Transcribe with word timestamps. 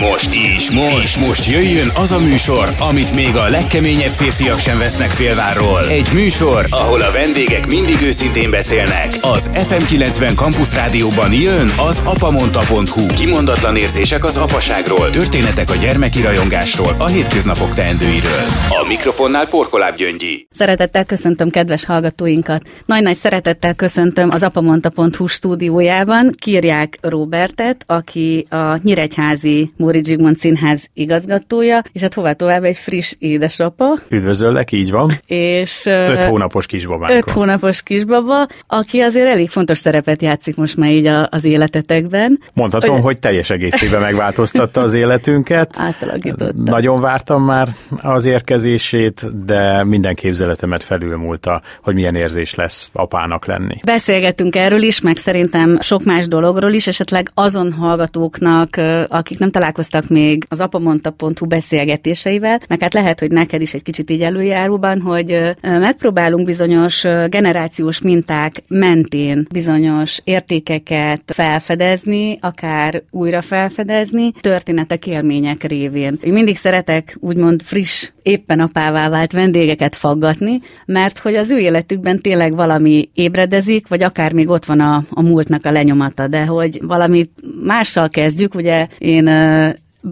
Most, 0.00 0.34
és 0.34 0.70
most, 0.70 1.02
és 1.02 1.18
most 1.26 1.50
jöjjön 1.50 1.90
az 1.94 2.12
a 2.12 2.20
műsor, 2.20 2.68
amit 2.90 3.14
még 3.14 3.36
a 3.36 3.48
legkeményebb 3.48 4.12
férfiak 4.12 4.58
sem 4.58 4.78
vesznek 4.78 5.08
félvárról. 5.08 5.84
Egy 5.88 6.08
műsor, 6.14 6.66
ahol 6.70 7.00
a 7.00 7.10
vendégek 7.10 7.66
mindig 7.66 8.02
őszintén 8.02 8.50
beszélnek. 8.50 9.12
Az 9.20 9.50
FM90 9.54 10.34
Campus 10.36 10.74
Rádióban 10.74 11.32
jön 11.32 11.70
az 11.88 12.02
apamonta.hu. 12.04 13.06
Kimondatlan 13.06 13.76
érzések 13.76 14.24
az 14.24 14.36
apaságról, 14.36 15.10
történetek 15.10 15.70
a 15.70 15.74
gyermeki 15.74 16.22
rajongásról, 16.22 16.94
a 16.98 17.06
hétköznapok 17.06 17.74
teendőiről. 17.74 18.44
A 18.68 18.84
mikrofonnál 18.88 19.48
Porkoláb 19.48 19.96
Gyöngyi. 19.96 20.48
Szeretettel 20.52 21.04
köszöntöm 21.04 21.50
kedves 21.50 21.84
hallgatóinkat. 21.84 22.62
Nagy-nagy 22.86 23.16
szeretettel 23.16 23.74
köszöntöm 23.74 24.30
az 24.30 24.42
apamonta.hu 24.42 25.26
stúdiójában 25.26 26.34
Kírják 26.38 26.98
Robertet, 27.00 27.84
aki 27.86 28.46
a 28.50 28.78
Nyíregyházi 28.82 29.72
Móri 29.86 30.04
Zsigmond 30.04 30.38
Színház 30.38 30.88
igazgatója, 30.94 31.82
és 31.92 32.00
hát 32.00 32.14
hová 32.14 32.32
tovább 32.32 32.64
egy 32.64 32.76
friss 32.76 33.14
édesapa. 33.18 33.84
Üdvözöllek, 34.08 34.72
így 34.72 34.90
van. 34.90 35.12
És 35.26 35.86
öt 35.86 36.24
hónapos 36.24 36.66
kisbabánk 36.66 37.12
Öt 37.12 37.30
hónapos 37.30 37.82
kisbaba, 37.82 38.46
aki 38.66 39.00
azért 39.00 39.26
elég 39.26 39.50
fontos 39.50 39.78
szerepet 39.78 40.22
játszik 40.22 40.56
most 40.56 40.76
már 40.76 40.90
így 40.90 41.06
az 41.28 41.44
életetekben. 41.44 42.40
Mondhatom, 42.52 42.94
hogy, 42.94 43.02
hogy 43.02 43.18
teljes 43.18 43.50
egészében 43.50 44.00
megváltoztatta 44.00 44.80
az 44.80 44.94
életünket. 44.94 45.74
Átalakította. 45.78 46.62
Nagyon 46.64 47.00
vártam 47.00 47.44
már 47.44 47.68
az 48.00 48.24
érkezését, 48.24 49.44
de 49.44 49.84
minden 49.84 50.14
képzeletemet 50.14 50.82
felülmúlta, 50.82 51.62
hogy 51.82 51.94
milyen 51.94 52.14
érzés 52.14 52.54
lesz 52.54 52.90
apának 52.92 53.46
lenni. 53.46 53.80
Beszélgettünk 53.84 54.56
erről 54.56 54.82
is, 54.82 55.00
meg 55.00 55.16
szerintem 55.16 55.78
sok 55.80 56.04
más 56.04 56.28
dologról 56.28 56.72
is, 56.72 56.86
esetleg 56.86 57.30
azon 57.34 57.72
hallgatóknak, 57.72 58.80
akik 59.08 59.38
nem 59.38 59.50
találkoztak 59.50 59.74
még 60.08 60.44
az 60.48 60.60
apamonta.hu 60.60 61.46
beszélgetéseivel, 61.46 62.60
meg 62.68 62.80
hát 62.80 62.94
lehet, 62.94 63.20
hogy 63.20 63.30
neked 63.30 63.60
is 63.60 63.74
egy 63.74 63.82
kicsit 63.82 64.10
így 64.10 64.22
előjáróban, 64.22 65.00
hogy 65.00 65.56
megpróbálunk 65.60 66.46
bizonyos 66.46 67.02
generációs 67.28 68.00
minták 68.00 68.52
mentén 68.68 69.46
bizonyos 69.52 70.20
értékeket 70.24 71.22
felfedezni, 71.26 72.38
akár 72.40 73.02
újra 73.10 73.40
felfedezni, 73.40 74.32
történetek, 74.40 75.06
élmények 75.06 75.62
révén. 75.62 76.18
Én 76.22 76.32
mindig 76.32 76.56
szeretek 76.56 77.16
úgymond 77.20 77.62
friss, 77.62 78.10
éppen 78.22 78.60
apává 78.60 79.08
vált 79.08 79.32
vendégeket 79.32 79.94
faggatni, 79.94 80.60
mert 80.86 81.18
hogy 81.18 81.34
az 81.34 81.50
ő 81.50 81.58
életükben 81.58 82.20
tényleg 82.20 82.54
valami 82.54 83.10
ébredezik, 83.14 83.88
vagy 83.88 84.02
akár 84.02 84.32
még 84.32 84.50
ott 84.50 84.64
van 84.64 84.80
a, 84.80 85.04
a 85.10 85.22
múltnak 85.22 85.64
a 85.64 85.70
lenyomata, 85.70 86.28
de 86.28 86.44
hogy 86.44 86.78
valami 86.82 87.28
mással 87.62 88.08
kezdjük, 88.08 88.54
ugye 88.54 88.86
én 88.98 89.28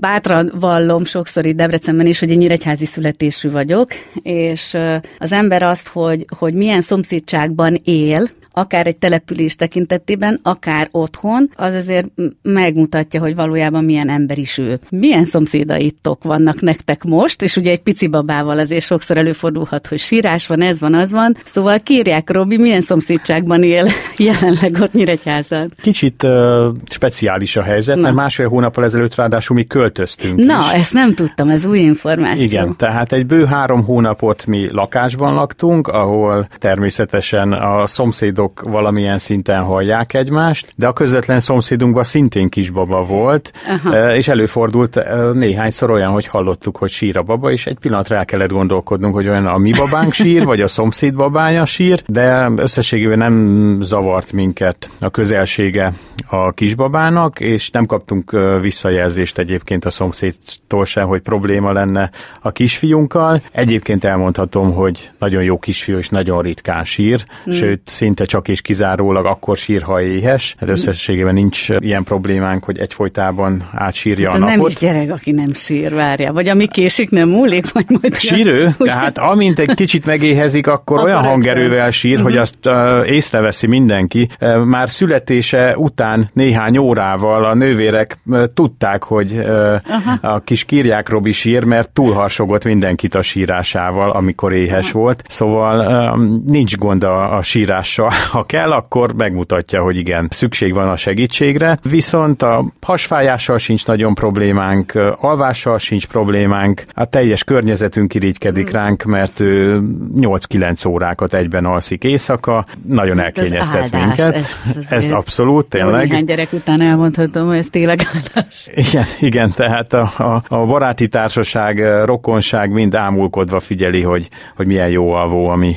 bátran 0.00 0.53
vallom 0.55 1.05
sokszor 1.05 1.47
itt 1.47 1.56
Debrecenben 1.56 2.06
is, 2.06 2.19
hogy 2.19 2.31
én 2.31 2.39
nyíregyházi 2.39 2.87
születésű 2.87 3.50
vagyok, 3.50 3.89
és 4.23 4.77
az 5.19 5.33
ember 5.33 5.62
azt, 5.62 5.89
hogy, 5.89 6.27
hogy 6.39 6.55
milyen 6.55 6.81
szomszédságban 6.81 7.81
él, 7.84 8.28
akár 8.55 8.86
egy 8.86 8.97
település 8.97 9.55
tekintetében, 9.55 10.41
akár 10.42 10.88
otthon, 10.91 11.50
az 11.56 11.74
azért 11.74 12.06
megmutatja, 12.42 13.20
hogy 13.20 13.34
valójában 13.34 13.84
milyen 13.84 14.08
ember 14.08 14.38
is 14.38 14.58
ő. 14.58 14.78
Milyen 14.91 15.24
szomszédaitok 15.24 16.24
vannak 16.24 16.61
nektek 16.61 17.05
most, 17.05 17.42
és 17.42 17.56
ugye 17.56 17.70
egy 17.70 17.83
pici 17.83 18.06
babával 18.06 18.58
azért 18.58 18.84
sokszor 18.84 19.19
előfordulhat, 19.19 19.86
hogy 19.86 19.98
sírás 19.98 20.46
van, 20.46 20.61
ez 20.61 20.80
van, 20.80 20.94
az 20.94 21.12
van. 21.12 21.36
Szóval 21.44 21.78
kérják, 21.78 22.30
Robi, 22.30 22.58
milyen 22.58 22.80
szomszédságban 22.80 23.62
él 23.62 23.86
jelenleg 24.16 24.77
ott 24.80 24.92
Nyíregyházan? 24.92 25.72
Kicsit 25.80 26.22
uh, 26.22 26.66
speciális 26.91 27.56
a 27.56 27.62
helyzet, 27.62 27.96
Na. 27.96 28.02
mert 28.02 28.14
másfél 28.14 28.48
hónappal 28.48 28.84
ezelőtt 28.84 29.14
ráadásul 29.14 29.56
mi 29.56 29.64
költöztünk 29.64 30.44
Na, 30.44 30.61
is. 30.61 30.80
ezt 30.80 30.92
nem 30.92 31.14
tudtam, 31.14 31.48
ez 31.48 31.64
új 31.64 31.78
információ. 31.78 32.42
Igen, 32.42 32.77
tehát 32.77 33.12
egy 33.12 33.27
bő 33.27 33.44
három 33.44 33.84
hónapot 33.84 34.46
mi 34.46 34.72
lakásban 34.72 35.34
laktunk, 35.34 35.89
ahol 35.89 36.46
természetesen 36.58 37.52
a 37.52 37.86
szomszédok 37.86 38.43
szomszédok 38.44 38.72
valamilyen 38.72 39.18
szinten 39.18 39.62
hallják 39.62 40.14
egymást, 40.14 40.72
de 40.77 40.86
a 40.86 40.92
közvetlen 40.92 41.40
szomszédunkban 41.40 42.05
szintén 42.05 42.48
kisbaba 42.48 43.05
volt, 43.05 43.52
Aha. 43.68 44.14
és 44.14 44.28
előfordult 44.28 44.98
néhányszor 45.32 45.90
olyan, 45.90 46.10
hogy 46.10 46.27
hallottuk, 46.27 46.77
hogy 46.77 46.90
sír 46.90 47.16
a 47.16 47.22
baba, 47.22 47.50
és 47.52 47.66
egy 47.66 47.78
pillanatra 47.78 48.16
el 48.16 48.24
kellett 48.24 48.50
gondolkodnunk, 48.50 49.14
hogy 49.14 49.28
olyan 49.28 49.46
a 49.46 49.58
mi 49.58 49.72
babánk 49.72 50.12
sír, 50.12 50.44
vagy 50.44 50.60
a 50.60 50.68
szomszéd 50.68 51.14
babája 51.14 51.64
sír, 51.64 52.02
de 52.06 52.50
összességében 52.56 53.18
nem 53.18 53.78
zavart 53.82 54.32
minket 54.32 54.90
a 55.00 55.11
közelsége 55.11 55.92
a 56.26 56.52
kisbabának, 56.52 57.40
és 57.40 57.70
nem 57.70 57.86
kaptunk 57.86 58.36
visszajelzést 58.61 59.38
egyébként 59.38 59.84
a 59.84 59.90
szomszédtól 59.90 60.84
sem, 60.84 61.06
hogy 61.06 61.20
probléma 61.20 61.72
lenne 61.72 62.11
a 62.42 62.50
kisfiunkkal. 62.50 63.42
Egyébként 63.52 64.05
elmondhatom, 64.05 64.72
hogy 64.72 65.11
nagyon 65.18 65.42
jó 65.42 65.58
kisfiú, 65.58 65.96
és 65.96 66.08
nagyon 66.08 66.42
ritkán 66.42 66.84
sír, 66.84 67.24
mm. 67.50 67.52
sőt, 67.52 67.80
szinte 67.84 68.24
csak 68.34 68.48
és 68.48 68.61
kizárólag 68.61 69.27
akkor 69.27 69.56
sír, 69.56 69.83
ha 69.83 70.02
éhes. 70.02 70.55
Hát 70.58 70.68
összességében 70.68 71.34
nincs 71.34 71.68
ilyen 71.78 72.05
problémánk, 72.05 72.64
hogy 72.64 72.78
egyfolytában 72.78 73.70
átsírja 73.74 74.30
hát 74.30 74.36
a 74.36 74.39
napot. 74.39 74.56
Nem 74.56 74.67
is 74.67 74.77
gyerek, 74.77 75.12
aki 75.12 75.33
nem 75.33 75.52
sír, 75.52 75.95
várja. 75.95 76.33
Vagy 76.33 76.48
ami 76.48 76.67
késik, 76.67 77.11
nem 77.11 77.28
múlik, 77.28 77.73
vagy 77.73 77.84
majd... 77.89 78.14
Sírő? 78.14 78.68
Ugye? 78.78 78.90
Tehát 78.90 79.18
amint 79.18 79.58
egy 79.58 79.74
kicsit 79.74 80.06
megéhezik, 80.06 80.67
akkor, 80.67 80.96
akkor 80.98 81.08
olyan 81.08 81.24
hangerővel 81.24 81.90
sír, 81.90 82.12
uh-huh. 82.12 82.28
hogy 82.28 82.36
azt 82.39 82.58
uh, 82.64 83.11
észreveszi 83.11 83.67
mindenki. 83.67 84.28
Uh, 84.40 84.64
már 84.64 84.90
születése 84.90 85.77
után 85.77 86.30
néhány 86.33 86.78
órával 86.78 87.44
a 87.44 87.55
nővérek 87.55 88.18
uh, 88.27 88.44
tudták, 88.55 89.02
hogy 89.02 89.33
uh, 89.33 89.74
a 90.20 90.40
kis 90.40 90.64
kirják 90.64 91.08
Robi 91.08 91.33
sír, 91.33 91.64
mert 91.64 91.90
túlharsogott 91.90 92.64
mindenkit 92.64 93.14
a 93.14 93.23
sírásával, 93.23 94.11
amikor 94.11 94.52
éhes 94.52 94.86
uh-huh. 94.86 95.02
volt. 95.02 95.23
Szóval 95.28 95.78
uh, 95.78 96.42
nincs 96.46 96.77
gond 96.77 97.02
a, 97.02 97.36
a 97.36 97.42
sírással 97.42 98.12
ha 98.24 98.42
kell, 98.42 98.70
akkor 98.70 99.14
megmutatja, 99.14 99.83
hogy 99.83 99.96
igen, 99.96 100.29
szükség 100.30 100.74
van 100.74 100.89
a 100.89 100.96
segítségre, 100.96 101.79
viszont 101.83 102.42
a 102.42 102.64
hasfájással 102.80 103.58
sincs 103.58 103.86
nagyon 103.86 104.14
problémánk, 104.14 104.92
alvással 105.20 105.79
sincs 105.79 106.07
problémánk, 106.07 106.85
a 106.92 107.05
teljes 107.05 107.45
környezetünk 107.45 108.14
irigykedik 108.14 108.70
hmm. 108.70 108.80
ránk, 108.80 109.02
mert 109.02 109.40
ő 109.40 109.80
8-9 110.17 110.89
órákat 110.89 111.35
egyben 111.35 111.64
alszik 111.64 112.05
éjszaka, 112.05 112.64
nagyon 112.86 113.18
hát 113.18 113.27
elkényeztet 113.27 113.83
áldás, 113.83 114.07
minket. 114.07 114.35
Ez, 114.35 114.46
ez 114.89 115.12
abszolút, 115.12 115.67
tényleg. 115.67 116.08
Néhány 116.08 116.24
gyerek 116.24 116.52
után 116.52 116.80
elmondhatom, 116.80 117.46
hogy 117.46 117.56
ez 117.56 117.68
tényleg 117.70 118.01
áldás. 118.14 118.68
Igen, 118.74 119.05
igen, 119.20 119.52
tehát 119.56 119.92
a, 119.92 120.12
a, 120.18 120.42
a 120.48 120.67
baráti 120.67 121.08
társaság, 121.08 122.05
rokonság 122.05 122.70
mind 122.70 122.95
ámulkodva 122.95 123.61
figyeli, 123.61 124.02
hogy, 124.02 124.29
hogy 124.56 124.67
milyen 124.67 124.89
jó 124.89 125.12
alvó 125.12 125.48
a 125.48 125.56
mi 125.56 125.74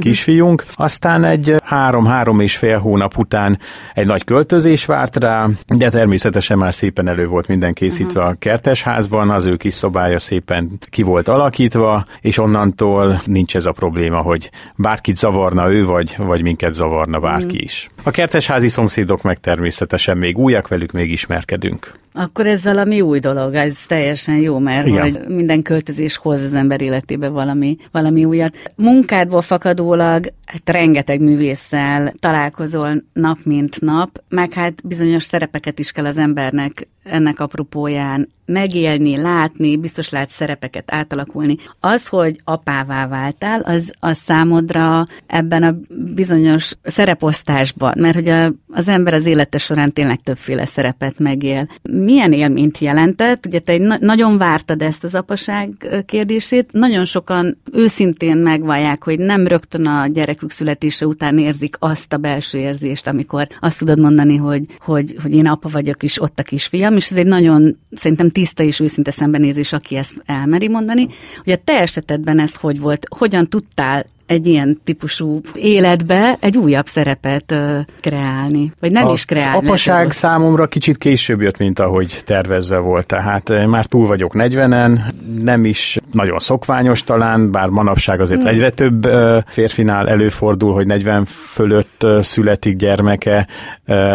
kisfiunk. 0.00 0.64
Aztán 0.74 1.24
egy 1.24 1.54
három-három 1.88 2.40
és 2.40 2.56
fél 2.56 2.78
hónap 2.78 3.18
után 3.18 3.58
egy 3.94 4.06
nagy 4.06 4.24
költözés 4.24 4.84
várt 4.84 5.16
rá, 5.16 5.48
de 5.66 5.88
természetesen 5.88 6.58
már 6.58 6.74
szépen 6.74 7.08
elő 7.08 7.26
volt 7.26 7.48
minden 7.48 7.72
készítve 7.72 8.20
uh-huh. 8.20 8.34
a 8.34 8.38
kertesházban, 8.38 9.30
az 9.30 9.46
ő 9.46 9.56
kis 9.56 9.74
szobája 9.74 10.18
szépen 10.18 10.78
ki 10.90 11.02
volt 11.02 11.28
alakítva, 11.28 12.04
és 12.20 12.38
onnantól 12.38 13.20
nincs 13.24 13.56
ez 13.56 13.66
a 13.66 13.72
probléma, 13.72 14.20
hogy 14.20 14.50
bárkit 14.76 15.16
zavarna 15.16 15.70
ő, 15.70 15.84
vagy, 15.84 16.14
vagy 16.16 16.42
minket 16.42 16.74
zavarna 16.74 17.20
bárki 17.20 17.44
uh-huh. 17.44 17.62
is. 17.62 17.90
A 18.02 18.10
kertesházi 18.10 18.68
szomszédok 18.68 19.22
meg 19.22 19.38
természetesen 19.38 20.16
még 20.16 20.38
újak, 20.38 20.68
velük 20.68 20.92
még 20.92 21.10
ismerkedünk. 21.10 21.92
Akkor 22.18 22.46
ez 22.46 22.64
valami 22.64 23.00
új 23.00 23.18
dolog, 23.18 23.54
ez 23.54 23.78
teljesen 23.86 24.36
jó, 24.36 24.58
mert 24.58 24.86
Igen. 24.86 25.00
hogy 25.00 25.28
minden 25.28 25.62
költözés 25.62 26.16
hoz 26.16 26.42
az 26.42 26.54
ember 26.54 26.80
életébe 26.80 27.28
valami, 27.28 27.76
valami 27.90 28.24
újat. 28.24 28.56
Munkádból 28.76 29.42
fakadólag 29.42 30.32
hát 30.46 30.62
rengeteg 30.64 31.20
művésszel 31.20 32.12
találkozol 32.18 33.02
nap 33.12 33.38
mint 33.42 33.80
nap, 33.80 34.22
meg 34.28 34.52
hát 34.52 34.86
bizonyos 34.86 35.22
szerepeket 35.22 35.78
is 35.78 35.92
kell 35.92 36.04
az 36.04 36.18
embernek 36.18 36.88
ennek 37.10 37.40
apropóján 37.40 38.28
megélni, 38.48 39.16
látni, 39.16 39.76
biztos 39.76 40.08
lát 40.08 40.30
szerepeket 40.30 40.92
átalakulni. 40.92 41.56
Az, 41.80 42.08
hogy 42.08 42.40
apává 42.44 43.06
váltál, 43.06 43.60
az, 43.60 43.92
az 44.00 44.18
számodra 44.18 45.06
ebben 45.26 45.62
a 45.62 45.74
bizonyos 46.14 46.72
szereposztásban, 46.82 47.94
mert 47.96 48.14
hogy 48.14 48.28
a, 48.28 48.52
az 48.68 48.88
ember 48.88 49.14
az 49.14 49.26
élete 49.26 49.58
során 49.58 49.92
tényleg 49.92 50.20
többféle 50.20 50.66
szerepet 50.66 51.18
megél. 51.18 51.68
Milyen 51.82 52.32
élményt 52.32 52.78
jelentett? 52.78 53.46
Ugye 53.46 53.58
te 53.58 53.78
na- 53.78 53.98
nagyon 54.00 54.38
vártad 54.38 54.82
ezt 54.82 55.04
az 55.04 55.14
apaság 55.14 55.70
kérdését, 56.06 56.72
nagyon 56.72 57.04
sokan 57.04 57.58
őszintén 57.72 58.36
megvallják, 58.36 59.04
hogy 59.04 59.18
nem 59.18 59.46
rögtön 59.46 59.86
a 59.86 60.06
gyerekük 60.06 60.50
születése 60.50 61.06
után 61.06 61.38
érzik 61.38 61.76
azt 61.78 62.12
a 62.12 62.16
belső 62.16 62.58
érzést, 62.58 63.06
amikor 63.06 63.46
azt 63.60 63.78
tudod 63.78 64.00
mondani, 64.00 64.36
hogy, 64.36 64.64
hogy, 64.78 65.14
hogy 65.22 65.34
én 65.34 65.46
apa 65.46 65.68
vagyok, 65.68 66.02
és 66.02 66.22
ott 66.22 66.38
a 66.38 66.42
kisfiam, 66.42 66.96
és 66.98 67.10
ez 67.10 67.16
egy 67.16 67.26
nagyon 67.26 67.78
szerintem 67.90 68.30
tiszta 68.30 68.62
és 68.62 68.80
őszinte 68.80 69.10
szembenézés, 69.10 69.72
aki 69.72 69.96
ezt 69.96 70.22
elmeri 70.26 70.68
mondani, 70.68 71.08
hogy 71.44 71.52
a 71.52 71.56
te 71.64 71.80
esetedben 71.80 72.38
ez 72.38 72.54
hogy 72.54 72.80
volt, 72.80 73.06
hogyan 73.18 73.48
tudtál 73.48 74.04
egy 74.28 74.46
ilyen 74.46 74.80
típusú 74.84 75.40
életbe 75.54 76.36
egy 76.40 76.56
újabb 76.56 76.86
szerepet 76.86 77.54
kreálni, 78.00 78.72
vagy 78.80 78.92
nem 78.92 79.06
a, 79.06 79.12
is 79.12 79.24
kreálni. 79.24 79.56
Az 79.56 79.64
apaság 79.64 80.10
számomra 80.10 80.66
kicsit 80.66 80.98
később 80.98 81.40
jött, 81.40 81.58
mint 81.58 81.78
ahogy 81.78 82.20
tervezve 82.24 82.78
volt, 82.78 83.06
tehát 83.06 83.66
már 83.66 83.86
túl 83.86 84.06
vagyok 84.06 84.32
40-en, 84.34 84.98
nem 85.42 85.64
is 85.64 85.98
nagyon 86.12 86.38
szokványos 86.38 87.04
talán, 87.04 87.50
bár 87.50 87.68
manapság 87.68 88.20
azért 88.20 88.40
hmm. 88.40 88.50
egyre 88.50 88.70
több 88.70 89.08
férfinál 89.46 90.08
előfordul, 90.08 90.72
hogy 90.72 90.86
40 90.86 91.24
fölött 91.24 92.06
születik 92.20 92.76
gyermeke, 92.76 93.46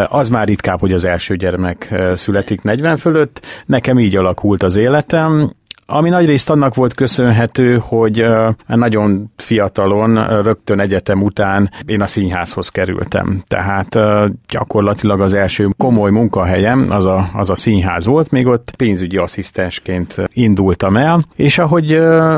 az 0.07 0.29
már 0.29 0.47
ritkább, 0.47 0.79
hogy 0.79 0.93
az 0.93 1.05
első 1.05 1.35
gyermek 1.35 1.95
születik 2.13 2.61
40 2.61 2.97
fölött. 2.97 3.45
Nekem 3.65 3.99
így 3.99 4.15
alakult 4.15 4.63
az 4.63 4.75
életem, 4.75 5.51
ami 5.93 6.09
nagyrészt 6.09 6.49
annak 6.49 6.75
volt 6.75 6.93
köszönhető, 6.93 7.81
hogy 7.81 8.25
nagyon 8.67 9.31
fiatalon, 9.35 10.41
rögtön 10.41 10.79
egyetem 10.79 11.21
után 11.21 11.71
én 11.85 12.01
a 12.01 12.07
színházhoz 12.07 12.69
kerültem. 12.69 13.43
Tehát 13.47 13.99
gyakorlatilag 14.47 15.21
az 15.21 15.33
első 15.33 15.69
komoly 15.77 16.11
munkahelyem 16.11 16.87
az 16.89 17.05
a, 17.05 17.29
az 17.33 17.49
a 17.49 17.55
színház 17.55 18.05
volt, 18.05 18.31
még 18.31 18.47
ott 18.47 18.75
pénzügyi 18.77 19.17
asszisztensként 19.17 20.15
indultam 20.33 20.97
el, 20.97 21.25
és 21.35 21.57
ahogy 21.57 21.91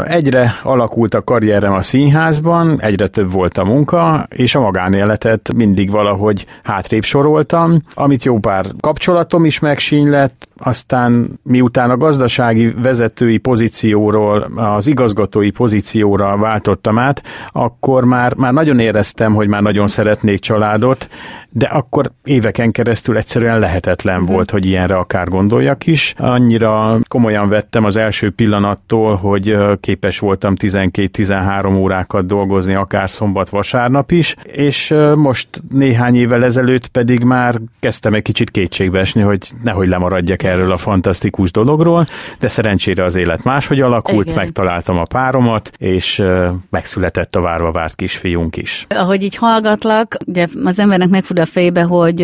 egyre 0.08 0.60
alakult 0.64 1.14
a 1.14 1.22
karrierem 1.22 1.74
a 1.74 1.82
színházban, 1.82 2.82
egyre 2.82 3.08
több 3.08 3.32
volt 3.32 3.58
a 3.58 3.64
munka, 3.64 4.28
és 4.30 4.56
a 4.56 4.60
magánéletet 4.60 5.54
mindig 5.54 5.92
valahogy 5.92 6.46
hátrébb 6.64 7.04
soroltam, 7.04 7.82
amit 7.94 8.24
jó 8.24 8.40
pár 8.40 8.66
kapcsolatom 8.80 9.46
is 9.46 9.60
megsínylett, 9.60 10.48
aztán 10.58 11.40
miután 11.44 11.90
a 11.90 11.98
gazdasági 11.98 12.72
vezetői 12.82 13.38
pozícióról 13.46 14.48
az 14.56 14.88
igazgatói 14.88 15.52
pozícióra 15.52 16.38
váltottam 16.38 17.00
át, 17.00 17.24
akkor 17.52 18.06
már, 18.06 18.34
már 18.34 18.54
nagyon 18.54 18.80
éreztem, 18.80 19.34
hogy 19.34 19.48
már 19.48 19.62
nagyon 19.62 19.88
szeretnék 19.88 20.40
családot, 20.40 21.10
de 21.50 21.66
akkor 21.66 22.12
éveken 22.24 22.72
keresztül 22.72 23.18
egyszerűen 23.18 23.60
lehetetlen 23.60 24.22
mm. 24.22 24.26
volt, 24.26 24.52
hogy 24.52 24.66
ilyenre 24.66 24.96
akár 24.96 25.28
gondoljak 25.28 25.88
is. 25.88 26.14
Annyira 26.18 26.98
komolyan 27.08 27.50
vettem 27.50 27.86
az 27.86 27.96
első 27.96 28.32
pillanattól, 28.32 29.16
hogy 29.16 29.58
képes 29.80 30.20
voltam 30.20 30.54
12-13 30.58 31.78
órákat 31.78 32.26
dolgozni, 32.26 32.74
akár 32.74 33.10
szombat-vasárnap 33.10 34.12
is, 34.12 34.36
és 34.44 34.94
most 35.16 35.48
néhány 35.70 36.16
évvel 36.16 36.44
ezelőtt 36.44 36.88
pedig 36.88 37.24
már 37.24 37.62
kezdtem 37.80 38.14
egy 38.14 38.22
kicsit 38.22 38.52
kétségbe 38.52 39.00
esni, 39.00 39.22
hogy 39.22 39.52
nehogy 39.64 39.88
lemaradjak 39.88 40.44
erről 40.44 40.72
a 40.72 40.78
fantasztikus 40.78 41.52
dologról, 41.52 42.08
de 42.40 42.48
szerencsére 42.48 43.04
az 43.04 43.16
élet 43.26 43.44
máshogy 43.44 43.82
alakult, 43.82 44.26
Igen. 44.26 44.38
megtaláltam 44.38 44.98
a 44.98 45.04
páromat, 45.04 45.72
és 45.78 46.24
megszületett 46.70 47.36
a 47.36 47.42
várva 47.42 47.72
várt 47.72 47.96
kisfiunk 47.96 48.58
is. 48.58 48.86
Ahogy 48.90 49.24
így 49.24 49.36
hallgatlak, 49.36 50.18
ugye 50.26 50.48
az 50.64 50.80
embernek 50.80 51.10
megfordul 51.10 51.44
a 51.44 51.48
fejébe, 51.48 51.82
hogy 51.82 52.20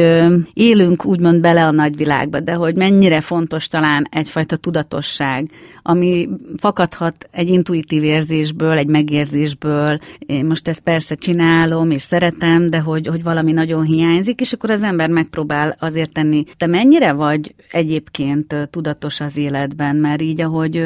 élünk 0.53 1.05
úgymond 1.05 1.41
bele 1.41 1.65
a 1.65 1.71
nagyvilágba, 1.71 2.39
de 2.39 2.53
hogy 2.53 2.75
mennyire 2.75 3.21
fontos 3.21 3.67
talán 3.67 4.07
egyfajta 4.11 4.55
tudatosság, 4.55 5.49
ami 5.83 6.29
fakadhat 6.57 7.27
egy 7.31 7.49
intuitív 7.49 8.03
érzésből, 8.03 8.77
egy 8.77 8.87
megérzésből. 8.87 9.97
Én 10.19 10.45
most 10.45 10.67
ezt 10.67 10.81
persze 10.81 11.15
csinálom, 11.15 11.91
és 11.91 12.01
szeretem, 12.01 12.69
de 12.69 12.79
hogy, 12.79 13.07
hogy 13.07 13.23
valami 13.23 13.51
nagyon 13.51 13.83
hiányzik, 13.83 14.41
és 14.41 14.53
akkor 14.53 14.69
az 14.69 14.83
ember 14.83 15.09
megpróbál 15.09 15.75
azért 15.79 16.11
tenni. 16.11 16.43
Te 16.57 16.67
mennyire 16.67 17.11
vagy 17.11 17.55
egyébként 17.71 18.55
tudatos 18.69 19.19
az 19.19 19.37
életben, 19.37 19.95
mert 19.95 20.21
így, 20.21 20.41
ahogy 20.41 20.83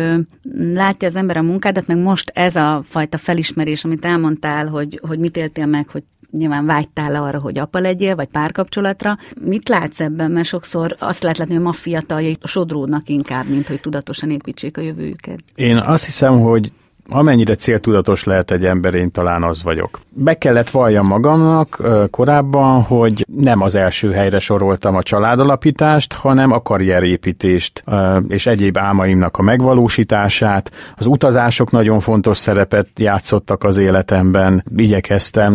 látja 0.74 1.08
az 1.08 1.16
ember 1.16 1.38
a 1.38 1.42
munkádat, 1.42 1.88
meg 1.88 1.98
most 1.98 2.32
ez 2.34 2.56
a 2.56 2.82
fajta 2.84 3.18
felismerés, 3.18 3.84
amit 3.84 4.06
elmondtál, 4.06 4.68
hogy, 4.68 5.00
hogy 5.08 5.20
mit 5.20 5.38
éltél 5.38 5.66
meg, 5.66 5.90
hogy 5.90 6.04
nyilván 6.32 6.66
vágytál 6.66 7.16
arra, 7.16 7.40
hogy 7.40 7.58
apa 7.58 7.80
legyél, 7.80 8.16
vagy 8.16 8.28
párkapcsolatra. 8.28 9.18
Mit 9.42 9.70
látsz 9.70 10.00
ebben? 10.00 10.32
Mert 10.32 10.48
sokszor 10.48 10.96
azt 11.00 11.22
lehet 11.22 11.38
látni, 11.38 11.54
hogy 11.54 11.64
ma 11.64 11.72
fiataljai 11.72 12.38
sodródnak 12.44 13.10
inkább, 13.10 13.48
mint 13.48 13.68
hogy 13.68 13.80
tudatosan 13.80 14.30
építsék 14.30 14.78
a 14.78 14.82
jövőjüket. 14.82 15.40
Én 15.56 15.78
azt 15.78 16.06
hiszem, 16.06 16.40
hogy 16.40 16.72
amennyire 17.10 17.56
céltudatos 17.56 18.24
lehet 18.24 18.52
egy 18.52 18.66
ember, 18.66 18.94
én 18.94 19.12
talán 19.12 19.44
az 19.44 19.64
vagyok. 19.64 20.00
Be 20.10 20.34
kellett 20.34 20.70
valljam 20.70 21.08
magamnak 21.08 21.82
korábban, 22.10 22.82
hogy 22.82 23.26
nem 23.38 23.62
az 23.62 23.76
első 23.76 24.12
helyre 24.12 24.40
soroltam 24.40 24.96
a 24.96 25.04
családalapítást, 25.04 26.14
hanem 26.14 26.52
a 26.52 26.62
karrierépítést 26.62 27.84
és 28.28 28.46
egyéb 28.46 28.78
álmaimnak 28.78 29.38
a 29.38 29.42
megvalósítását. 29.42 30.72
Az 30.98 31.06
utazások 31.06 31.72
nagyon 31.72 32.00
fontos 32.00 32.38
szerepet 32.38 32.88
játszottak 32.96 33.64
az 33.64 33.78
életemben. 33.78 34.64
Igyekeztem 34.76 35.54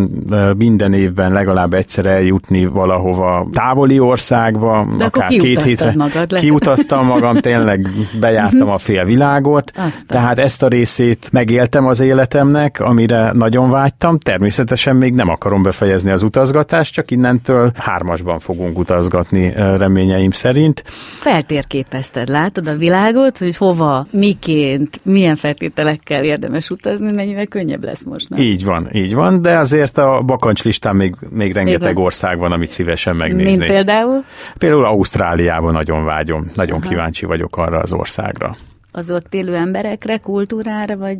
minden 0.56 0.93
évben 0.93 1.32
legalább 1.32 1.75
egyszer 1.75 2.06
eljutni 2.06 2.67
valahova 2.67 3.49
távoli 3.53 3.99
országba, 3.99 4.87
De 4.99 5.05
akár 5.05 5.29
két 5.29 5.62
hétre. 5.62 5.94
Magad, 5.96 6.35
kiutaztam 6.35 7.06
magam, 7.06 7.37
tényleg 7.37 7.88
bejártam 8.20 8.70
a 8.70 8.79
fél 8.91 9.05
világot. 9.05 9.70
Aztán. 9.76 9.93
Tehát 10.06 10.38
ezt 10.38 10.62
a 10.62 10.69
részét 10.69 11.29
megéltem 11.41 11.87
az 11.87 12.01
életemnek, 12.01 12.81
amire 12.81 13.33
nagyon 13.33 13.71
vágytam. 13.71 14.19
Természetesen 14.19 14.97
még 14.97 15.15
nem 15.15 15.29
akarom 15.29 15.63
befejezni 15.63 16.11
az 16.11 16.23
utazgatást, 16.23 16.95
csak 16.95 17.11
innentől 17.11 17.73
hármasban 17.77 18.39
fogunk 18.39 18.79
utazgatni 18.79 19.53
reményeim 19.55 20.31
szerint. 20.31 20.83
Feltérképezted, 21.15 22.29
látod 22.29 22.69
a 22.69 22.77
világot, 22.77 23.39
hogy 23.39 23.57
hova, 23.57 24.07
miként, 24.11 25.01
milyen 25.03 25.37
feltételekkel 25.37 26.25
érdemes 26.25 26.71
utazni, 26.71 27.13
mennyivel 27.13 27.47
könnyebb 27.47 27.85
lesz 27.85 28.03
most. 28.03 28.29
Nem? 28.29 28.41
Így 28.41 28.65
van, 28.65 28.89
így 28.93 29.15
van, 29.15 29.43
de 29.43 29.59
azért 29.59 29.99
a 29.99 30.23
bakancslistán 30.27 30.97
még, 30.97 31.15
még 31.31 31.53
rengeteg 31.53 31.95
még 31.95 32.05
ország 32.05 32.39
van, 32.39 32.53
amit 32.53 32.69
szívesen 32.69 33.17
megnéznék. 33.17 33.59
Mint 33.59 33.71
például? 33.71 34.25
Például 34.59 34.85
Ausztráliában 34.85 35.73
nagyon 35.73 36.05
vágyom, 36.05 36.51
nagyon 36.55 36.81
Aha. 36.81 36.89
kíváncsi 36.89 37.27
vagyok 37.27 37.57
arra 37.57 37.79
az 37.79 37.93
országra 37.93 38.57
az 38.93 39.11
ott 39.11 39.35
élő 39.35 39.55
emberekre, 39.55 40.19
kultúrára, 40.19 40.97
vagy 40.97 41.19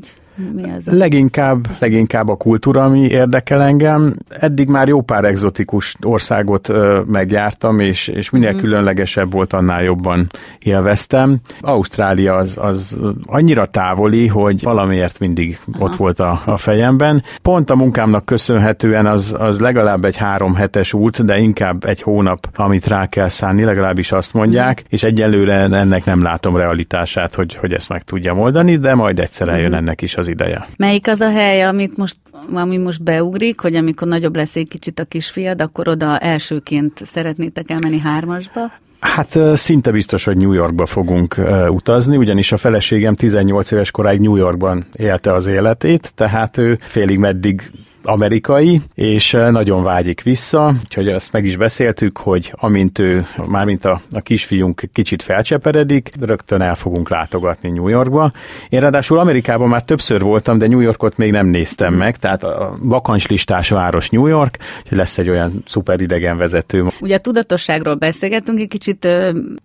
mi 0.53 0.71
az? 0.71 0.87
Leginkább, 0.87 1.67
leginkább 1.79 2.29
a 2.29 2.37
kultúra, 2.37 2.85
ami 2.85 3.00
érdekel 3.00 3.62
engem. 3.62 4.15
Eddig 4.29 4.69
már 4.69 4.88
jó 4.88 5.00
pár 5.00 5.25
egzotikus 5.25 5.97
országot 6.03 6.69
ö, 6.69 7.00
megjártam, 7.06 7.79
és, 7.79 8.09
és 8.09 8.31
minél 8.31 8.53
mm. 8.53 8.59
különlegesebb 8.59 9.32
volt, 9.32 9.53
annál 9.53 9.82
jobban 9.82 10.27
élveztem. 10.59 11.38
Ausztrália 11.61 12.35
az, 12.35 12.59
az 12.61 13.00
annyira 13.27 13.67
távoli, 13.67 14.27
hogy 14.27 14.62
valamiért 14.62 15.19
mindig 15.19 15.59
Aha. 15.73 15.85
ott 15.85 15.97
volt 15.97 16.21
a, 16.21 16.43
a 16.44 16.56
fejemben. 16.56 17.23
Pont 17.43 17.71
a 17.71 17.76
munkámnak 17.76 18.25
köszönhetően 18.25 19.06
az, 19.06 19.37
az 19.38 19.61
legalább 19.61 20.05
egy 20.05 20.17
három 20.17 20.55
hetes 20.55 20.93
út, 20.93 21.25
de 21.25 21.38
inkább 21.38 21.85
egy 21.85 22.03
hónap, 22.03 22.49
amit 22.55 22.87
rá 22.87 23.06
kell 23.06 23.29
szánni, 23.29 23.65
legalábbis 23.65 24.12
azt 24.12 24.35
mondják, 24.35 24.81
mm. 24.81 24.85
és 24.88 25.03
egyelőre 25.03 25.55
ennek 25.55 26.05
nem 26.05 26.23
látom 26.23 26.56
realitását, 26.56 27.35
hogy, 27.35 27.55
hogy 27.55 27.73
ezt 27.73 27.88
meg 27.88 28.02
tudja 28.02 28.35
oldani, 28.35 28.76
de 28.76 28.95
majd 28.95 29.19
egyszer 29.19 29.49
eljön 29.49 29.71
mm. 29.71 29.75
ennek 29.75 30.02
is 30.02 30.16
az 30.21 30.29
ideje. 30.29 30.67
Melyik 30.77 31.09
az 31.09 31.21
a 31.21 31.31
hely, 31.31 31.62
amit 31.62 31.97
most, 31.97 32.17
ami 32.53 32.77
most 32.77 33.03
beugrik, 33.03 33.61
hogy 33.61 33.75
amikor 33.75 34.09
nagyobb 34.09 34.37
lesz 34.37 34.57
egy 34.57 34.69
kicsit 34.69 34.99
a 34.99 35.05
kisfiad, 35.05 35.61
akkor 35.62 35.89
oda 35.89 36.19
elsőként 36.19 37.00
szeretnétek 37.05 37.71
elmenni 37.71 37.99
hármasba? 37.99 38.73
Hát 39.00 39.39
szinte 39.55 39.91
biztos, 39.91 40.25
hogy 40.25 40.37
New 40.37 40.53
Yorkba 40.53 40.87
fogunk 40.87 41.37
utazni, 41.69 42.17
ugyanis 42.17 42.53
a 42.53 42.57
feleségem 42.57 43.15
18 43.15 43.71
éves 43.71 43.91
koráig 43.91 44.21
New 44.21 44.37
Yorkban 44.37 44.85
élte 44.97 45.33
az 45.33 45.47
életét, 45.47 46.12
tehát 46.15 46.57
ő 46.57 46.79
félig 46.81 47.19
meddig 47.19 47.71
amerikai, 48.02 48.80
és 48.95 49.35
eh, 49.35 49.50
nagyon 49.50 49.83
vágyik 49.83 50.23
vissza, 50.23 50.75
úgyhogy 50.85 51.09
azt 51.09 51.33
meg 51.33 51.45
is 51.45 51.57
beszéltük, 51.57 52.19
hogy 52.19 52.52
amint 52.57 52.99
ő, 52.99 53.26
mármint 53.49 53.85
a, 53.85 54.00
a 54.12 54.21
kisfiunk 54.21 54.83
kicsit 54.92 55.23
felcseperedik, 55.23 56.11
rögtön 56.21 56.61
el 56.61 56.75
fogunk 56.75 57.09
látogatni 57.09 57.69
New 57.69 57.88
Yorkba. 57.88 58.33
Én 58.69 58.80
ráadásul 58.80 59.19
Amerikában 59.19 59.69
már 59.69 59.83
többször 59.83 60.21
voltam, 60.21 60.59
de 60.59 60.66
New 60.66 60.80
Yorkot 60.80 61.16
még 61.16 61.30
nem 61.30 61.47
néztem 61.47 61.95
meg, 61.95 62.16
tehát 62.16 62.45
a 62.45 62.76
vakancslistás 62.83 63.69
város 63.69 64.11
New 64.11 64.26
York, 64.26 64.59
hogy 64.88 64.99
lesz 64.99 65.19
egy 65.19 65.28
olyan 65.28 65.62
szuper 65.66 66.00
idegenvezető. 66.00 66.87
Ugye 67.00 67.14
a 67.14 67.19
tudatosságról 67.19 67.95
beszélgettünk 67.95 68.59
egy 68.59 68.69
kicsit, 68.69 69.09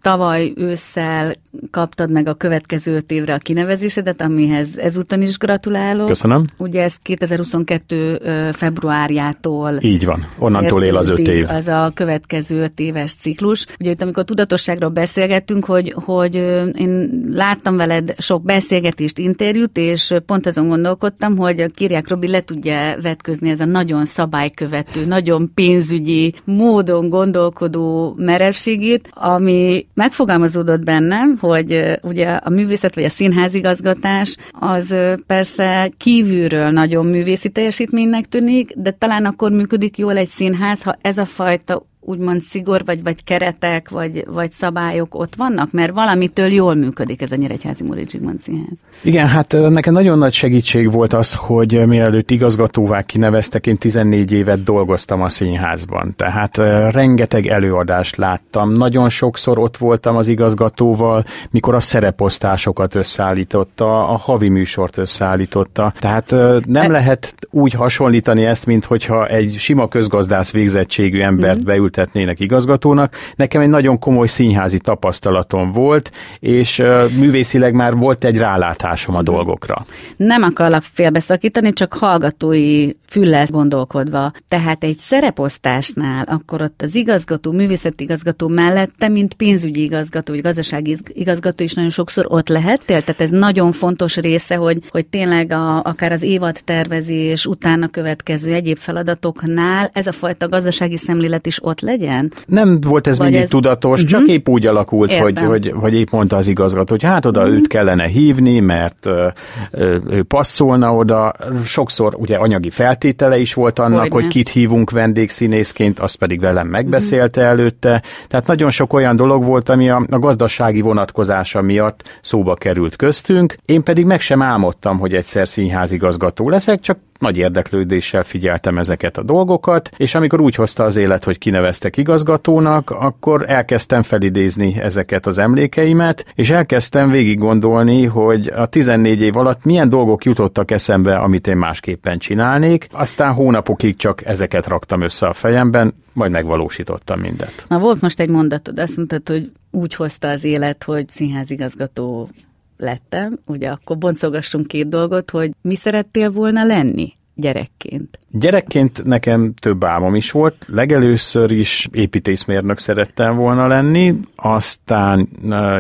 tavaly 0.02 0.54
ősszel 0.56 1.34
kaptad 1.72 2.12
meg 2.12 2.28
a 2.28 2.34
következő 2.34 2.96
öt 2.96 3.12
évre 3.12 3.34
a 3.34 3.38
kinevezésedet, 3.38 4.22
amihez 4.22 4.68
ezúton 4.78 5.22
is 5.22 5.38
gratulálok. 5.38 6.08
Köszönöm. 6.08 6.48
Ugye 6.58 6.84
ez 6.84 6.96
2022 7.02 8.20
februárjától. 8.52 9.78
Így 9.82 10.06
van, 10.06 10.28
onnantól 10.38 10.84
él 10.84 10.98
az 10.98 11.10
öt 11.10 11.28
év. 11.28 11.46
Az 11.50 11.68
a 11.68 11.92
következő 11.94 12.62
öt 12.62 12.80
éves 12.80 13.14
ciklus. 13.14 13.66
Ugye 13.80 13.92
itt, 13.92 14.02
amikor 14.02 14.24
tudatosságról 14.24 14.90
beszélgettünk, 14.90 15.66
hogy, 15.66 15.94
hogy 15.96 16.36
én 16.78 17.24
láttam 17.32 17.78
veled 17.78 18.14
sok 18.18 18.44
beszélgetést, 18.44 19.20
interjút, 19.20 19.78
és 19.78 20.14
pont 20.26 20.46
azon 20.46 20.68
gondolkodtam, 20.68 21.38
hogy 21.38 21.60
a 21.60 21.68
Kiriák 21.68 22.08
Robi 22.08 22.28
le 22.28 22.42
tudja 22.42 22.96
vetközni 23.02 23.50
ez 23.50 23.60
a 23.60 23.66
nagyon 23.66 24.06
szabálykövető, 24.06 25.06
nagyon 25.06 25.52
pénzügyi 25.54 26.34
módon 26.44 27.10
gondolkodó 27.10 28.16
merevségét, 28.18 29.10
ami 29.14 29.88
megfogalmazódott 29.94 30.84
bennem, 30.84 31.38
hogy 31.40 32.00
ugye 32.02 32.30
a 32.30 32.50
művészet 32.50 32.96
vagy 32.96 33.04
a 33.04 33.10
színházigazgatás 33.10 34.36
az 34.52 34.96
persze 35.28 35.92
kívülről 35.98 36.70
nagyon 36.70 37.06
művészi 37.06 37.50
teljesítmény 37.50 38.10
tűnik, 38.24 38.74
de 38.76 38.92
talán 38.92 39.26
akkor 39.26 39.52
működik 39.52 39.98
jól 39.98 40.18
egy 40.18 40.28
színház, 40.28 40.84
ha 40.84 40.96
ez 41.02 41.18
a 41.18 41.26
fajta 41.26 41.86
úgymond 42.06 42.42
szigor, 42.42 42.82
vagy, 42.86 43.04
vagy 43.04 43.24
keretek, 43.24 43.90
vagy, 43.90 44.26
vagy 44.28 44.52
szabályok 44.52 45.16
ott 45.16 45.36
vannak? 45.36 45.72
Mert 45.72 45.94
valamitől 45.94 46.48
jól 46.52 46.76
működik 46.76 47.22
ez 47.22 47.32
a 47.32 47.36
Nyíregyházi 47.36 47.84
Múri 47.84 48.04
Zsigmond 48.10 48.40
Színház. 48.42 48.78
Igen, 49.02 49.28
hát 49.28 49.52
nekem 49.70 49.94
nagyon 49.94 50.18
nagy 50.18 50.34
segítség 50.34 50.92
volt 50.92 51.14
az, 51.14 51.34
hogy 51.34 51.88
mielőtt 51.88 52.32
igazgatóvá 52.32 53.02
kineveztek, 53.02 53.68
én 53.68 53.78
14 53.78 54.32
évet 54.32 54.64
dolgoztam 54.64 55.22
a 55.22 55.30
színházban. 55.30 56.14
Tehát 56.16 56.58
rengeteg 56.92 57.48
előadást 57.48 58.16
láttam. 58.16 58.72
Nagyon 58.72 59.10
sokszor 59.10 59.58
ott 59.58 59.78
voltam 59.78 60.16
az 60.16 60.28
igazgatóval, 60.28 61.26
mikor 61.50 61.76
a 61.76 61.80
szereposztásokat 61.80 62.96
összeállította, 62.96 64.08
a 64.08 64.18
havi 64.18 64.50
műsort 64.50 64.98
összeállította. 64.98 65.94
Tehát 66.00 66.32
nem 66.66 66.84
e- 66.84 66.88
lehet 66.88 67.36
úgy 67.50 67.74
hasonlítani 67.74 68.46
ezt, 68.46 68.66
mint 68.66 68.86
hogyha 68.86 69.26
egy 69.26 69.56
sima 69.58 69.88
közgazdász 69.88 70.52
végzettségű 70.52 71.22
embert 71.22 71.62
mm. 71.62 71.66
beült 71.66 71.95
ültetnének 71.98 72.40
igazgatónak. 72.40 73.16
Nekem 73.36 73.62
egy 73.62 73.70
nagyon 73.70 74.00
komoly 74.00 74.28
színházi 74.28 74.80
tapasztalatom 74.80 75.72
volt, 75.72 76.12
és 76.40 76.84
művészileg 77.18 77.74
már 77.74 77.96
volt 77.96 78.24
egy 78.24 78.38
rálátásom 78.38 79.16
a 79.16 79.22
dolgokra. 79.22 79.86
Nem 80.16 80.44
akarlak 80.44 80.84
félbeszakítani, 80.94 81.74
csak 81.74 81.94
hallgatói 81.94 82.90
füllesz 83.16 83.50
gondolkodva. 83.52 84.32
Tehát 84.48 84.84
egy 84.84 84.98
szereposztásnál 84.98 86.24
akkor 86.28 86.62
ott 86.62 86.82
az 86.82 86.96
igazgató, 86.96 87.52
művészeti 87.52 88.04
igazgató 88.04 88.48
mellette, 88.48 89.08
mint 89.08 89.34
pénzügyi 89.34 89.82
igazgató, 89.82 90.34
vagy 90.34 90.42
gazdasági 90.42 90.98
igazgató 91.08 91.64
is 91.64 91.74
nagyon 91.74 91.90
sokszor 91.90 92.26
ott 92.30 92.48
lehettél, 92.48 93.04
tehát 93.04 93.22
ez 93.22 93.30
nagyon 93.30 93.72
fontos 93.72 94.16
része, 94.18 94.56
hogy, 94.56 94.78
hogy 94.90 95.06
tényleg 95.06 95.52
a, 95.52 95.82
akár 95.82 96.12
az 96.12 96.22
évad 96.22 96.58
tervezés, 96.64 97.46
utána 97.46 97.88
következő 97.88 98.54
egyéb 98.54 98.78
feladatoknál 98.78 99.90
ez 99.94 100.08
a 100.08 100.12
fajta 100.12 100.48
gazdasági 100.48 100.98
szemlélet 100.98 101.46
is 101.46 101.64
ott 101.64 101.82
legyen? 101.82 102.32
Nem 102.46 102.82
volt 102.82 103.08
ez 103.08 103.18
Vagy 103.18 103.28
mindig 103.28 103.44
ez... 103.44 103.50
tudatos, 103.50 104.04
uh-huh. 104.04 104.20
csak 104.20 104.30
épp 104.30 104.48
úgy 104.48 104.66
alakult, 104.66 105.14
hogy, 105.14 105.40
hogy, 105.40 105.72
hogy 105.76 105.94
épp 105.94 106.10
mondta 106.12 106.36
az 106.36 106.48
igazgató, 106.48 106.92
hogy 106.92 107.04
hát 107.04 107.26
oda 107.26 107.42
uh-huh. 107.42 107.56
őt 107.56 107.68
kellene 107.68 108.06
hívni, 108.06 108.60
mert 108.60 109.06
uh, 109.06 110.02
ő 110.10 110.24
passzolna 110.24 110.96
oda. 110.96 111.32
Sokszor 111.64 112.16
ugye 112.16 112.36
anyagi 112.36 112.70
feltétele 113.06 113.38
is 113.38 113.54
volt 113.54 113.80
annak, 113.80 114.00
Hogyne. 114.00 114.16
hogy 114.16 114.28
kit 114.28 114.50
hívunk 114.50 114.90
vendégszínészként, 114.90 116.00
azt 116.00 116.16
pedig 116.16 116.40
velem 116.40 116.68
megbeszélte 116.68 117.42
uh-huh. 117.42 117.60
előtte. 117.60 118.02
Tehát 118.28 118.48
nagyon 118.48 118.70
sok 118.70 118.94
olyan 118.94 119.16
dolog 119.16 119.44
volt, 119.44 119.70
ami 119.70 119.90
a, 119.90 120.06
a 120.10 120.20
gazdasági 120.20 120.82
vonatkozása 120.82 121.62
miatt 121.62 122.20
szóba 122.22 122.54
került 122.54 122.96
köztünk. 122.96 123.56
Én 123.66 123.84
pedig 123.84 124.06
meg 124.06 124.22
sem 124.22 124.42
álmodtam, 124.42 125.00
hogy 125.00 125.14
egyszer 125.14 125.48
színházigazgató 125.48 126.50
leszek, 126.50 126.80
csak 126.80 126.98
nagy 127.20 127.38
érdeklődéssel 127.38 128.24
figyeltem 128.24 128.78
ezeket 128.78 129.18
a 129.18 129.24
dolgokat, 129.24 129.90
és 129.98 130.16
amikor 130.16 130.42
úgy 130.42 130.56
hozta 130.56 130.84
az 130.84 130.96
élet, 130.96 131.24
hogy 131.24 131.38
kineveztek 131.38 131.98
igazgatónak, 131.98 132.90
akkor 132.90 133.50
elkezdtem 133.50 134.04
felidézni 134.04 134.82
ezeket 134.82 135.26
az 135.26 135.38
emlékeimet, 135.38 136.26
és 136.36 136.50
elkezdtem 136.50 137.10
végig 137.10 137.38
gondolni, 137.38 138.06
hogy 138.06 138.48
a 138.56 138.66
14 138.66 139.22
év 139.22 139.38
alatt 139.38 139.64
milyen 139.64 139.90
dolgok 139.90 140.26
jutottak 140.26 140.72
eszembe, 140.72 141.18
amit 141.18 141.48
én 141.48 141.58
másképpen 141.58 142.18
csinálnék. 142.18 142.88
Aztán 142.92 143.34
hónapokig 143.34 143.96
csak 143.96 144.26
ezeket 144.26 144.68
raktam 144.68 145.02
össze 145.02 145.28
a 145.28 145.34
fejemben, 145.34 145.94
majd 146.14 146.32
megvalósítottam 146.32 147.20
mindet. 147.20 147.66
Na 147.68 147.80
volt 147.80 148.02
most 148.02 148.20
egy 148.20 148.30
mondatod, 148.30 148.80
azt 148.80 148.96
mondtad, 148.96 149.30
hogy 149.30 149.46
úgy 149.72 149.96
hozta 149.96 150.28
az 150.28 150.44
élet, 150.44 150.84
hogy 150.84 151.10
színházigazgató 151.10 152.30
lettem, 152.78 153.40
ugye 153.48 153.70
akkor 153.70 153.98
boncogassunk 153.98 154.68
két 154.68 154.90
dolgot, 154.90 155.32
hogy 155.32 155.52
mi 155.62 155.76
szerettél 155.76 156.32
volna 156.32 156.64
lenni 156.64 157.14
gyerekként? 157.36 158.20
Gyerekként 158.32 159.04
nekem 159.04 159.54
több 159.54 159.84
álmom 159.84 160.16
is 160.16 160.32
volt. 160.32 160.66
Legelőször 160.68 161.52
is 161.52 161.88
építészmérnök 161.92 162.78
szerettem 162.78 163.36
volna 163.36 163.68
lenni, 163.68 164.14
aztán 164.36 165.30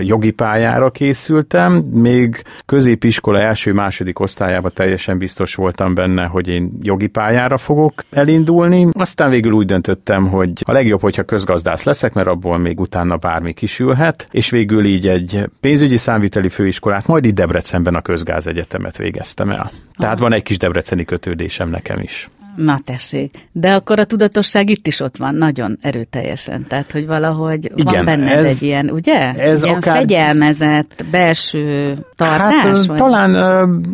jogi 0.01 0.31
pályára 0.31 0.91
készültem, 0.91 1.73
még 1.73 2.43
középiskola 2.65 3.39
első-második 3.39 4.19
osztályában 4.19 4.71
teljesen 4.73 5.17
biztos 5.17 5.55
voltam 5.55 5.93
benne, 5.93 6.25
hogy 6.25 6.47
én 6.47 6.71
jogi 6.81 7.07
pályára 7.07 7.57
fogok 7.57 7.93
elindulni. 8.11 8.87
Aztán 8.91 9.29
végül 9.29 9.51
úgy 9.51 9.65
döntöttem, 9.65 10.27
hogy 10.27 10.51
a 10.65 10.71
legjobb, 10.71 11.01
hogyha 11.01 11.23
közgazdász 11.23 11.83
leszek, 11.83 12.13
mert 12.13 12.27
abból 12.27 12.57
még 12.57 12.79
utána 12.79 13.17
bármi 13.17 13.53
kisülhet, 13.53 14.27
és 14.31 14.49
végül 14.49 14.85
így 14.85 15.07
egy 15.07 15.49
pénzügyi 15.59 15.97
számviteli 15.97 16.49
főiskolát, 16.49 17.07
majd 17.07 17.25
itt 17.25 17.35
Debrecenben 17.35 17.95
a 17.95 18.01
Közgázegyetemet 18.01 18.97
végeztem 18.97 19.49
el. 19.49 19.71
Tehát 19.97 20.19
van 20.19 20.33
egy 20.33 20.43
kis 20.43 20.57
debreceni 20.57 21.05
kötődésem 21.05 21.69
nekem 21.69 21.99
is. 21.99 22.29
Na 22.55 22.79
tessék, 22.85 23.47
de 23.51 23.73
akkor 23.73 23.99
a 23.99 24.05
tudatosság 24.05 24.69
itt 24.69 24.87
is 24.87 24.99
ott 24.99 25.17
van, 25.17 25.35
nagyon 25.35 25.77
erőteljesen, 25.81 26.65
tehát 26.67 26.91
hogy 26.91 27.07
valahogy 27.07 27.71
Igen, 27.75 27.93
van 27.93 28.05
benned 28.05 28.45
ez, 28.45 28.51
egy 28.51 28.61
ilyen, 28.61 28.89
ugye? 28.89 29.33
Ez 29.33 29.63
ilyen 29.63 29.75
akár... 29.75 29.97
fegyelmezett 29.97 31.05
belső 31.11 31.97
tartás? 32.15 32.53
Hát, 32.53 32.85
vagy? 32.85 32.97
talán 32.97 33.35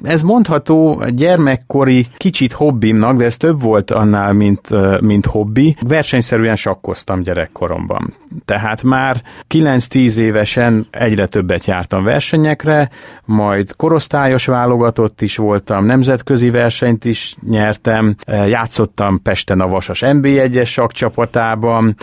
ez 0.04 0.22
mondható 0.22 1.04
gyermekkori 1.16 2.08
kicsit 2.18 2.52
hobbimnak, 2.52 3.18
de 3.18 3.26
ez 3.26 3.38
több 3.38 3.62
volt 3.62 3.92
annál, 3.92 4.34
mint, 4.34 4.70
mint 5.02 5.26
hobbi. 5.26 5.76
Versenyszerűen 5.88 6.56
sakkoztam 6.56 7.22
gyerekkoromban. 7.22 8.14
Tehát 8.46 8.84
már 8.84 9.22
9-10 9.50 10.16
évesen 10.16 10.88
egyre 10.92 11.26
többet 11.26 11.66
jártam 11.66 12.04
versenyekre, 12.04 12.90
majd 13.26 13.76
korosztályos 13.76 14.46
válogatott 14.46 15.22
is 15.22 15.38
voltam, 15.38 15.86
nemzetközi 15.86 16.50
versenyt 16.50 17.06
is 17.06 17.36
nyertem, 17.50 18.16
játszottam 18.52 19.22
Pesten 19.22 19.62
a 19.62 19.68
Vasas 19.68 20.02
NB1-es 20.06 20.68
sakcsapatában, 20.68 21.96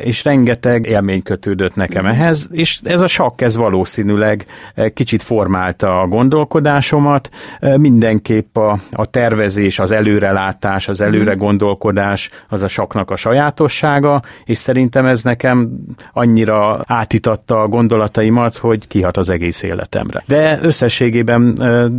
és 0.00 0.24
rengeteg 0.24 0.86
élmény 0.86 1.22
kötődött 1.22 1.74
nekem 1.74 2.06
ehhez, 2.06 2.48
és 2.52 2.80
ez 2.84 3.00
a 3.00 3.06
sakk, 3.06 3.40
ez 3.40 3.56
valószínűleg 3.56 4.46
kicsit 4.94 5.22
formálta 5.22 6.00
a 6.00 6.06
gondolkodásomat, 6.06 7.30
mindenképp 7.76 8.56
a, 8.56 8.78
a 8.90 9.06
tervezés, 9.06 9.78
az 9.78 9.90
előrelátás, 9.90 10.88
az 10.88 11.00
előre 11.00 11.34
gondolkodás, 11.34 12.30
az 12.48 12.62
a 12.62 12.68
saknak 12.68 13.10
a 13.10 13.16
sajátossága, 13.16 14.22
és 14.44 14.58
szerintem 14.58 15.06
ez 15.06 15.22
nekem 15.22 15.70
annyira 16.12 16.80
átitatta 16.86 17.60
a 17.60 17.68
gondolataimat, 17.68 18.56
hogy 18.56 18.86
kihat 18.86 19.16
az 19.16 19.28
egész 19.28 19.62
életemre. 19.62 20.22
De 20.26 20.58
összességében 20.62 21.54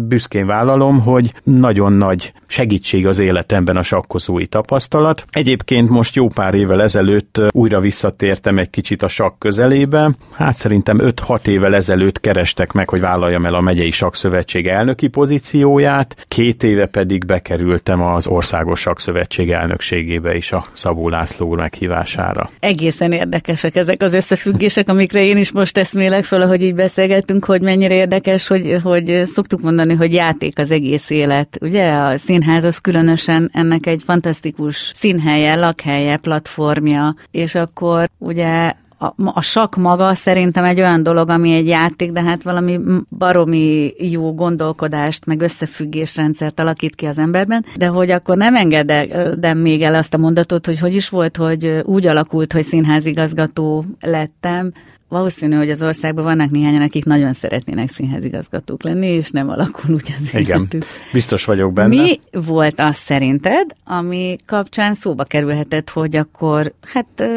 büszkén 0.08 0.46
vállalom, 0.46 1.00
hogy 1.00 1.34
nagyon 1.44 1.94
nagy 1.94 2.34
segítség 2.48 3.08
az 3.08 3.20
életem 3.20 3.59
életemben 3.60 3.78
a 3.78 3.84
sakkozói 3.84 4.48
tapasztalat. 4.48 5.26
Egyébként 5.30 5.90
most 5.90 6.16
jó 6.16 6.28
pár 6.28 6.54
évvel 6.54 6.82
ezelőtt 6.82 7.42
újra 7.52 7.80
visszatértem 7.80 8.58
egy 8.58 8.70
kicsit 8.70 9.04
a 9.04 9.08
sakk 9.08 9.40
közelébe. 9.40 10.12
Hát 10.32 10.56
szerintem 10.56 11.00
5-6 11.02 11.48
évvel 11.48 11.76
ezelőtt 11.76 12.20
kerestek 12.20 12.72
meg, 12.72 12.90
hogy 12.90 13.00
vállaljam 13.00 13.46
el 13.46 13.54
a 13.54 13.62
megyei 13.62 13.92
sakszövetség 13.92 14.68
elnöki 14.68 15.08
pozícióját, 15.08 16.26
két 16.28 16.64
éve 16.64 16.86
pedig 16.86 17.26
bekerültem 17.26 18.02
az 18.02 18.28
Országos 18.28 18.80
Sakszövetség 18.80 19.52
elnökségébe 19.52 20.36
is 20.36 20.52
a 20.52 20.66
Szabó 20.74 21.10
László 21.10 21.48
úr 21.48 21.58
meghívására. 21.58 22.50
Egészen 22.60 23.12
érdekesek 23.12 23.76
ezek 23.76 24.02
az 24.02 24.14
összefüggések, 24.14 24.90
amikre 24.90 25.24
én 25.24 25.38
is 25.38 25.52
most 25.52 25.78
eszmélek 25.78 26.24
föl, 26.24 26.48
hogy 26.48 26.62
így 26.62 26.76
beszélgettünk, 26.76 27.46
hogy 27.46 27.62
mennyire 27.62 27.94
érdekes, 27.94 28.48
hogy, 28.48 28.78
hogy 28.84 29.22
szoktuk 29.26 29.62
mondani, 29.62 29.94
hogy 29.94 30.14
játék 30.14 30.60
az 30.60 30.72
egész 30.72 31.10
élet. 31.10 31.58
Ugye 31.62 31.92
a 31.92 32.18
színház 32.18 32.64
az 32.70 32.78
különösen 32.78 33.49
ennek 33.52 33.86
egy 33.86 34.04
fantasztikus 34.04 34.92
színhelye, 34.96 35.56
lakhelye, 35.56 36.18
platformja, 36.18 37.16
és 37.32 37.56
akkor 37.56 38.10
ugye 38.18 38.74
a, 39.00 39.14
a 39.16 39.42
sak 39.42 39.76
maga 39.76 40.16
szerintem 40.16 40.64
egy 40.64 40.80
olyan 40.80 41.04
dolog, 41.04 41.30
ami 41.30 41.54
egy 41.54 41.68
játék, 41.68 42.12
de 42.12 42.22
hát 42.22 42.44
valami 42.44 42.80
baromi 43.10 43.94
jó 43.98 44.34
gondolkodást, 44.34 45.26
meg 45.26 45.42
összefüggésrendszert 45.42 46.60
alakít 46.60 46.96
ki 46.96 47.06
az 47.06 47.18
emberben, 47.18 47.66
de 47.76 47.88
hogy 47.88 48.12
akkor 48.12 48.38
nem 48.38 48.56
engedem 48.56 49.58
még 49.58 49.82
el 49.82 49.96
azt 49.96 50.14
a 50.14 50.18
mondatot, 50.18 50.66
hogy 50.66 50.80
hogy 50.80 50.94
is 50.94 51.10
volt, 51.10 51.38
hogy 51.38 51.82
úgy 51.84 52.08
alakult, 52.08 52.54
hogy 52.54 52.64
színházigazgató 52.64 53.86
lettem, 54.00 54.72
valószínű, 55.10 55.56
hogy 55.56 55.70
az 55.70 55.82
országban 55.82 56.24
vannak 56.24 56.50
néhányan, 56.50 56.82
akik 56.82 57.06
nagyon 57.06 57.34
szeretnének 57.34 57.90
színházigazgatók 57.90 58.84
lenni, 58.84 59.08
és 59.08 59.30
nem 59.30 59.50
alakul 59.50 59.94
úgy 59.94 60.16
az 60.20 60.34
Igen, 60.34 60.58
életük. 60.58 60.86
biztos 61.14 61.46
vagyok 61.46 61.74
benne. 61.74 62.02
Mi 62.02 62.20
volt 62.32 62.80
az 62.80 62.96
szerinted, 62.96 63.66
ami 63.84 64.36
kapcsán 64.46 64.94
szóba 64.94 65.24
kerülhetett, 65.24 65.90
hogy 65.90 66.16
akkor 66.16 66.74
hát 66.82 67.30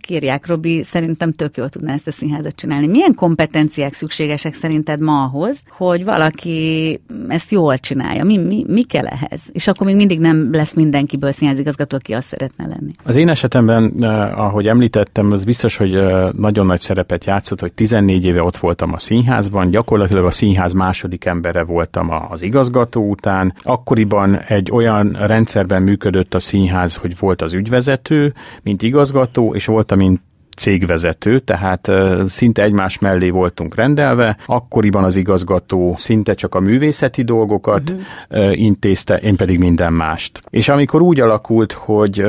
kérják, 0.00 0.46
Robi, 0.46 0.82
szerintem 0.82 1.32
tök 1.32 1.56
jól 1.56 1.68
tudná 1.68 1.92
ezt 1.92 2.06
a 2.06 2.12
színházat 2.12 2.54
csinálni. 2.54 2.86
Milyen 2.86 3.14
kompetenciák 3.14 3.94
szükségesek 3.94 4.54
szerinted 4.54 5.00
ma 5.00 5.22
ahhoz, 5.22 5.62
hogy 5.68 6.04
valaki 6.04 7.00
ezt 7.28 7.50
jól 7.50 7.78
csinálja? 7.78 8.24
Mi, 8.24 8.38
mi, 8.38 8.64
mi 8.68 8.82
kell 8.82 9.06
ehhez? 9.06 9.42
És 9.52 9.68
akkor 9.68 9.86
még 9.86 9.96
mindig 9.96 10.18
nem 10.18 10.52
lesz 10.52 10.74
mindenkiből 10.74 11.32
színházigazgató, 11.32 11.96
aki 11.96 12.12
azt 12.12 12.26
szeretne 12.26 12.66
lenni. 12.66 12.92
Az 13.04 13.16
én 13.16 13.28
esetemben, 13.28 13.92
eh, 14.00 14.38
ahogy 14.38 14.66
említettem, 14.66 15.32
az 15.32 15.44
biztos, 15.44 15.76
hogy 15.76 15.94
eh, 15.94 16.28
nagyon 16.32 16.66
nagy 16.66 16.80
szerepet 16.80 17.24
játszott, 17.24 17.60
hogy 17.60 17.72
14 17.72 18.24
éve 18.24 18.42
ott 18.42 18.56
voltam 18.56 18.92
a 18.92 18.98
színházban, 18.98 19.70
gyakorlatilag 19.70 20.24
a 20.24 20.30
színház 20.30 20.72
második 20.72 21.24
embere 21.24 21.62
voltam 21.62 22.10
az 22.30 22.42
igazgató 22.42 23.10
után. 23.10 23.54
Akkoriban 23.62 24.38
egy 24.38 24.70
olyan 24.70 25.16
rendszerben 25.20 25.82
működött 25.82 26.34
a 26.34 26.38
színház, 26.38 26.96
hogy 26.96 27.18
volt 27.18 27.42
az 27.42 27.52
ügyvezető, 27.52 28.34
mint 28.62 28.82
igazgató, 28.82 29.54
és 29.62 29.68
volt, 29.68 29.94
mint 29.94 30.20
cégvezető, 30.56 31.38
tehát 31.38 31.90
szinte 32.26 32.62
egymás 32.62 32.98
mellé 32.98 33.30
voltunk 33.30 33.74
rendelve. 33.74 34.36
Akkoriban 34.46 35.04
az 35.04 35.16
igazgató 35.16 35.94
szinte 35.96 36.34
csak 36.34 36.54
a 36.54 36.60
művészeti 36.60 37.22
dolgokat 37.22 37.90
uh-huh. 37.90 38.60
intézte, 38.60 39.16
én 39.16 39.36
pedig 39.36 39.58
minden 39.58 39.92
mást. 39.92 40.42
És 40.50 40.68
amikor 40.68 41.02
úgy 41.02 41.20
alakult, 41.20 41.72
hogy 41.72 42.24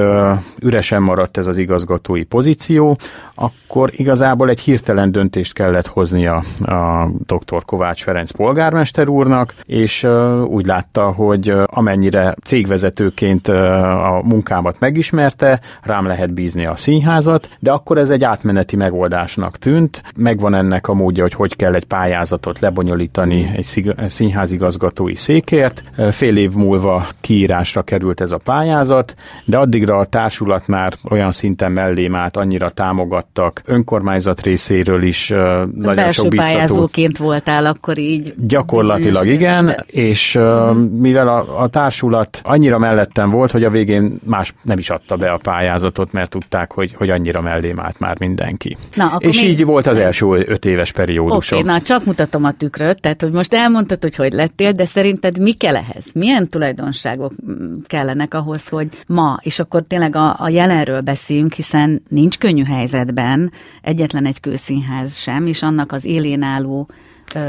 üresen 0.60 1.02
maradt 1.02 1.38
ez 1.38 1.48
az 1.48 1.58
igazgatói 1.58 2.24
pozíció, 2.24 2.98
akkor 3.36 3.92
igazából 3.96 4.50
egy 4.50 4.60
hirtelen 4.60 5.12
döntést 5.12 5.54
kellett 5.54 5.88
hoznia 5.88 6.44
a 6.62 7.10
dr. 7.26 7.66
Kovács 7.66 8.04
Ferenc 8.04 8.32
polgármester 8.32 9.08
úrnak, 9.08 9.56
és 9.66 10.08
úgy 10.48 10.66
látta, 10.66 11.12
hogy 11.12 11.54
amennyire 11.66 12.36
cégvezetőként 12.44 13.48
a 13.48 14.22
munkámat 14.24 14.80
megismerte, 14.80 15.60
rám 15.82 16.06
lehet 16.06 16.34
bízni 16.34 16.66
a 16.66 16.76
színházat, 16.76 17.50
de 17.60 17.72
akkor 17.72 17.98
ez 17.98 18.10
egy 18.10 18.23
átmeneti 18.24 18.76
megoldásnak 18.76 19.58
tűnt. 19.58 20.04
Megvan 20.16 20.54
ennek 20.54 20.88
a 20.88 20.94
módja, 20.94 21.24
hogy 21.24 21.34
hogy 21.34 21.56
kell 21.56 21.74
egy 21.74 21.86
pályázatot 21.86 22.60
lebonyolítani 22.60 23.52
egy 23.56 23.94
színházigazgatói 24.08 25.16
székért. 25.16 25.84
Fél 26.12 26.38
év 26.38 26.52
múlva 26.52 27.08
kiírásra 27.22 27.82
került 27.82 28.22
ez 28.22 28.32
a 28.32 28.38
pályázat, 28.38 29.16
de 29.46 29.58
addigra 29.58 29.98
a 29.98 30.06
társulat 30.06 30.68
már 30.68 30.94
olyan 31.10 31.32
szinten 31.32 31.72
mellém 31.72 32.16
állt, 32.16 32.38
annyira 32.38 32.70
támogattak. 32.70 33.62
Önkormányzat 33.66 34.42
részéről 34.42 35.04
is 35.04 35.28
nagyon 35.28 35.96
Belső 35.96 36.12
sok 36.12 36.30
biztató. 36.30 36.52
pályázóként 36.52 37.18
voltál 37.18 37.66
akkor 37.66 37.98
így. 37.98 38.34
Gyakorlatilag 38.38 39.28
igen, 39.28 39.76
és 39.86 40.36
uh, 40.36 40.76
mivel 40.76 41.28
a, 41.28 41.62
a 41.62 41.68
társulat 41.68 42.42
annyira 42.44 42.78
mellettem 42.78 43.30
volt, 43.30 43.52
hogy 43.52 43.64
a 43.64 43.70
végén 43.70 44.20
más 44.26 44.54
nem 44.62 44.78
is 44.78 44.90
adta 44.90 45.16
be 45.16 45.32
a 45.32 45.38
pályázatot, 45.38 46.12
mert 46.12 46.30
tudták, 46.30 46.72
hogy, 46.72 46.94
hogy 46.98 47.10
annyira 47.10 47.42
mellém 47.42 47.80
állt 47.80 48.00
már 48.04 48.20
mindenki. 48.20 48.78
Na, 48.96 49.06
akkor 49.06 49.26
és 49.26 49.42
még... 49.42 49.50
így 49.50 49.66
volt 49.66 49.88
az 49.88 49.98
első 49.98 50.26
öt 50.48 50.66
éves 50.66 50.92
periódusom. 50.92 51.58
Oké, 51.58 51.70
okay, 51.70 51.78
na 51.78 51.82
csak 51.82 52.06
mutatom 52.06 52.44
a 52.44 52.52
tükröt, 52.52 53.02
tehát 53.02 53.22
hogy 53.22 53.32
most 53.32 53.54
elmondtad, 53.54 54.02
hogy 54.02 54.16
hogy 54.16 54.34
lettél, 54.34 54.72
de 54.72 54.86
szerinted 54.86 55.40
mi 55.40 55.52
kell 55.52 55.76
ehhez? 55.76 56.06
Milyen 56.14 56.48
tulajdonságok 56.50 57.32
mm, 57.52 57.74
kellenek 57.88 58.34
ahhoz, 58.34 58.68
hogy 58.68 58.88
ma, 59.08 59.38
és 59.42 59.60
akkor 59.60 59.82
tényleg 59.82 60.16
a, 60.16 60.36
a 60.40 60.50
jelenről 60.50 61.02
beszéljünk, 61.02 61.54
hiszen 61.54 62.02
nincs 62.10 62.38
könnyű 62.38 62.64
helyzetben 62.64 63.52
egyetlen 63.82 64.26
egy 64.26 64.40
kőszínház 64.40 65.18
sem, 65.18 65.48
és 65.48 65.62
annak 65.62 65.92
az 65.92 66.06
élén 66.06 66.42
álló 66.42 66.90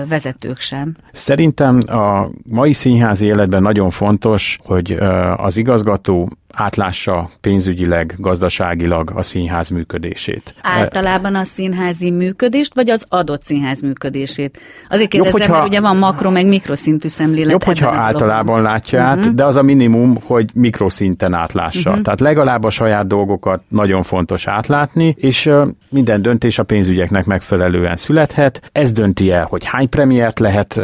vezetők 0.09 0.61
sem. 0.61 0.97
Szerintem 1.13 1.83
a 1.87 2.29
mai 2.51 2.73
színházi 2.73 3.27
életben 3.27 3.63
nagyon 3.63 3.91
fontos, 3.91 4.59
hogy 4.65 4.93
az 5.37 5.57
igazgató 5.57 6.29
átlássa 6.55 7.31
pénzügyileg, 7.41 8.15
gazdaságilag 8.19 9.13
a 9.15 9.23
színház 9.23 9.69
működését. 9.69 10.55
Általában 10.63 11.35
a 11.35 11.45
színházi 11.45 12.11
működést, 12.11 12.75
vagy 12.75 12.91
az 12.91 13.07
adott 13.09 13.43
színház 13.43 13.81
működését? 13.81 14.59
Azért 14.89 15.09
kérdezem, 15.09 15.41
jobb, 15.41 15.49
hogyha, 15.49 15.61
mert 15.61 15.73
ugye 15.73 15.81
van 15.81 15.97
makro, 15.97 16.31
meg 16.31 16.47
mikroszintű 16.47 17.09
szemlélet. 17.09 17.51
Jobb, 17.51 17.63
hogyha 17.63 17.95
általában 17.95 18.63
látja 18.63 19.03
át, 19.03 19.17
uh-huh. 19.17 19.35
de 19.35 19.45
az 19.45 19.57
a 19.57 19.63
minimum, 19.63 20.19
hogy 20.25 20.51
mikroszinten 20.55 21.35
átlássa. 21.35 21.91
Uh-huh. 21.91 22.05
Tehát 22.05 22.21
legalább 22.21 22.65
a 22.65 22.71
saját 22.71 23.07
dolgokat 23.07 23.63
nagyon 23.69 24.03
fontos 24.03 24.47
átlátni, 24.47 25.15
és 25.19 25.51
minden 25.89 26.23
döntés 26.23 26.59
a 26.59 26.63
pénzügyeknek 26.63 27.25
megfelelően 27.25 27.97
születhet. 27.97 28.71
Ez 28.73 28.93
dönti 28.93 29.31
el, 29.31 29.45
hogy 29.45 29.65
hány 29.65 29.89
premiért 29.89 30.39
lehet 30.39 30.81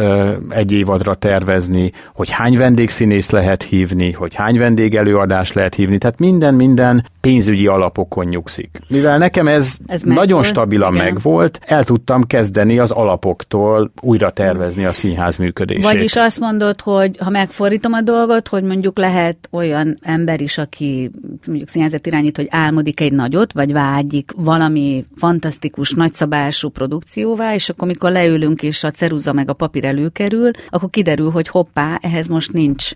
egy 0.49 0.73
évadra 0.73 1.15
tervezni, 1.15 1.93
hogy 2.15 2.31
hány 2.31 2.59
vendégszínész 2.59 3.31
lehet 3.31 3.62
hívni, 3.62 4.12
hogy 4.12 4.35
hány 4.35 4.59
vendégelőadás 4.59 5.53
lehet 5.61 5.75
hívni. 5.75 5.99
Tehát 5.99 6.19
minden-minden 6.19 7.05
pénzügyi 7.21 7.67
alapokon 7.67 8.25
nyugszik. 8.25 8.81
Mivel 8.88 9.19
nekem 9.19 9.49
ez, 9.49 9.76
ez 9.87 10.02
nagyon 10.02 10.43
stabilan 10.43 10.95
igen. 10.95 11.05
megvolt, 11.05 11.61
el 11.67 11.85
tudtam 11.85 12.26
kezdeni 12.26 12.79
az 12.79 12.90
alapoktól 12.90 13.93
újra 14.00 14.31
tervezni 14.31 14.85
a 14.85 14.93
színház 14.93 15.37
működését. 15.37 15.83
Vagyis 15.83 16.17
azt 16.17 16.40
mondod, 16.40 16.80
hogy 16.80 17.17
ha 17.19 17.30
megfordítom 17.30 17.93
a 17.93 18.00
dolgot, 18.00 18.49
hogy 18.49 18.63
mondjuk 18.63 18.99
lehet 18.99 19.49
olyan 19.50 19.95
ember 20.02 20.41
is, 20.41 20.58
aki 20.58 21.11
mondjuk 21.47 21.69
színházat 21.69 22.06
irányít, 22.06 22.37
hogy 22.37 22.49
álmodik 22.50 23.00
egy 23.00 23.13
nagyot, 23.13 23.52
vagy 23.52 23.73
vágyik 23.73 24.32
valami 24.37 25.04
fantasztikus, 25.17 25.93
nagyszabású 25.93 26.69
produkcióvá, 26.69 27.54
és 27.54 27.69
akkor 27.69 27.89
mikor 27.89 28.13
leülünk 28.13 28.63
és 28.63 28.85
a 28.85 28.91
ceruza 28.91 29.32
meg 29.32 29.50
a 29.50 29.52
papír 29.52 29.85
előkerül, 29.85 30.50
akkor 30.69 30.91
kiderül, 30.91 31.30
hogy 31.30 31.49
hoppá, 31.49 31.99
ehhez 32.02 32.28
most 32.28 32.52
nincs 32.52 32.93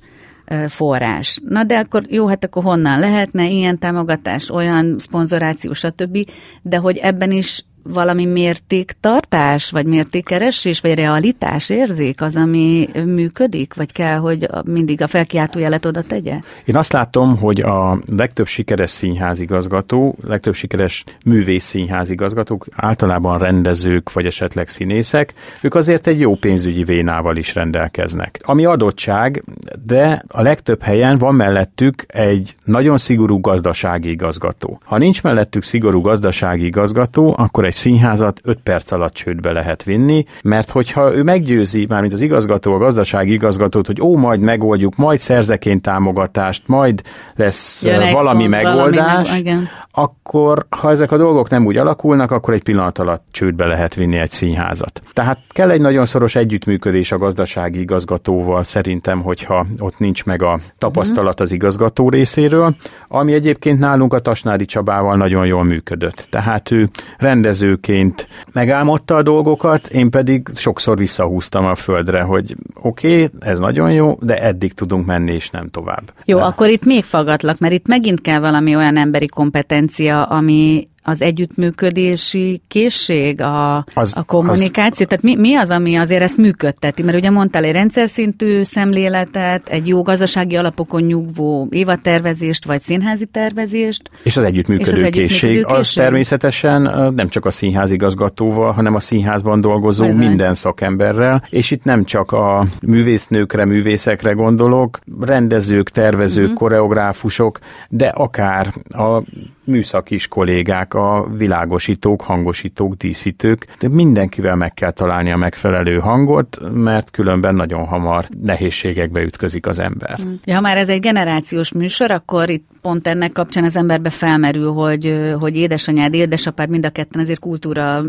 forrás. 0.68 1.40
Na 1.48 1.64
de 1.64 1.78
akkor 1.78 2.02
jó, 2.08 2.26
hát 2.26 2.44
akkor 2.44 2.62
honnan 2.62 2.98
lehetne 2.98 3.48
ilyen 3.48 3.78
támogatás, 3.78 4.50
olyan 4.50 4.98
szponzoráció, 4.98 5.72
stb. 5.72 6.18
De 6.62 6.76
hogy 6.76 6.96
ebben 6.96 7.30
is 7.30 7.64
valami 7.84 8.24
mértéktartás, 8.24 9.70
vagy 9.70 9.86
mértékkeresés, 9.86 10.80
vagy 10.80 10.94
realitás 10.94 11.70
érzék 11.70 12.22
az, 12.22 12.36
ami 12.36 12.88
működik, 13.04 13.74
vagy 13.74 13.92
kell, 13.92 14.16
hogy 14.16 14.48
mindig 14.64 15.02
a 15.02 15.06
felkiáltójelet 15.06 15.84
oda 15.84 16.02
tegye? 16.02 16.40
Én 16.64 16.76
azt 16.76 16.92
látom, 16.92 17.36
hogy 17.36 17.60
a 17.60 17.98
legtöbb 18.16 18.46
sikeres 18.46 18.90
színházigazgató, 18.90 20.16
legtöbb 20.26 20.54
sikeres 20.54 21.04
művész 21.24 21.64
színházigazgatók, 21.64 22.66
általában 22.72 23.38
rendezők, 23.38 24.12
vagy 24.12 24.26
esetleg 24.26 24.68
színészek, 24.68 25.34
ők 25.62 25.74
azért 25.74 26.06
egy 26.06 26.20
jó 26.20 26.34
pénzügyi 26.34 26.84
vénával 26.84 27.36
is 27.36 27.54
rendelkeznek. 27.54 28.40
Ami 28.44 28.64
adottság, 28.64 29.44
de 29.86 30.24
a 30.28 30.42
legtöbb 30.42 30.82
helyen 30.82 31.18
van 31.18 31.34
mellettük 31.34 32.04
egy 32.06 32.54
nagyon 32.64 32.98
szigorú 32.98 33.40
gazdasági 33.40 34.10
igazgató. 34.10 34.80
Ha 34.84 34.98
nincs 34.98 35.22
mellettük 35.22 35.62
szigorú 35.62 36.00
gazdasági 36.00 36.64
igazgató, 36.64 37.34
akkor 37.38 37.64
egy 37.64 37.73
színházat 37.74 38.40
5 38.42 38.58
perc 38.62 38.90
alatt 38.90 39.14
csődbe 39.14 39.52
lehet 39.52 39.82
vinni, 39.82 40.24
mert 40.42 40.70
hogyha 40.70 41.14
ő 41.14 41.22
meggyőzi, 41.22 41.86
mármint 41.88 42.12
az 42.12 42.20
igazgató, 42.20 42.74
a 42.74 42.78
gazdasági 42.78 43.32
igazgatót, 43.32 43.86
hogy 43.86 44.00
ó, 44.00 44.16
majd 44.16 44.40
megoldjuk, 44.40 44.96
majd 44.96 45.18
szerzeként 45.18 45.82
támogatást, 45.82 46.62
majd 46.66 47.02
lesz 47.34 47.84
Jön 47.84 48.12
valami 48.12 48.46
megoldás, 48.46 49.28
valami 49.28 49.42
meg, 49.42 49.68
akkor 49.90 50.23
ha 50.68 50.90
ezek 50.90 51.12
a 51.12 51.16
dolgok 51.16 51.50
nem 51.50 51.66
úgy 51.66 51.76
alakulnak, 51.76 52.30
akkor 52.30 52.54
egy 52.54 52.62
pillanat 52.62 52.98
alatt 52.98 53.24
csődbe 53.30 53.66
lehet 53.66 53.94
vinni 53.94 54.16
egy 54.16 54.30
színházat. 54.30 55.02
Tehát 55.12 55.38
kell 55.48 55.70
egy 55.70 55.80
nagyon 55.80 56.06
szoros 56.06 56.34
együttműködés 56.34 57.12
a 57.12 57.18
gazdasági 57.18 57.80
igazgatóval 57.80 58.62
szerintem, 58.62 59.22
hogyha 59.22 59.66
ott 59.78 59.98
nincs 59.98 60.24
meg 60.24 60.42
a 60.42 60.58
tapasztalat 60.78 61.40
az 61.40 61.52
igazgató 61.52 62.08
részéről, 62.08 62.76
ami 63.08 63.32
egyébként 63.32 63.78
nálunk 63.78 64.14
a 64.14 64.20
Tasnári 64.20 64.64
Csabával 64.64 65.16
nagyon 65.16 65.46
jól 65.46 65.64
működött. 65.64 66.26
Tehát 66.30 66.70
ő 66.70 66.88
rendezőként 67.18 68.28
megálmodta 68.52 69.16
a 69.16 69.22
dolgokat, 69.22 69.88
én 69.88 70.10
pedig 70.10 70.48
sokszor 70.54 70.96
visszahúztam 70.96 71.64
a 71.64 71.74
földre, 71.74 72.22
hogy 72.22 72.56
oké, 72.82 73.24
okay, 73.24 73.38
ez 73.40 73.58
nagyon 73.58 73.92
jó, 73.92 74.16
de 74.20 74.42
eddig 74.42 74.72
tudunk 74.72 75.06
menni, 75.06 75.32
és 75.32 75.50
nem 75.50 75.68
tovább. 75.70 76.12
Jó, 76.24 76.38
de... 76.38 76.44
akkor 76.44 76.68
itt 76.68 76.84
még 76.84 77.04
fagatlak, 77.04 77.58
mert 77.58 77.72
itt 77.72 77.86
megint 77.86 78.20
kell 78.20 78.40
valami 78.40 78.76
olyan 78.76 78.96
emberi 78.96 79.28
kompetencia, 79.28 80.13
kompetencia, 80.14 80.22
ami 80.30 80.93
az 81.06 81.22
együttműködési 81.22 82.62
készség, 82.68 83.40
a, 83.40 83.76
az, 83.94 84.12
a 84.16 84.22
kommunikáció? 84.22 85.06
Az, 85.06 85.08
Tehát 85.08 85.22
mi, 85.22 85.36
mi 85.36 85.54
az, 85.54 85.70
ami 85.70 85.96
azért 85.96 86.22
ezt 86.22 86.36
működteti? 86.36 87.02
Mert 87.02 87.16
ugye 87.16 87.30
mondtál 87.30 87.64
egy 87.64 87.72
rendszer 87.72 88.08
szintű 88.08 88.62
szemléletet, 88.62 89.68
egy 89.68 89.88
jó 89.88 90.02
gazdasági 90.02 90.56
alapokon 90.56 91.02
nyugvó 91.02 91.68
évatervezést, 91.70 92.64
vagy 92.64 92.80
színházi 92.80 93.26
tervezést. 93.26 94.10
És 94.22 94.36
az 94.36 94.44
együttműködő, 94.44 95.00
és 95.00 95.02
az 95.02 95.10
készség, 95.10 95.50
együttműködő 95.50 95.60
készség, 95.60 95.78
az 95.78 95.92
természetesen 95.92 97.12
nem 97.14 97.28
csak 97.28 97.44
a 97.44 97.50
színházigazgatóval, 97.50 98.72
hanem 98.72 98.94
a 98.94 99.00
színházban 99.00 99.60
dolgozó 99.60 100.04
Bizony. 100.04 100.26
minden 100.26 100.54
szakemberrel, 100.54 101.42
és 101.50 101.70
itt 101.70 101.84
nem 101.84 102.04
csak 102.04 102.32
a 102.32 102.66
művésznőkre, 102.82 103.64
művészekre 103.64 104.32
gondolok, 104.32 104.98
rendezők, 105.20 105.90
tervezők, 105.90 106.42
uh-huh. 106.42 106.58
koreográfusok, 106.58 107.58
de 107.88 108.06
akár 108.06 108.74
a 108.88 109.22
műszakis 109.64 110.28
kollégák, 110.28 110.93
a 110.94 111.26
világosítók, 111.36 112.20
hangosítók, 112.20 112.94
díszítők, 112.94 113.66
de 113.78 113.88
mindenkivel 113.88 114.56
meg 114.56 114.74
kell 114.74 114.90
találni 114.90 115.32
a 115.32 115.36
megfelelő 115.36 115.98
hangot, 115.98 116.58
mert 116.72 117.10
különben 117.10 117.54
nagyon 117.54 117.86
hamar 117.86 118.28
nehézségekbe 118.42 119.22
ütközik 119.22 119.66
az 119.66 119.78
ember. 119.78 120.18
Ja, 120.44 120.54
ha 120.54 120.60
már 120.60 120.76
ez 120.76 120.88
egy 120.88 121.00
generációs 121.00 121.72
műsor, 121.72 122.10
akkor 122.10 122.50
itt 122.50 122.66
pont 122.84 123.06
ennek 123.06 123.32
kapcsán 123.32 123.64
az 123.64 123.76
emberbe 123.76 124.10
felmerül, 124.10 124.72
hogy, 124.72 125.34
hogy 125.40 125.56
édesanyád, 125.56 126.14
édesapád 126.14 126.68
mind 126.68 126.86
a 126.86 126.90
ketten 126.90 127.20
azért 127.20 127.38
kultúra 127.38 128.02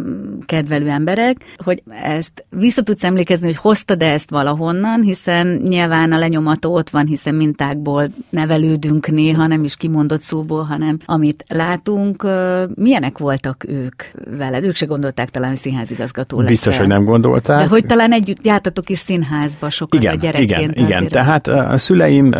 kedvelő 0.46 0.90
emberek, 0.90 1.38
hogy 1.64 1.84
ezt 2.04 2.46
vissza 2.50 2.82
tudsz 2.82 3.04
emlékezni, 3.04 3.46
hogy 3.46 3.56
hoztad-e 3.56 4.12
ezt 4.12 4.30
valahonnan, 4.30 5.02
hiszen 5.02 5.48
nyilván 5.48 6.12
a 6.12 6.18
lenyomató 6.18 6.74
ott 6.74 6.90
van, 6.90 7.06
hiszen 7.06 7.36
mintákból 7.36 8.10
nevelődünk 8.30 9.08
néha, 9.08 9.48
nem 9.48 9.64
is 9.64 9.76
kimondott 9.76 10.22
szóból, 10.22 10.64
hanem 10.64 10.98
amit 11.06 11.44
látunk. 11.48 12.28
Milyenek 12.76 13.18
voltak 13.18 13.66
ők 13.68 14.04
veled? 14.38 14.64
Ők 14.64 14.76
se 14.76 14.86
gondolták 14.86 15.30
talán, 15.30 15.50
hogy 15.50 15.58
színházigazgató 15.58 16.40
lesz. 16.40 16.50
Biztos, 16.50 16.78
hogy 16.78 16.88
nem 16.88 17.04
gondolták. 17.04 17.60
De 17.60 17.68
hogy 17.68 17.86
talán 17.86 18.14
együtt 18.14 18.46
jártatok 18.46 18.90
is 18.90 18.98
színházba 18.98 19.70
sokat 19.70 20.02
igen, 20.02 20.14
a 20.14 20.18
gyerekként. 20.18 20.72
Igen, 20.72 20.86
igen. 20.88 21.08
Tehát 21.08 21.48
a 21.48 21.78
szüleim 21.78 22.34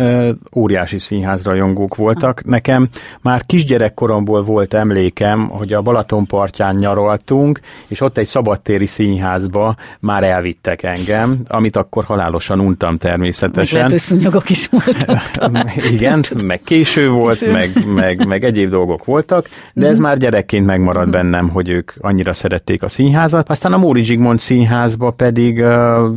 óriási 0.54 0.98
színházrajongók 0.98 1.94
voltak. 1.94 2.44
Nekem 2.44 2.88
már 3.20 3.46
kisgyerekkoromból 3.46 4.44
volt 4.44 4.74
emlékem, 4.74 5.48
hogy 5.48 5.72
a 5.72 5.82
Balaton 5.82 6.26
partján 6.26 6.76
nyaraltunk, 6.76 7.60
és 7.86 8.00
ott 8.00 8.18
egy 8.18 8.26
szabadtéri 8.26 8.86
színházba 8.86 9.76
már 10.00 10.24
elvittek 10.24 10.82
engem, 10.82 11.40
amit 11.48 11.76
akkor 11.76 12.04
halálosan 12.04 12.60
untam 12.60 12.98
természetesen. 12.98 13.80
Meg 13.80 14.22
lehet, 14.22 14.50
is 14.50 14.68
voltak. 14.68 15.72
Igen, 15.92 16.24
meg 16.44 16.60
késő 16.64 17.08
volt, 17.08 17.38
késő. 17.38 17.52
Meg, 17.52 17.70
meg, 17.86 18.26
meg 18.26 18.44
egyéb 18.44 18.70
dolgok 18.70 19.04
voltak, 19.04 19.48
de 19.74 19.86
ez 19.86 19.92
mm-hmm. 19.92 20.02
már 20.02 20.16
gyerekként 20.26 20.66
megmaradt 20.66 21.08
mm-hmm. 21.08 21.10
bennem, 21.10 21.48
hogy 21.48 21.68
ők 21.68 21.92
annyira 22.00 22.32
szerették 22.32 22.82
a 22.82 22.88
színházat. 22.88 23.48
Aztán 23.48 23.72
a 23.72 23.76
Móri 23.76 24.02
Zsigmond 24.02 24.38
színházba 24.38 25.10
pedig 25.10 25.58
uh, 25.58 26.10